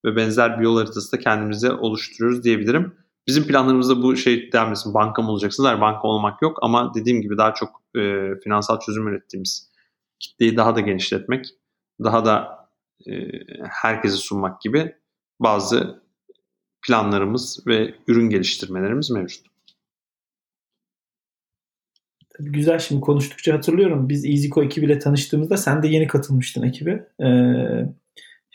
ve 0.04 0.16
benzer 0.16 0.58
bir 0.58 0.64
yol 0.64 0.76
haritası 0.76 1.12
da 1.12 1.20
kendimize 1.20 1.72
oluşturuyoruz 1.72 2.44
diyebilirim. 2.44 2.94
Bizim 3.26 3.46
planlarımızda 3.46 4.02
bu 4.02 4.16
şey 4.16 4.52
denmesin 4.52 4.94
banka 4.94 5.22
mı 5.22 5.30
olacaksınız? 5.30 5.68
Hayır 5.68 5.80
banka 5.80 6.08
olmak 6.08 6.42
yok 6.42 6.58
ama 6.62 6.94
dediğim 6.94 7.22
gibi 7.22 7.38
daha 7.38 7.54
çok 7.54 7.82
e, 7.96 8.30
finansal 8.44 8.80
çözüm 8.80 9.08
ürettiğimiz 9.08 9.70
kitleyi 10.20 10.56
daha 10.56 10.76
da 10.76 10.80
genişletmek, 10.80 11.46
daha 12.04 12.24
da 12.24 12.58
e, 13.06 13.12
herkese 13.70 14.16
sunmak 14.16 14.60
gibi 14.60 14.94
bazı 15.40 16.02
planlarımız 16.86 17.66
ve 17.66 17.94
ürün 18.08 18.30
geliştirmelerimiz 18.30 19.10
mevcut. 19.10 19.46
Tabii 22.38 22.52
güzel 22.52 22.78
şimdi 22.78 23.00
konuştukça 23.00 23.54
hatırlıyorum. 23.54 24.08
Biz 24.08 24.24
EasyCo 24.24 24.62
ekibiyle 24.62 24.98
tanıştığımızda 24.98 25.56
sen 25.56 25.82
de 25.82 25.88
yeni 25.88 26.06
katılmıştın 26.06 26.62
ekibe. 26.62 27.08
Ee, 27.22 27.94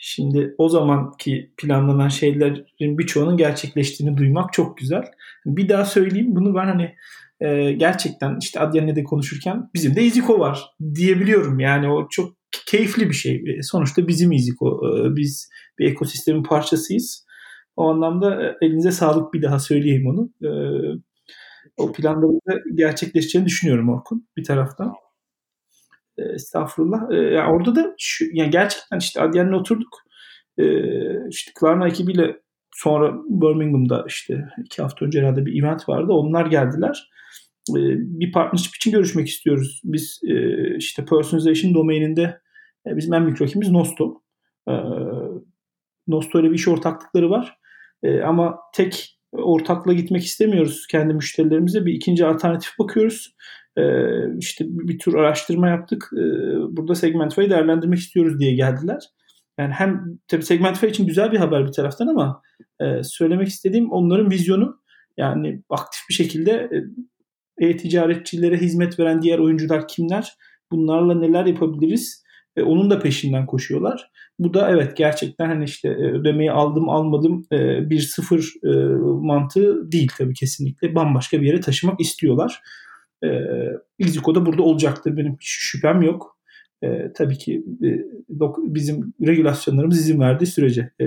şimdi 0.00 0.54
o 0.58 0.68
zamanki 0.68 1.52
planlanan 1.56 2.08
şeylerin 2.08 2.98
birçoğunun 2.98 3.36
gerçekleştiğini 3.36 4.16
duymak 4.16 4.52
çok 4.52 4.78
güzel. 4.78 5.04
Bir 5.46 5.68
daha 5.68 5.84
söyleyeyim 5.84 6.36
bunu 6.36 6.54
ben 6.54 6.66
hani 6.66 6.94
e, 7.40 7.72
gerçekten 7.72 8.38
işte 8.40 8.60
Adyen'le 8.60 8.96
de 8.96 9.04
konuşurken 9.04 9.70
bizim 9.74 9.96
de 9.96 10.00
EasyCo 10.00 10.38
var 10.38 10.64
diyebiliyorum. 10.94 11.60
Yani 11.60 11.88
o 11.88 12.08
çok 12.10 12.32
keyifli 12.66 13.08
bir 13.08 13.14
şey. 13.14 13.34
E, 13.34 13.62
sonuçta 13.62 14.08
bizim 14.08 14.32
EasyCo. 14.32 14.80
E, 14.88 15.16
biz 15.16 15.50
bir 15.78 15.90
ekosistemin 15.90 16.42
parçasıyız. 16.42 17.26
O 17.76 17.90
anlamda 17.90 18.46
e, 18.46 18.66
elinize 18.66 18.92
sağlık 18.92 19.34
bir 19.34 19.42
daha 19.42 19.58
söyleyeyim 19.58 20.06
onu. 20.06 20.32
E, 20.42 20.50
o 21.76 21.92
planların 21.92 22.40
da 22.48 22.54
gerçekleşeceğini 22.74 23.46
düşünüyorum 23.46 23.88
Orkun 23.88 24.28
bir 24.36 24.44
taraftan. 24.44 24.94
E, 26.20 26.32
estağfurullah. 26.34 27.10
E, 27.10 27.16
yani 27.16 27.52
orada 27.52 27.74
da 27.74 27.94
şu, 27.98 28.24
yani 28.32 28.50
gerçekten 28.50 28.98
işte 28.98 29.20
Adyen'le 29.20 29.52
oturduk. 29.52 29.98
E, 30.58 30.64
işte 31.28 31.52
Klarna 31.60 31.88
ekibiyle 31.88 32.36
sonra 32.74 33.14
Birmingham'da 33.28 34.04
işte 34.08 34.44
iki 34.64 34.82
hafta 34.82 35.06
önce 35.06 35.20
herhalde 35.20 35.46
bir 35.46 35.62
event 35.62 35.88
vardı. 35.88 36.12
Onlar 36.12 36.46
geldiler. 36.46 37.10
E, 37.70 37.80
bir 38.20 38.32
partnership 38.32 38.76
için 38.76 38.92
görüşmek 38.92 39.28
istiyoruz. 39.28 39.80
Biz 39.84 40.20
e, 40.28 40.34
işte 40.76 41.04
personalization 41.04 41.74
domaininde 41.74 42.40
e, 42.86 42.96
bizim 42.96 43.14
en 43.14 43.26
büyük 43.26 43.42
rakibimiz 43.42 43.70
Nosto. 43.70 44.22
E, 44.68 44.72
Nosto 46.08 46.40
ile 46.40 46.50
bir 46.50 46.54
iş 46.54 46.68
ortaklıkları 46.68 47.30
var. 47.30 47.56
E, 48.02 48.20
ama 48.20 48.58
tek 48.74 49.20
ortakla 49.32 49.92
gitmek 49.92 50.24
istemiyoruz 50.24 50.86
kendi 50.86 51.14
müşterilerimize. 51.14 51.86
Bir 51.86 51.92
ikinci 51.92 52.26
alternatif 52.26 52.78
bakıyoruz. 52.78 53.34
E, 53.78 53.82
işte 54.38 54.64
bir 54.68 54.98
tür 54.98 55.14
araştırma 55.14 55.68
yaptık. 55.68 56.10
E, 56.12 56.22
burada 56.76 56.94
Segmentify'ı 56.94 57.50
değerlendirmek 57.50 57.98
istiyoruz 57.98 58.38
diye 58.38 58.54
geldiler. 58.54 59.02
Yani 59.58 59.72
hem 59.72 60.18
tabii 60.28 60.42
Segmentify 60.42 60.86
için 60.86 61.06
güzel 61.06 61.32
bir 61.32 61.38
haber 61.38 61.66
bir 61.66 61.72
taraftan 61.72 62.06
ama 62.06 62.42
e, 62.80 63.02
söylemek 63.02 63.48
istediğim 63.48 63.92
onların 63.92 64.30
vizyonu 64.30 64.80
yani 65.16 65.62
aktif 65.70 66.00
bir 66.08 66.14
şekilde 66.14 66.70
e-ticaretçilere 67.58 68.56
hizmet 68.56 68.98
veren 68.98 69.22
diğer 69.22 69.38
oyuncular 69.38 69.88
kimler? 69.88 70.32
Bunlarla 70.70 71.14
neler 71.14 71.46
yapabiliriz? 71.46 72.24
E, 72.56 72.62
onun 72.62 72.90
da 72.90 72.98
peşinden 72.98 73.46
koşuyorlar. 73.46 74.10
Bu 74.38 74.54
da 74.54 74.70
evet 74.70 74.96
gerçekten 74.96 75.46
hani 75.46 75.64
işte 75.64 75.88
e, 75.88 76.12
ödemeyi 76.12 76.52
aldım 76.52 76.88
almadım 76.88 77.46
e, 77.52 77.90
bir 77.90 78.00
sıfır 78.00 78.52
e, 78.64 78.70
mantığı 79.26 79.92
değil 79.92 80.10
tabii 80.18 80.34
kesinlikle. 80.34 80.94
Bambaşka 80.94 81.40
bir 81.40 81.46
yere 81.46 81.60
taşımak 81.60 82.00
istiyorlar. 82.00 82.60
E, 83.24 83.28
Iziko 83.98 84.34
da 84.34 84.46
burada 84.46 84.62
olacaktır 84.62 85.16
benim 85.16 85.32
hiç 85.32 85.48
şüphem 85.48 86.02
yok. 86.02 86.38
E, 86.82 87.12
tabii 87.12 87.38
ki 87.38 87.64
e, 87.84 87.88
bizim 88.58 89.14
regülasyonlarımız 89.26 89.98
izin 89.98 90.20
verdiği 90.20 90.46
sürece 90.46 90.90
e, 91.00 91.04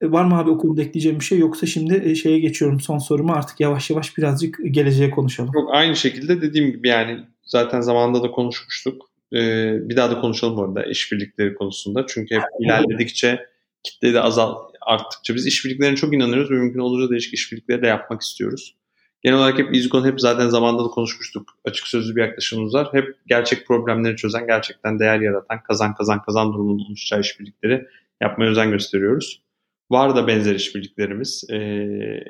e, 0.00 0.10
var 0.12 0.24
mı 0.24 0.38
abi 0.38 0.50
okulda 0.50 0.82
ekleyeceğim 0.82 1.20
bir 1.20 1.24
şey 1.24 1.38
yoksa 1.38 1.66
şimdi 1.66 2.02
e, 2.04 2.14
şeye 2.14 2.38
geçiyorum 2.38 2.80
son 2.80 2.98
soruma 2.98 3.34
artık 3.34 3.60
yavaş 3.60 3.90
yavaş 3.90 4.18
birazcık 4.18 4.58
geleceğe 4.70 5.10
konuşalım. 5.10 5.50
Yok 5.54 5.70
aynı 5.72 5.96
şekilde 5.96 6.42
dediğim 6.42 6.72
gibi 6.72 6.88
yani 6.88 7.20
zaten 7.42 7.80
zamanında 7.80 8.22
da 8.22 8.30
konuşmuştuk. 8.30 9.10
Ee, 9.34 9.88
bir 9.88 9.96
daha 9.96 10.10
da 10.10 10.20
konuşalım 10.20 10.56
bu 10.56 10.64
arada 10.64 10.84
işbirlikleri 10.84 11.54
konusunda. 11.54 12.06
Çünkü 12.08 12.34
hep 12.34 12.42
ilerledikçe 12.60 13.46
kitle 13.82 14.14
de 14.14 14.20
azal 14.20 14.54
arttıkça 14.80 15.34
biz 15.34 15.46
işbirliklerine 15.46 15.96
çok 15.96 16.14
inanıyoruz 16.14 16.50
ve 16.50 16.54
mümkün 16.54 16.78
olunca 16.78 17.10
değişik 17.10 17.34
işbirlikleri 17.34 17.82
de 17.82 17.86
yapmak 17.86 18.22
istiyoruz. 18.22 18.76
Genel 19.22 19.38
olarak 19.38 19.58
hep 19.58 19.74
İzgon 19.74 20.04
hep 20.04 20.20
zaten 20.20 20.48
zamanında 20.48 20.84
da 20.84 20.88
konuşmuştuk. 20.88 21.48
Açık 21.64 21.86
sözlü 21.86 22.16
bir 22.16 22.20
yaklaşımımız 22.20 22.74
var. 22.74 22.88
Hep 22.92 23.14
gerçek 23.26 23.66
problemleri 23.66 24.16
çözen, 24.16 24.46
gerçekten 24.46 24.98
değer 24.98 25.20
yaratan, 25.20 25.62
kazan 25.62 25.94
kazan 25.94 26.22
kazan 26.22 26.52
durumunda 26.52 26.82
oluşacağı 26.82 27.20
işbirlikleri 27.20 27.86
yapmaya 28.20 28.50
özen 28.50 28.70
gösteriyoruz. 28.70 29.42
Var 29.90 30.16
da 30.16 30.26
benzer 30.26 30.54
işbirliklerimiz. 30.54 31.44
Ee, 31.50 32.24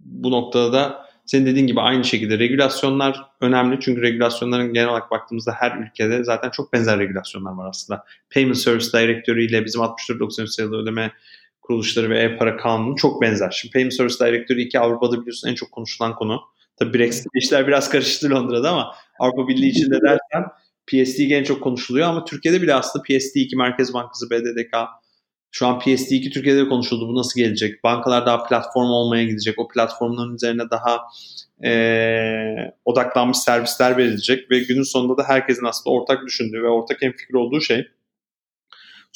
bu 0.00 0.30
noktada 0.30 0.72
da 0.72 1.08
senin 1.26 1.46
dediğin 1.46 1.66
gibi 1.66 1.80
aynı 1.80 2.04
şekilde 2.04 2.38
regülasyonlar 2.38 3.24
önemli. 3.40 3.80
Çünkü 3.80 4.02
regülasyonların 4.02 4.72
genel 4.72 4.88
olarak 4.88 5.10
baktığımızda 5.10 5.52
her 5.52 5.78
ülkede 5.78 6.24
zaten 6.24 6.50
çok 6.50 6.72
benzer 6.72 6.98
regülasyonlar 6.98 7.52
var 7.52 7.68
aslında. 7.68 8.04
Payment 8.34 8.56
Service 8.56 8.98
Directory 8.98 9.44
ile 9.44 9.64
bizim 9.64 9.80
6493 9.80 10.50
sayılı 10.50 10.82
ödeme 10.82 11.12
kuruluşları 11.68 12.10
ve 12.10 12.18
e-para 12.18 12.56
kanunu 12.56 12.96
çok 12.96 13.22
benzer. 13.22 13.50
Şimdi 13.50 13.72
Payment 13.72 13.94
Service 13.94 14.24
Directory 14.24 14.62
2 14.62 14.78
Avrupa'da 14.78 15.20
biliyorsun 15.20 15.48
en 15.48 15.54
çok 15.54 15.72
konuşulan 15.72 16.14
konu. 16.14 16.40
Tabii 16.76 16.98
Brexit 16.98 17.26
işler 17.34 17.66
biraz 17.66 17.88
karıştı 17.90 18.30
Londra'da 18.30 18.70
ama 18.70 18.94
Avrupa 19.18 19.48
Birliği 19.48 19.68
içinde 19.68 19.98
derken 20.02 20.50
PSD2 20.86 21.34
en 21.34 21.44
çok 21.44 21.62
konuşuluyor 21.62 22.08
ama 22.08 22.24
Türkiye'de 22.24 22.62
bile 22.62 22.74
aslında 22.74 23.04
PSD2 23.04 23.56
Merkez 23.56 23.94
Bankası, 23.94 24.30
BDDK, 24.30 24.76
şu 25.50 25.66
an 25.66 25.78
PSD2 25.78 26.30
Türkiye'de 26.30 26.64
de 26.64 26.68
konuşuldu. 26.68 27.08
Bu 27.08 27.14
nasıl 27.14 27.40
gelecek? 27.40 27.84
Bankalar 27.84 28.26
daha 28.26 28.44
platform 28.44 28.90
olmaya 28.90 29.24
gidecek. 29.24 29.58
O 29.58 29.68
platformların 29.68 30.34
üzerine 30.34 30.62
daha 30.70 31.00
e, 31.64 32.72
odaklanmış 32.84 33.38
servisler 33.38 33.96
verilecek 33.96 34.50
ve 34.50 34.58
günün 34.58 34.82
sonunda 34.82 35.16
da 35.16 35.28
herkesin 35.28 35.64
aslında 35.64 35.96
ortak 35.96 36.26
düşündüğü 36.26 36.62
ve 36.62 36.68
ortak 36.68 37.02
en 37.02 37.12
fikir 37.12 37.34
olduğu 37.34 37.60
şey 37.60 37.88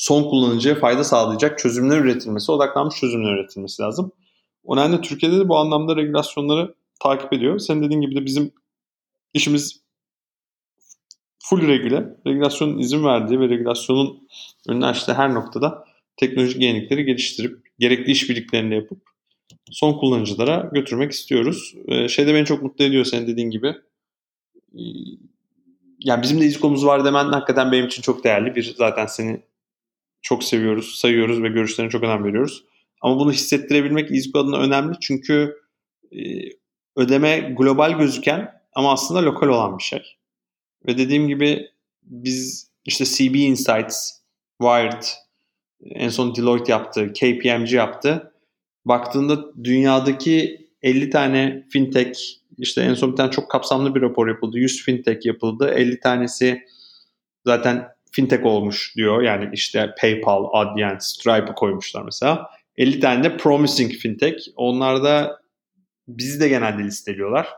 son 0.03 0.23
kullanıcıya 0.23 0.75
fayda 0.75 1.05
sağlayacak 1.05 1.59
çözümler 1.59 1.99
üretilmesi, 1.99 2.53
odaklanmış 2.53 2.97
çözümler 2.97 3.33
üretilmesi 3.33 3.83
lazım. 3.83 4.13
O 4.65 4.77
nedenle 4.77 5.01
Türkiye'de 5.01 5.39
de 5.39 5.49
bu 5.49 5.57
anlamda 5.57 5.97
regülasyonları 5.97 6.75
takip 7.01 7.33
ediyor. 7.33 7.59
Senin 7.59 7.83
dediğin 7.83 8.01
gibi 8.01 8.15
de 8.15 8.25
bizim 8.25 8.53
işimiz 9.35 9.81
full 11.39 11.69
regüle. 11.69 12.17
Regülasyonun 12.27 12.79
izin 12.79 13.05
verdiği 13.05 13.41
ve 13.41 13.49
regülasyonun 13.49 14.29
önüne 14.69 14.87
açtığı 14.87 15.15
her 15.15 15.35
noktada 15.35 15.85
teknolojik 16.17 16.63
yenilikleri 16.63 17.05
geliştirip 17.05 17.59
gerekli 17.79 18.13
işbirliklerini 18.13 18.75
yapıp 18.75 19.03
son 19.71 19.99
kullanıcılara 19.99 20.71
götürmek 20.73 21.13
istiyoruz. 21.13 21.75
Ee, 21.87 22.09
şey 22.09 22.27
de 22.27 22.35
beni 22.35 22.45
çok 22.45 22.63
mutlu 22.63 22.85
ediyor 22.85 23.05
senin 23.05 23.27
dediğin 23.27 23.51
gibi. 23.51 23.75
Ee, 24.75 24.83
yani 25.99 26.23
bizim 26.23 26.41
de 26.41 26.45
izkomuz 26.45 26.87
var 26.87 27.05
demen 27.05 27.25
hakikaten 27.25 27.73
benim 27.73 27.87
için 27.87 28.03
çok 28.03 28.25
değerli. 28.25 28.55
Bir 28.55 28.75
zaten 28.79 29.07
seni 29.07 29.43
çok 30.23 30.45
seviyoruz, 30.45 30.95
sayıyoruz 30.95 31.43
ve 31.43 31.49
görüşlerine 31.49 31.91
çok 31.91 32.03
önem 32.03 32.25
veriyoruz. 32.25 32.65
Ama 33.01 33.19
bunu 33.19 33.33
hissettirebilmek 33.33 34.11
İzgo 34.11 34.39
adına 34.39 34.59
önemli 34.59 34.97
çünkü 35.01 35.57
e, 36.13 36.19
ödeme 36.97 37.55
global 37.59 37.99
gözüken 37.99 38.53
ama 38.73 38.93
aslında 38.93 39.25
lokal 39.25 39.49
olan 39.49 39.79
bir 39.79 39.83
şey. 39.83 40.03
Ve 40.87 40.99
dediğim 40.99 41.29
gibi 41.29 41.69
biz 42.03 42.71
işte 42.85 43.05
CB 43.05 43.35
Insights, 43.35 44.11
Wired, 44.61 45.03
En 45.85 46.09
son 46.09 46.35
Deloitte 46.35 46.73
yaptı, 46.73 47.13
KPMG 47.13 47.73
yaptı. 47.73 48.33
Baktığında 48.85 49.65
dünyadaki 49.65 50.69
50 50.83 51.11
tane 51.11 51.67
fintech, 51.71 52.19
işte 52.59 52.83
en 52.83 52.95
son 52.95 53.13
bir 53.13 53.17
tane 53.17 53.31
çok 53.31 53.51
kapsamlı 53.51 53.95
bir 53.95 54.01
rapor 54.01 54.29
yapıldı. 54.29 54.59
100 54.59 54.85
fintech 54.85 55.27
yapıldı. 55.27 55.73
50 55.77 56.01
tanesi 56.01 56.63
zaten 57.47 57.89
fintech 58.13 58.47
olmuş 58.47 58.97
diyor. 58.97 59.23
Yani 59.23 59.51
işte 59.53 59.95
PayPal, 60.01 60.45
Adyen, 60.53 60.99
Stripe 60.99 61.55
koymuşlar 61.57 62.03
mesela. 62.03 62.51
50 62.77 63.01
tane 63.01 63.25
de 63.25 63.37
promising 63.37 63.93
fintech. 63.93 64.49
Onlar 64.57 65.05
da 65.05 65.41
bizi 66.09 66.41
de 66.41 66.49
genelde 66.49 66.85
listeliyorlar. 66.85 67.49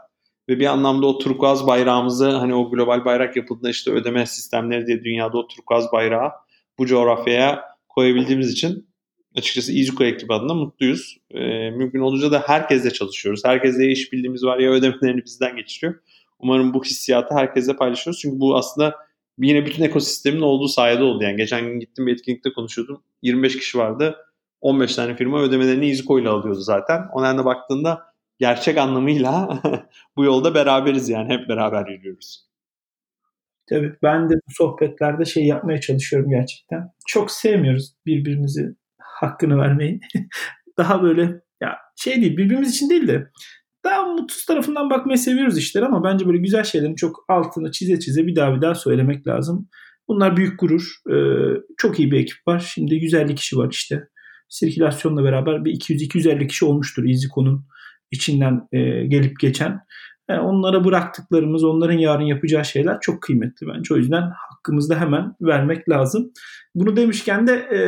Ve 0.48 0.58
bir 0.58 0.66
anlamda 0.66 1.06
o 1.06 1.18
turkuaz 1.18 1.66
bayrağımızı 1.66 2.30
hani 2.30 2.54
o 2.54 2.70
global 2.70 3.04
bayrak 3.04 3.36
yapıldığında 3.36 3.70
işte 3.70 3.90
ödeme 3.90 4.26
sistemleri 4.26 4.86
diye 4.86 5.04
dünyada 5.04 5.38
o 5.38 5.46
turkuaz 5.46 5.92
bayrağı 5.92 6.30
bu 6.78 6.86
coğrafyaya 6.86 7.64
koyabildiğimiz 7.88 8.52
için 8.52 8.88
açıkçası 9.36 9.72
EasyCo 9.72 10.04
ekibi 10.04 10.34
adına 10.34 10.54
mutluyuz. 10.54 11.18
Ee, 11.30 11.70
mümkün 11.70 12.00
olunca 12.00 12.32
da 12.32 12.42
herkesle 12.46 12.90
çalışıyoruz. 12.90 13.44
Herkesle 13.44 13.90
iş 13.90 14.12
bildiğimiz 14.12 14.44
var 14.44 14.58
ya 14.58 14.70
ödemelerini 14.70 15.24
bizden 15.24 15.56
geçiriyor. 15.56 15.94
Umarım 16.38 16.74
bu 16.74 16.84
hissiyatı 16.84 17.34
herkesle 17.34 17.76
paylaşıyoruz. 17.76 18.20
Çünkü 18.20 18.40
bu 18.40 18.56
aslında 18.56 18.94
yine 19.38 19.66
bütün 19.66 19.84
ekosistemin 19.84 20.40
olduğu 20.40 20.68
sayede 20.68 21.02
oldu. 21.02 21.24
Yani 21.24 21.36
geçen 21.36 21.66
gün 21.66 21.80
gittim 21.80 22.06
bir 22.06 22.12
etkinlikte 22.12 22.52
konuşuyordum. 22.52 23.02
25 23.22 23.58
kişi 23.58 23.78
vardı. 23.78 24.16
15 24.60 24.94
tane 24.94 25.16
firma 25.16 25.40
ödemelerini 25.40 25.88
EasyCo 25.90 26.18
ile 26.18 26.28
alıyordu 26.28 26.60
zaten. 26.60 27.02
O 27.12 27.22
nedenle 27.22 27.44
baktığında 27.44 28.02
gerçek 28.38 28.78
anlamıyla 28.78 29.62
bu 30.16 30.24
yolda 30.24 30.54
beraberiz 30.54 31.08
yani 31.08 31.32
hep 31.32 31.48
beraber 31.48 31.86
yürüyoruz. 31.86 32.48
Tabii 33.68 33.96
ben 34.02 34.30
de 34.30 34.34
bu 34.34 34.52
sohbetlerde 34.54 35.24
şey 35.24 35.46
yapmaya 35.46 35.80
çalışıyorum 35.80 36.30
gerçekten. 36.30 36.90
Çok 37.06 37.30
sevmiyoruz 37.30 37.94
birbirimizi 38.06 38.76
hakkını 38.98 39.58
vermeyi. 39.58 40.00
daha 40.78 41.02
böyle 41.02 41.40
ya 41.60 41.78
şey 41.96 42.20
değil 42.20 42.36
birbirimiz 42.36 42.74
için 42.74 42.90
değil 42.90 43.08
de 43.08 43.30
daha 43.84 44.04
mutsuz 44.04 44.44
tarafından 44.44 44.90
bakmayı 44.90 45.18
seviyoruz 45.18 45.58
işler 45.58 45.82
ama 45.82 46.04
bence 46.04 46.26
böyle 46.26 46.38
güzel 46.38 46.64
şeylerin 46.64 46.94
çok 46.94 47.24
altını 47.28 47.70
çize 47.70 48.00
çize 48.00 48.26
bir 48.26 48.36
daha 48.36 48.56
bir 48.56 48.60
daha 48.62 48.74
söylemek 48.74 49.26
lazım. 49.26 49.68
Bunlar 50.08 50.36
büyük 50.36 50.60
gurur. 50.60 50.94
Ee, 51.10 51.14
çok 51.76 52.00
iyi 52.00 52.10
bir 52.10 52.20
ekip 52.20 52.36
var. 52.46 52.70
Şimdi 52.74 52.94
150 52.94 53.34
kişi 53.34 53.56
var 53.56 53.68
işte. 53.70 54.08
Sirkülasyonla 54.48 55.24
beraber 55.24 55.64
bir 55.64 55.72
200-250 55.72 56.46
kişi 56.46 56.64
olmuştur 56.64 57.04
EasyCo'nun 57.04 57.66
içinden 58.10 58.68
e, 58.72 59.06
gelip 59.06 59.40
geçen. 59.40 59.80
Yani 60.28 60.40
e, 60.40 60.42
onlara 60.42 60.84
bıraktıklarımız, 60.84 61.64
onların 61.64 61.98
yarın 61.98 62.24
yapacağı 62.24 62.64
şeyler 62.64 62.98
çok 63.00 63.22
kıymetli 63.22 63.66
bence. 63.66 63.94
O 63.94 63.96
yüzden 63.96 64.32
hakkımızda 64.50 65.00
hemen 65.00 65.34
vermek 65.40 65.88
lazım. 65.88 66.30
Bunu 66.74 66.96
demişken 66.96 67.46
de 67.46 67.52
e, 67.52 67.80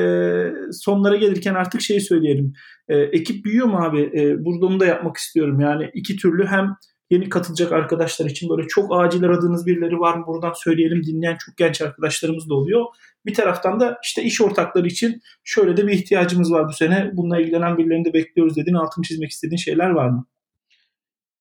sonlara 0.72 1.16
gelirken 1.16 1.54
artık 1.54 1.80
şey 1.80 2.00
söyleyelim. 2.00 2.52
E, 2.88 2.96
ekip 2.98 3.44
büyüyor 3.44 3.66
mu 3.66 3.76
abi? 3.76 4.00
E, 4.00 4.44
burada 4.44 4.66
onu 4.66 4.80
da 4.80 4.86
yapmak 4.86 5.16
istiyorum. 5.16 5.60
Yani 5.60 5.90
iki 5.94 6.16
türlü 6.16 6.46
hem 6.46 6.76
yeni 7.10 7.28
katılacak 7.28 7.72
arkadaşlar 7.72 8.26
için 8.26 8.50
böyle 8.50 8.68
çok 8.68 8.96
acil 8.96 9.24
aradığınız 9.24 9.66
birileri 9.66 9.98
var 9.98 10.16
mı 10.16 10.24
buradan 10.26 10.52
söyleyelim 10.64 11.02
dinleyen 11.04 11.36
çok 11.46 11.56
genç 11.56 11.82
arkadaşlarımız 11.82 12.48
da 12.48 12.54
oluyor. 12.54 12.84
Bir 13.26 13.34
taraftan 13.34 13.80
da 13.80 13.98
işte 14.04 14.22
iş 14.22 14.40
ortakları 14.40 14.86
için 14.86 15.20
şöyle 15.44 15.76
de 15.76 15.86
bir 15.86 15.92
ihtiyacımız 15.92 16.52
var 16.52 16.68
bu 16.68 16.72
sene. 16.72 17.10
Bununla 17.14 17.40
ilgilenen 17.40 17.78
birilerini 17.78 18.04
de 18.04 18.12
bekliyoruz 18.12 18.56
dediğin 18.56 18.76
altını 18.76 19.04
çizmek 19.04 19.30
istediğin 19.30 19.58
şeyler 19.58 19.90
var 19.90 20.08
mı? 20.08 20.26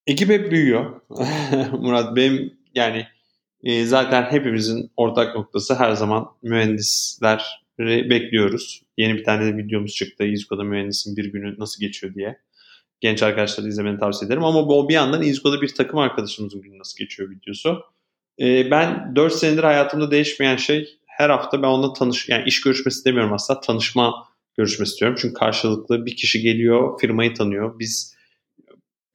Ekip 0.06 0.28
hep 0.28 0.50
büyüyor. 0.50 1.00
Murat 1.72 2.16
benim 2.16 2.54
yani 2.74 3.06
e, 3.64 3.84
zaten 3.84 4.22
hepimizin 4.22 4.90
ortak 4.96 5.36
noktası 5.36 5.74
her 5.74 5.92
zaman 5.92 6.26
mühendisleri 6.42 8.10
bekliyoruz. 8.10 8.82
Yeni 8.96 9.14
bir 9.14 9.24
tane 9.24 9.46
de 9.46 9.56
videomuz 9.56 9.94
çıktı. 9.94 10.24
İzko'da 10.24 10.64
mühendisin 10.64 11.16
bir 11.16 11.32
günü 11.32 11.58
nasıl 11.58 11.80
geçiyor 11.80 12.14
diye 12.14 12.38
genç 13.00 13.22
arkadaşları 13.22 13.68
izlemeni 13.68 13.98
tavsiye 13.98 14.26
ederim. 14.26 14.44
Ama 14.44 14.68
bu 14.68 14.88
bir 14.88 14.94
yandan 14.94 15.22
İzgo'da 15.22 15.62
bir 15.62 15.74
takım 15.74 15.98
arkadaşımızın 15.98 16.62
günü 16.62 16.78
nasıl 16.78 16.98
geçiyor 16.98 17.30
videosu. 17.30 17.82
Ee, 18.40 18.70
ben 18.70 19.16
4 19.16 19.32
senedir 19.32 19.62
hayatımda 19.62 20.10
değişmeyen 20.10 20.56
şey 20.56 20.98
her 21.06 21.30
hafta 21.30 21.62
ben 21.62 21.68
onunla 21.68 21.92
tanış 21.92 22.28
yani 22.28 22.44
iş 22.46 22.60
görüşmesi 22.60 23.04
demiyorum 23.04 23.32
aslında 23.32 23.60
tanışma 23.60 24.28
görüşmesi 24.56 24.90
istiyorum. 24.90 25.18
Çünkü 25.20 25.34
karşılıklı 25.34 26.06
bir 26.06 26.16
kişi 26.16 26.40
geliyor 26.40 27.00
firmayı 27.00 27.34
tanıyor. 27.34 27.78
Biz 27.78 28.15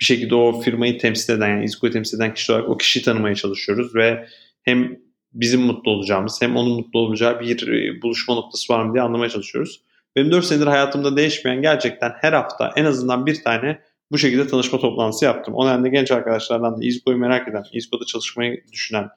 bir 0.02 0.06
şekilde 0.06 0.36
o 0.36 0.62
firmayı 0.62 1.00
temsil 1.00 1.34
eden 1.34 1.50
yani 1.50 1.66
İzgo'yu 1.66 1.94
temsil 1.94 2.18
eden 2.18 2.34
kişi 2.34 2.52
olarak 2.52 2.70
o 2.70 2.78
kişiyi 2.78 3.02
tanımaya 3.02 3.36
çalışıyoruz 3.36 3.96
ve 3.96 4.28
hem 4.64 4.98
bizim 5.34 5.62
mutlu 5.62 5.92
olacağımız 5.92 6.42
hem 6.42 6.56
onun 6.56 6.72
mutlu 6.72 7.00
olacağı 7.00 7.40
bir 7.40 7.68
e, 7.68 8.02
buluşma 8.02 8.36
noktası 8.36 8.74
var 8.74 8.84
mı 8.84 8.94
diye 8.94 9.04
anlamaya 9.04 9.30
çalışıyoruz. 9.30 9.82
Benim 10.16 10.32
4 10.32 10.46
senedir 10.46 10.68
hayatımda 10.68 11.18
değişmeyen 11.18 11.62
gerçekten 11.62 12.14
her 12.22 12.34
hafta 12.34 12.74
en 12.76 12.86
azından 12.86 13.26
bir 13.26 13.44
tane 13.44 13.80
bu 14.12 14.18
şekilde 14.18 14.48
tanışma 14.48 14.80
toplantısı 14.80 15.26
yaptım. 15.26 15.54
O 15.54 15.68
nedenle 15.68 15.90
genç 15.90 16.12
arkadaşlardan 16.12 16.82
da 16.82 16.86
İzgo'yu 16.86 17.18
merak 17.18 17.48
eden, 17.48 17.64
İzgo'da 17.74 18.06
çalışmayı 18.06 18.64
düşünen, 18.72 19.10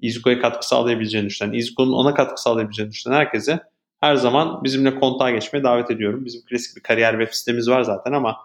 İzgo'ya 0.00 0.40
katkı 0.40 0.68
sağlayabileceğini 0.68 1.26
düşünen, 1.26 1.52
İzgo'nun 1.52 1.92
ona 1.92 2.14
katkı 2.14 2.42
sağlayabileceğini 2.42 2.92
düşünen 2.92 3.14
herkese 3.14 3.60
her 4.00 4.16
zaman 4.16 4.64
bizimle 4.64 4.94
kontağa 4.94 5.30
geçmeye 5.30 5.62
davet 5.62 5.90
ediyorum. 5.90 6.24
Bizim 6.24 6.44
klasik 6.44 6.76
bir 6.76 6.82
kariyer 6.82 7.12
web 7.18 7.34
sitemiz 7.34 7.68
var 7.68 7.82
zaten 7.82 8.12
ama 8.12 8.36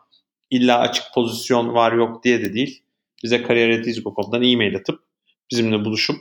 illa 0.53 0.79
açık 0.79 1.03
pozisyon 1.15 1.73
var 1.73 1.93
yok 1.93 2.23
diye 2.23 2.41
de 2.41 2.53
değil. 2.53 2.83
Bize 3.23 3.43
kariyer.izgo.com'dan 3.43 4.43
e-mail 4.43 4.75
atıp 4.75 4.99
bizimle 5.51 5.85
buluşup 5.85 6.17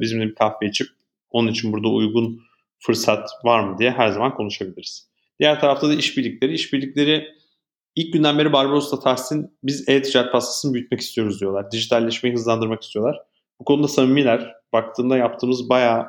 bizimle 0.00 0.26
bir 0.26 0.34
kahve 0.34 0.66
içip 0.68 0.88
onun 1.30 1.48
için 1.50 1.72
burada 1.72 1.88
uygun 1.88 2.40
fırsat 2.78 3.30
var 3.44 3.60
mı 3.60 3.78
diye 3.78 3.90
her 3.90 4.08
zaman 4.08 4.34
konuşabiliriz. 4.34 5.08
Diğer 5.40 5.60
tarafta 5.60 5.88
da 5.88 5.94
işbirlikleri. 5.94 6.54
İşbirlikleri 6.54 7.28
ilk 7.96 8.12
günden 8.12 8.38
beri 8.38 8.52
Barbaros'la 8.52 9.00
Tahsin 9.00 9.58
biz 9.62 9.88
e-ticaret 9.88 10.32
pastasını 10.32 10.74
büyütmek 10.74 11.00
istiyoruz 11.00 11.40
diyorlar. 11.40 11.70
Dijitalleşmeyi 11.70 12.36
hızlandırmak 12.36 12.82
istiyorlar. 12.82 13.18
Bu 13.60 13.64
konuda 13.64 13.88
samimiler. 13.88 14.52
Baktığında 14.72 15.16
yaptığımız 15.16 15.68
bayağı 15.68 16.06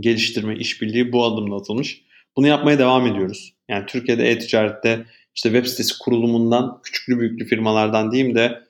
geliştirme, 0.00 0.56
işbirliği 0.56 1.12
bu 1.12 1.24
adımla 1.24 1.56
atılmış. 1.56 2.02
Bunu 2.36 2.46
yapmaya 2.46 2.78
devam 2.78 3.06
ediyoruz. 3.06 3.54
Yani 3.68 3.86
Türkiye'de 3.86 4.30
e-ticarette 4.30 5.06
işte 5.38 5.48
web 5.52 5.66
sitesi 5.66 5.98
kurulumundan 5.98 6.80
küçüklü 6.82 7.20
büyüklü 7.20 7.44
firmalardan 7.44 8.12
diyeyim 8.12 8.34
de 8.34 8.64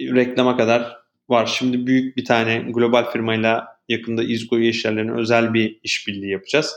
reklama 0.00 0.56
kadar 0.56 0.96
var. 1.28 1.46
Şimdi 1.46 1.86
büyük 1.86 2.16
bir 2.16 2.24
tane 2.24 2.58
global 2.58 3.10
firmayla 3.10 3.66
yakında 3.88 4.24
İzgo 4.24 4.58
iş 4.58 4.84
yerlerine 4.84 5.12
özel 5.12 5.54
bir 5.54 5.80
işbirliği 5.82 6.30
yapacağız. 6.30 6.74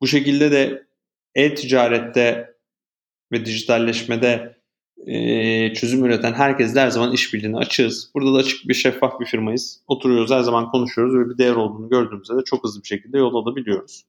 Bu 0.00 0.06
şekilde 0.06 0.50
de 0.50 0.86
e-ticarette 1.34 2.54
ve 3.32 3.44
dijitalleşmede 3.44 4.56
e, 5.06 5.74
çözüm 5.74 6.04
üreten 6.04 6.32
herkesle 6.32 6.80
her 6.80 6.90
zaman 6.90 7.12
işbirliğine 7.12 7.56
açığız. 7.56 8.10
Burada 8.14 8.34
da 8.34 8.38
açık 8.38 8.68
bir 8.68 8.74
şeffaf 8.74 9.20
bir 9.20 9.26
firmayız. 9.26 9.82
Oturuyoruz 9.86 10.30
her 10.30 10.40
zaman 10.40 10.70
konuşuyoruz 10.70 11.14
ve 11.14 11.30
bir 11.30 11.38
değer 11.38 11.54
olduğunu 11.54 11.88
gördüğümüzde 11.88 12.36
de 12.36 12.44
çok 12.44 12.64
hızlı 12.64 12.82
bir 12.82 12.88
şekilde 12.88 13.18
yol 13.18 13.34
alabiliyoruz. 13.34 14.04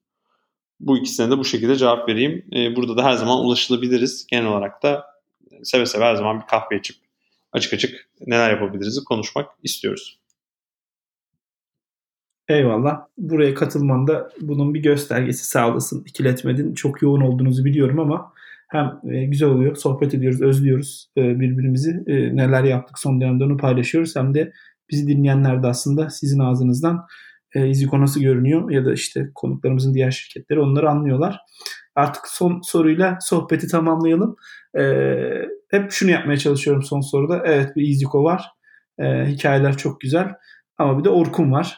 Bu 0.80 0.98
ikisine 0.98 1.32
de 1.32 1.38
bu 1.38 1.46
şekilde 1.46 1.76
cevap 1.76 2.10
vereyim. 2.10 2.46
E, 2.56 2.76
burada 2.76 2.98
da 2.98 3.04
her 3.04 3.14
zaman 3.14 3.40
ulaşılabiliriz. 3.40 4.28
Genel 4.28 4.48
olarak 4.48 4.84
da 4.84 5.06
seve 5.64 5.86
seve 5.86 6.04
her 6.04 6.16
zaman 6.16 6.40
bir 6.42 6.46
kahve 6.46 6.78
içip 6.80 6.98
açık 7.52 7.74
açık 7.74 8.08
neler 8.28 8.52
yapabiliriz 8.52 9.04
konuşmak 9.04 9.50
istiyoruz. 9.64 10.20
Eyvallah. 12.48 13.06
Buraya 13.18 13.54
katılman 13.54 14.08
da 14.08 14.30
bunun 14.42 14.74
bir 14.74 14.84
göstergesi 14.84 15.46
sağ 15.46 15.72
olasın. 15.72 16.04
İkiletmedin. 16.06 16.74
Çok 16.74 17.02
yoğun 17.02 17.22
olduğunuzu 17.22 17.66
biliyorum 17.66 18.00
ama 18.00 18.34
hem 18.68 19.00
e, 19.12 19.26
güzel 19.26 19.50
oluyor. 19.50 19.76
Sohbet 19.76 20.14
ediyoruz, 20.14 20.42
özlüyoruz 20.42 21.10
e, 21.18 21.40
birbirimizi. 21.40 22.04
E, 22.08 22.36
neler 22.36 22.64
yaptık 22.64 23.00
son 23.00 23.22
dönemde 23.22 23.44
onu 23.44 23.58
paylaşıyoruz. 23.58 24.16
Hem 24.16 24.34
de 24.34 24.54
bizi 24.92 25.08
dinleyenler 25.08 25.64
de 25.64 25.68
aslında 25.68 26.10
sizin 26.10 26.40
ağzınızdan 26.40 27.06
İziko 27.66 28.02
nasıl 28.02 28.22
görünüyor 28.22 28.72
ya 28.72 28.86
da 28.86 28.94
işte 28.94 29.30
konuklarımızın 29.36 29.94
diğer 29.94 30.12
şirketleri 30.12 30.60
onları 30.60 30.90
anlıyorlar. 30.90 31.40
Artık 31.96 32.28
son 32.28 32.62
soruyla 32.64 33.18
sohbeti 33.22 33.68
tamamlayalım. 33.68 34.36
Hep 35.72 35.92
şunu 35.92 36.12
yapmaya 36.12 36.38
çalışıyorum 36.38 36.84
son 36.84 37.02
soruda. 37.02 37.42
Evet 37.46 37.76
bir 37.76 37.88
İziko 37.88 38.24
var. 38.24 38.46
Hikayeler 39.02 39.78
çok 39.78 40.02
güzel. 40.02 40.28
Ama 40.78 41.00
bir 41.00 41.04
de 41.04 41.10
Orkun 41.10 41.52
var. 41.52 41.78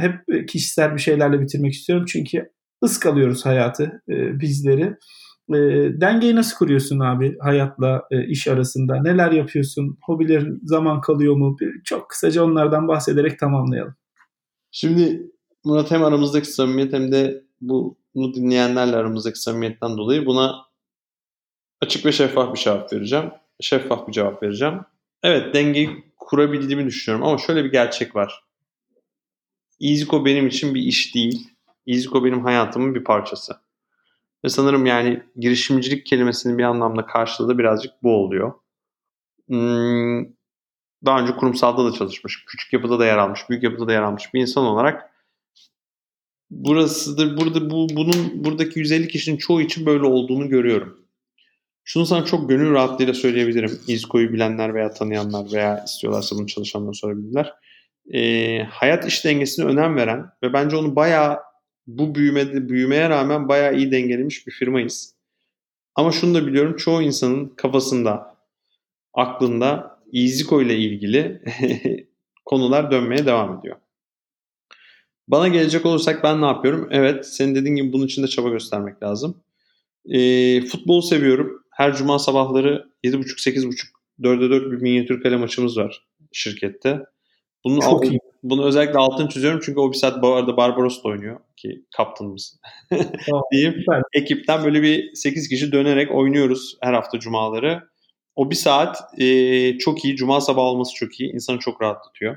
Hep 0.00 0.48
kişisel 0.48 0.94
bir 0.94 1.00
şeylerle 1.00 1.40
bitirmek 1.40 1.72
istiyorum. 1.72 2.04
Çünkü 2.08 2.50
ıskalıyoruz 2.84 3.46
hayatı, 3.46 4.02
bizleri. 4.08 4.96
E, 5.50 5.56
dengeyi 6.00 6.36
nasıl 6.36 6.56
kuruyorsun 6.56 7.00
abi 7.00 7.36
hayatla 7.40 8.02
e, 8.10 8.26
iş 8.26 8.48
arasında? 8.48 9.02
Neler 9.02 9.32
yapıyorsun? 9.32 9.98
Hobilerin 10.02 10.60
zaman 10.62 11.00
kalıyor 11.00 11.36
mu? 11.36 11.56
Bir, 11.60 11.82
çok 11.84 12.10
kısaca 12.10 12.42
onlardan 12.44 12.88
bahsederek 12.88 13.38
tamamlayalım. 13.38 13.94
Şimdi 14.78 15.30
Murat 15.64 15.90
hem 15.90 16.04
aramızdaki 16.04 16.46
samimiyet 16.46 16.92
hem 16.92 17.12
de 17.12 17.44
bunu 17.60 18.34
dinleyenlerle 18.34 18.96
aramızdaki 18.96 19.40
samimiyetten 19.40 19.96
dolayı 19.96 20.26
buna 20.26 20.66
açık 21.80 22.06
ve 22.06 22.12
şeffaf 22.12 22.54
bir 22.54 22.58
cevap 22.58 22.92
vereceğim. 22.92 23.30
Şeffaf 23.60 24.08
bir 24.08 24.12
cevap 24.12 24.42
vereceğim. 24.42 24.80
Evet 25.22 25.54
dengeyi 25.54 26.04
kurabildiğimi 26.16 26.86
düşünüyorum 26.86 27.26
ama 27.26 27.38
şöyle 27.38 27.64
bir 27.64 27.72
gerçek 27.72 28.16
var. 28.16 28.44
EasyCo 29.80 30.24
benim 30.24 30.46
için 30.46 30.74
bir 30.74 30.82
iş 30.82 31.14
değil. 31.14 31.48
EasyCo 31.86 32.24
benim 32.24 32.44
hayatımın 32.44 32.94
bir 32.94 33.04
parçası. 33.04 33.56
Ve 34.44 34.48
sanırım 34.48 34.86
yani 34.86 35.22
girişimcilik 35.36 36.06
kelimesinin 36.06 36.58
bir 36.58 36.64
anlamda 36.64 37.06
karşılığı 37.06 37.58
birazcık 37.58 37.92
bu 38.02 38.10
oluyor. 38.10 38.52
Hmm, 39.48 40.35
daha 41.04 41.20
önce 41.20 41.36
kurumsalda 41.36 41.84
da 41.84 41.92
çalışmış, 41.92 42.44
küçük 42.46 42.72
yapıda 42.72 42.98
da 42.98 43.06
yer 43.06 43.18
almış, 43.18 43.40
büyük 43.50 43.62
yapıda 43.62 43.88
da 43.88 43.92
yer 43.92 44.02
almış 44.02 44.34
bir 44.34 44.40
insan 44.40 44.64
olarak 44.64 45.10
burasıdır. 46.50 47.36
Burada 47.36 47.70
bu 47.70 47.88
bunun 47.90 48.44
buradaki 48.44 48.78
150 48.78 49.08
kişinin 49.08 49.36
çoğu 49.36 49.60
için 49.60 49.86
böyle 49.86 50.04
olduğunu 50.04 50.48
görüyorum. 50.48 51.06
Şunu 51.84 52.06
sana 52.06 52.24
çok 52.24 52.48
gönül 52.48 52.72
rahatlığıyla 52.72 53.14
söyleyebilirim. 53.14 53.80
İzko'yu 53.88 54.32
bilenler 54.32 54.74
veya 54.74 54.90
tanıyanlar 54.90 55.52
veya 55.52 55.84
istiyorlarsa 55.84 56.36
bunu 56.36 56.46
çalışanlar 56.46 56.92
sorabilirler. 56.92 57.54
Ee, 58.14 58.62
hayat 58.70 59.06
iş 59.06 59.24
dengesine 59.24 59.66
önem 59.66 59.96
veren 59.96 60.26
ve 60.42 60.52
bence 60.52 60.76
onu 60.76 60.96
bayağı 60.96 61.38
bu 61.86 62.14
büyümede, 62.14 62.68
büyümeye 62.68 63.08
rağmen 63.08 63.48
bayağı 63.48 63.76
iyi 63.76 63.90
dengelemiş 63.90 64.46
bir 64.46 64.52
firmayız. 64.52 65.14
Ama 65.94 66.12
şunu 66.12 66.34
da 66.34 66.46
biliyorum 66.46 66.76
çoğu 66.76 67.02
insanın 67.02 67.48
kafasında, 67.48 68.36
aklında 69.14 69.95
İziko 70.12 70.62
ile 70.62 70.76
ilgili 70.76 71.42
konular 72.44 72.90
dönmeye 72.90 73.26
devam 73.26 73.58
ediyor. 73.58 73.76
Bana 75.28 75.48
gelecek 75.48 75.86
olursak 75.86 76.24
ben 76.24 76.42
ne 76.42 76.46
yapıyorum? 76.46 76.88
Evet 76.90 77.26
senin 77.26 77.54
dediğin 77.54 77.76
gibi 77.76 77.92
bunun 77.92 78.06
için 78.06 78.22
de 78.22 78.26
çaba 78.26 78.48
göstermek 78.48 79.02
lazım. 79.02 79.42
E, 80.04 80.60
futbol 80.60 81.00
seviyorum. 81.00 81.62
Her 81.70 81.96
cuma 81.96 82.18
sabahları 82.18 82.88
7.30-8.30 83.04 83.96
4'e 84.20 84.50
4 84.50 84.72
bir 84.72 84.82
minyatür 84.82 85.22
kale 85.22 85.36
maçımız 85.36 85.76
var 85.78 86.06
şirkette. 86.32 87.00
Bunun 87.64 87.80
Çok 87.80 88.04
alt, 88.04 88.10
iyi. 88.10 88.18
Bunu 88.42 88.64
özellikle 88.64 88.98
altını 88.98 89.28
çiziyorum 89.28 89.60
çünkü 89.64 89.80
o 89.80 89.92
bir 89.92 89.96
saat 89.96 90.22
bu 90.22 90.34
arada 90.34 90.56
Barbaros 90.56 91.04
da 91.04 91.08
oynuyor 91.08 91.40
ki 91.56 91.84
kaptanımız 91.96 92.60
diyeyim. 93.52 93.74
Süper. 93.78 94.02
Ekipten 94.12 94.64
böyle 94.64 94.82
bir 94.82 95.14
8 95.14 95.48
kişi 95.48 95.72
dönerek 95.72 96.14
oynuyoruz 96.14 96.76
her 96.82 96.94
hafta 96.94 97.20
cumaları. 97.20 97.82
O 98.36 98.50
bir 98.50 98.56
saat 98.56 99.20
e, 99.20 99.78
çok 99.78 100.04
iyi. 100.04 100.16
Cuma 100.16 100.40
sabah 100.40 100.62
olması 100.62 100.94
çok 100.94 101.20
iyi. 101.20 101.32
İnsanı 101.32 101.58
çok 101.58 101.82
rahatlatıyor. 101.82 102.36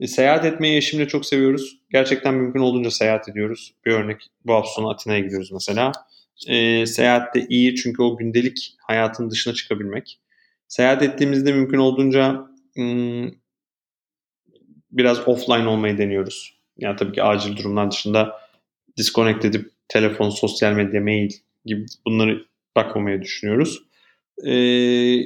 E, 0.00 0.06
seyahat 0.06 0.44
etmeyi 0.44 0.76
eşimle 0.76 1.08
çok 1.08 1.26
seviyoruz. 1.26 1.78
Gerçekten 1.90 2.34
mümkün 2.34 2.60
olduğunca 2.60 2.90
seyahat 2.90 3.28
ediyoruz. 3.28 3.74
Bir 3.86 3.92
örnek 3.92 4.30
bu 4.44 4.52
hafta 4.54 4.70
sonu 4.70 4.90
Atina'ya 4.90 5.20
gidiyoruz 5.20 5.52
mesela. 5.52 5.92
E, 6.48 6.86
seyahat 6.86 7.34
de 7.34 7.46
iyi 7.48 7.74
çünkü 7.76 8.02
o 8.02 8.16
gündelik 8.16 8.76
hayatın 8.86 9.30
dışına 9.30 9.54
çıkabilmek. 9.54 10.18
Seyahat 10.68 11.02
ettiğimizde 11.02 11.52
mümkün 11.52 11.78
olduğunca 11.78 12.46
hmm, 12.74 13.30
biraz 14.90 15.28
offline 15.28 15.68
olmayı 15.68 15.98
deniyoruz. 15.98 16.56
Yani 16.78 16.96
tabii 16.96 17.12
ki 17.12 17.22
acil 17.22 17.56
durumlar 17.56 17.90
dışında 17.90 18.40
disconnect 18.96 19.44
edip 19.44 19.70
telefon, 19.88 20.30
sosyal 20.30 20.72
medya, 20.72 21.00
mail 21.00 21.30
gibi 21.64 21.86
bunları 22.06 22.46
bakmamaya 22.76 23.22
düşünüyoruz. 23.22 23.82
Ee, 24.46 25.20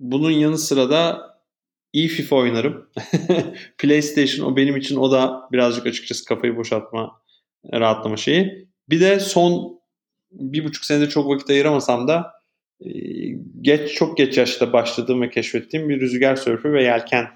bunun 0.00 0.30
yanı 0.30 0.58
sıra 0.58 0.90
da 0.90 1.28
iyi 1.92 2.08
FIFA 2.08 2.36
oynarım. 2.36 2.90
PlayStation 3.78 4.52
o 4.52 4.56
benim 4.56 4.76
için 4.76 4.96
o 4.96 5.12
da 5.12 5.48
birazcık 5.52 5.86
açıkçası 5.86 6.24
kafayı 6.24 6.56
boşaltma, 6.56 7.22
rahatlama 7.72 8.16
şeyi. 8.16 8.68
Bir 8.90 9.00
de 9.00 9.20
son 9.20 9.80
bir 10.32 10.64
buçuk 10.64 10.84
senede 10.84 11.08
çok 11.08 11.28
vakit 11.28 11.50
ayıramasam 11.50 12.08
da 12.08 12.32
e, 12.80 12.88
geç 13.60 13.94
çok 13.94 14.16
geç 14.16 14.38
yaşta 14.38 14.72
başladığım 14.72 15.22
ve 15.22 15.30
keşfettiğim 15.30 15.88
bir 15.88 16.00
rüzgar 16.00 16.36
sörfü 16.36 16.72
ve 16.72 16.82
yelken 16.82 17.26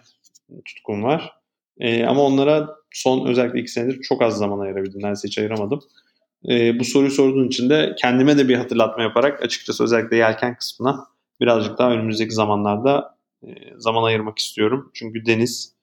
tutkum 0.64 1.02
var. 1.02 1.32
E, 1.80 2.04
ama 2.04 2.22
onlara 2.22 2.68
son 2.90 3.26
özellikle 3.26 3.60
iki 3.60 3.70
senedir 3.70 4.02
çok 4.02 4.22
az 4.22 4.38
zaman 4.38 4.58
ayırabildim. 4.58 5.00
Neredeyse 5.02 5.28
hiç 5.28 5.38
ayıramadım. 5.38 5.80
E, 6.48 6.78
bu 6.78 6.84
soruyu 6.84 7.10
sorduğun 7.10 7.48
için 7.48 7.70
de 7.70 7.94
kendime 7.98 8.38
de 8.38 8.48
bir 8.48 8.56
hatırlatma 8.56 9.02
yaparak 9.02 9.42
açıkçası 9.42 9.84
özellikle 9.84 10.16
yelken 10.16 10.56
kısmına 10.56 11.06
birazcık 11.40 11.78
daha 11.78 11.92
önümüzdeki 11.92 12.34
zamanlarda 12.34 13.18
e, 13.42 13.48
zaman 13.76 14.02
ayırmak 14.02 14.38
istiyorum. 14.38 14.90
Çünkü 14.94 15.26
deniz 15.26 15.74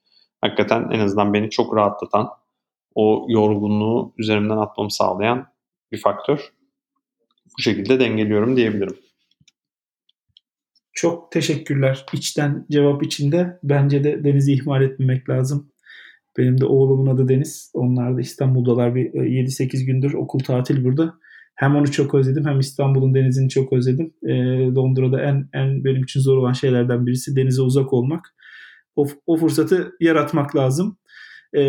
hakikaten 0.41 0.89
en 0.91 0.99
azından 0.99 1.33
beni 1.33 1.49
çok 1.49 1.75
rahatlatan, 1.75 2.29
o 2.95 3.25
yorgunluğu 3.29 4.13
üzerimden 4.17 4.57
atmamı 4.57 4.91
sağlayan 4.91 5.47
bir 5.91 5.97
faktör. 6.01 6.53
Bu 7.57 7.61
şekilde 7.61 7.99
dengeliyorum 7.99 8.57
diyebilirim. 8.57 8.97
Çok 10.93 11.31
teşekkürler. 11.31 12.05
İçten 12.13 12.65
cevap 12.71 13.03
içinde. 13.03 13.59
Bence 13.63 14.03
de 14.03 14.23
denizi 14.23 14.53
ihmal 14.53 14.81
etmemek 14.81 15.29
lazım. 15.29 15.71
Benim 16.37 16.61
de 16.61 16.65
oğlumun 16.65 17.07
adı 17.07 17.27
Deniz. 17.27 17.71
Onlar 17.73 18.17
da 18.17 18.21
İstanbul'dalar 18.21 18.95
bir 18.95 19.05
7-8 19.05 19.81
e, 19.81 19.85
gündür 19.85 20.13
okul 20.13 20.39
tatil 20.39 20.83
burada. 20.83 21.13
Hem 21.55 21.75
onu 21.75 21.91
çok 21.91 22.15
özledim 22.15 22.45
hem 22.45 22.59
İstanbul'un 22.59 23.13
denizini 23.13 23.49
çok 23.49 23.73
özledim. 23.73 24.13
E, 24.23 24.33
Londra'da 24.75 25.21
en 25.21 25.49
en 25.53 25.83
benim 25.83 26.03
için 26.03 26.19
zor 26.19 26.37
olan 26.37 26.53
şeylerden 26.53 27.05
birisi 27.05 27.35
denize 27.35 27.61
uzak 27.61 27.93
olmak. 27.93 28.35
O, 28.95 29.07
o 29.25 29.37
fırsatı 29.37 29.91
yaratmak 29.99 30.55
lazım. 30.55 30.97
E, 31.55 31.61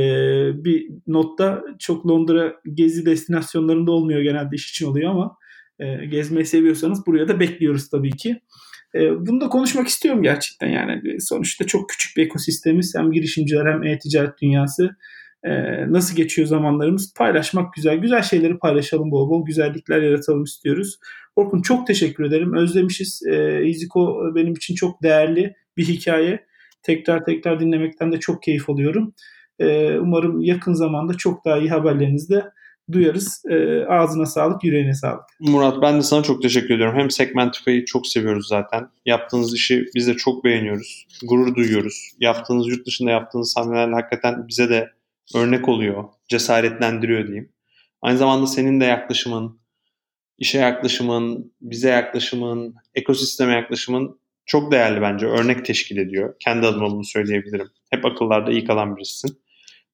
bir 0.64 0.90
notta 1.06 1.62
çok 1.78 2.06
Londra 2.06 2.54
gezi 2.74 3.06
destinasyonlarında 3.06 3.90
olmuyor 3.90 4.20
genelde 4.20 4.56
iş 4.56 4.70
için 4.70 4.86
oluyor 4.86 5.11
ama 5.11 5.36
e, 5.78 6.06
gezmeyi 6.06 6.46
seviyorsanız 6.46 7.06
buraya 7.06 7.28
da 7.28 7.40
bekliyoruz 7.40 7.88
tabii 7.88 8.11
ki. 8.11 8.40
E, 8.95 9.26
bunu 9.26 9.41
da 9.41 9.49
konuşmak 9.49 9.88
istiyorum 9.88 10.22
gerçekten 10.22 10.68
yani. 10.68 11.20
Sonuçta 11.20 11.66
çok 11.66 11.88
küçük 11.88 12.16
bir 12.16 12.22
ekosistemiz. 12.22 12.95
Hem 12.97 13.12
girişimciler 13.12 13.66
hem 13.66 13.82
e-ticaret 13.82 14.43
dünyası. 14.43 14.97
E, 15.45 15.53
nasıl 15.93 16.16
geçiyor 16.16 16.49
zamanlarımız? 16.49 17.14
Paylaşmak 17.14 17.74
güzel. 17.74 17.97
Güzel 17.97 18.22
şeyleri 18.22 18.59
paylaşalım 18.59 19.11
bol 19.11 19.30
bol. 19.30 19.47
Güzellikler 19.47 20.03
yaratalım 20.03 20.45
istiyoruz. 20.45 20.99
Orkun 21.36 21.62
çok 21.62 21.86
teşekkür 21.86 22.24
ederim. 22.24 22.57
Özlemişiz. 22.57 23.22
E, 23.26 23.66
Iziko 23.66 24.32
benim 24.34 24.53
için 24.53 24.74
çok 24.74 25.03
değerli 25.03 25.55
bir 25.76 25.84
hikaye. 25.84 26.47
Tekrar 26.82 27.24
tekrar 27.24 27.61
dinlemekten 27.61 28.12
de 28.12 28.20
çok 28.20 28.43
keyif 28.43 28.70
alıyorum. 28.70 29.14
E, 29.59 29.99
umarım 29.99 30.41
yakın 30.41 30.72
zamanda 30.72 31.14
çok 31.14 31.45
daha 31.45 31.59
iyi 31.59 31.70
haberlerinizle 31.70 32.45
duyarız. 32.93 33.43
E, 33.51 33.84
ağzına 33.84 34.26
sağlık, 34.26 34.64
yüreğine 34.64 34.95
sağlık. 34.95 35.24
Murat 35.41 35.82
ben 35.82 35.99
de 35.99 36.03
sana 36.03 36.22
çok 36.22 36.43
teşekkür 36.43 36.74
ediyorum. 36.74 36.99
Hem 36.99 37.11
Segmentify'ı 37.11 37.84
çok 37.84 38.07
seviyoruz 38.07 38.49
zaten. 38.49 38.88
Yaptığınız 39.07 39.55
işi 39.55 39.84
biz 39.95 40.07
de 40.07 40.14
çok 40.14 40.45
beğeniyoruz. 40.45 41.07
Gurur 41.22 41.55
duyuyoruz. 41.55 42.12
Yaptığınız 42.20 42.68
yurt 42.68 42.86
dışında 42.86 43.11
yaptığınız 43.11 43.55
hamleler 43.57 43.93
hakikaten 43.93 44.49
bize 44.49 44.68
de 44.68 44.91
örnek 45.34 45.68
oluyor. 45.68 46.05
Cesaretlendiriyor 46.28 47.26
diyeyim. 47.26 47.53
Aynı 48.03 48.18
zamanda 48.18 48.47
senin 48.47 48.80
de 48.80 48.84
yaklaşımın, 48.84 49.61
işe 50.38 50.59
yaklaşımın, 50.59 51.53
bize 51.61 51.88
yaklaşımın, 51.88 52.74
ekosisteme 52.95 53.53
yaklaşımın 53.53 54.20
çok 54.47 54.72
değerli 54.72 55.01
bence. 55.01 55.26
Örnek 55.26 55.64
teşkil 55.64 55.97
ediyor. 55.97 56.34
Kendi 56.41 56.66
adıma 56.66 56.91
bunu 56.91 57.05
söyleyebilirim. 57.05 57.68
Hep 57.91 58.05
akıllarda 58.05 58.51
iyi 58.51 58.64
kalan 58.64 58.97
birisin. 58.97 59.38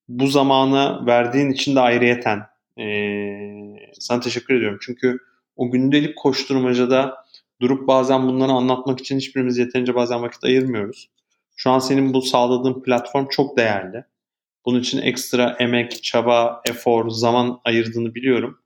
Bu 0.09 0.27
zamanı 0.27 1.07
verdiğin 1.07 1.51
için 1.51 1.77
de 1.77 1.81
ayrıyeten 1.81 2.41
ee, 2.79 3.77
sana 4.01 4.21
teşekkür 4.21 4.55
ediyorum. 4.55 4.79
Çünkü 4.83 5.19
o 5.57 5.71
gündelik 5.71 6.17
koşturmacada 6.17 7.17
durup 7.61 7.89
bazen 7.89 8.27
bunları 8.27 8.53
anlatmak 8.53 9.01
için 9.01 9.17
hiçbirimiz 9.17 9.59
yeterince 9.59 9.95
bazen 9.95 10.23
vakit 10.23 10.45
ayırmıyoruz. 10.45 11.11
Şu 11.57 11.71
an 11.71 11.79
senin 11.79 12.15
bu 12.15 12.23
sağladığın 12.23 12.83
platform 12.83 13.27
çok 13.31 13.57
değerli. 13.57 14.05
Bunun 14.67 14.81
için 14.81 15.03
ekstra 15.03 15.57
emek, 15.59 16.03
çaba, 16.03 16.63
efor, 16.69 17.11
zaman 17.11 17.61
ayırdığını 17.65 18.15
biliyorum. 18.15 18.59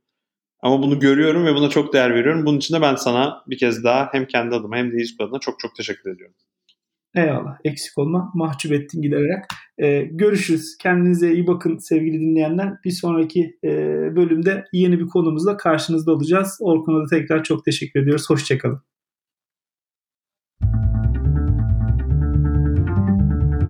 Ama 0.62 0.82
bunu 0.82 1.00
görüyorum 1.00 1.46
ve 1.46 1.54
buna 1.54 1.70
çok 1.70 1.92
değer 1.92 2.14
veriyorum. 2.14 2.46
Bunun 2.46 2.58
için 2.58 2.74
de 2.74 2.82
ben 2.82 2.94
sana 2.94 3.44
bir 3.46 3.58
kez 3.58 3.84
daha 3.84 4.08
hem 4.12 4.26
kendi 4.26 4.54
adıma 4.54 4.76
hem 4.76 4.92
de 4.92 4.96
İzmir 4.96 5.24
adına 5.24 5.38
çok 5.38 5.60
çok 5.60 5.76
teşekkür 5.76 6.14
ediyorum. 6.14 6.34
Eyvallah. 7.14 7.58
Eksik 7.64 7.98
olma. 7.98 8.30
Mahcup 8.34 8.72
ettin 8.72 9.02
giderek. 9.02 9.44
Ee, 9.82 10.08
görüşürüz. 10.12 10.76
Kendinize 10.78 11.32
iyi 11.32 11.46
bakın 11.46 11.78
sevgili 11.78 12.20
dinleyenler. 12.20 12.72
Bir 12.84 12.90
sonraki 12.90 13.58
e, 13.64 13.68
bölümde 14.16 14.64
yeni 14.72 14.98
bir 14.98 15.06
konumuzla 15.06 15.56
karşınızda 15.56 16.12
olacağız. 16.12 16.58
Orkun'a 16.60 17.04
da 17.04 17.06
tekrar 17.10 17.44
çok 17.44 17.64
teşekkür 17.64 18.02
ediyoruz. 18.02 18.30
Hoşçakalın. 18.30 18.89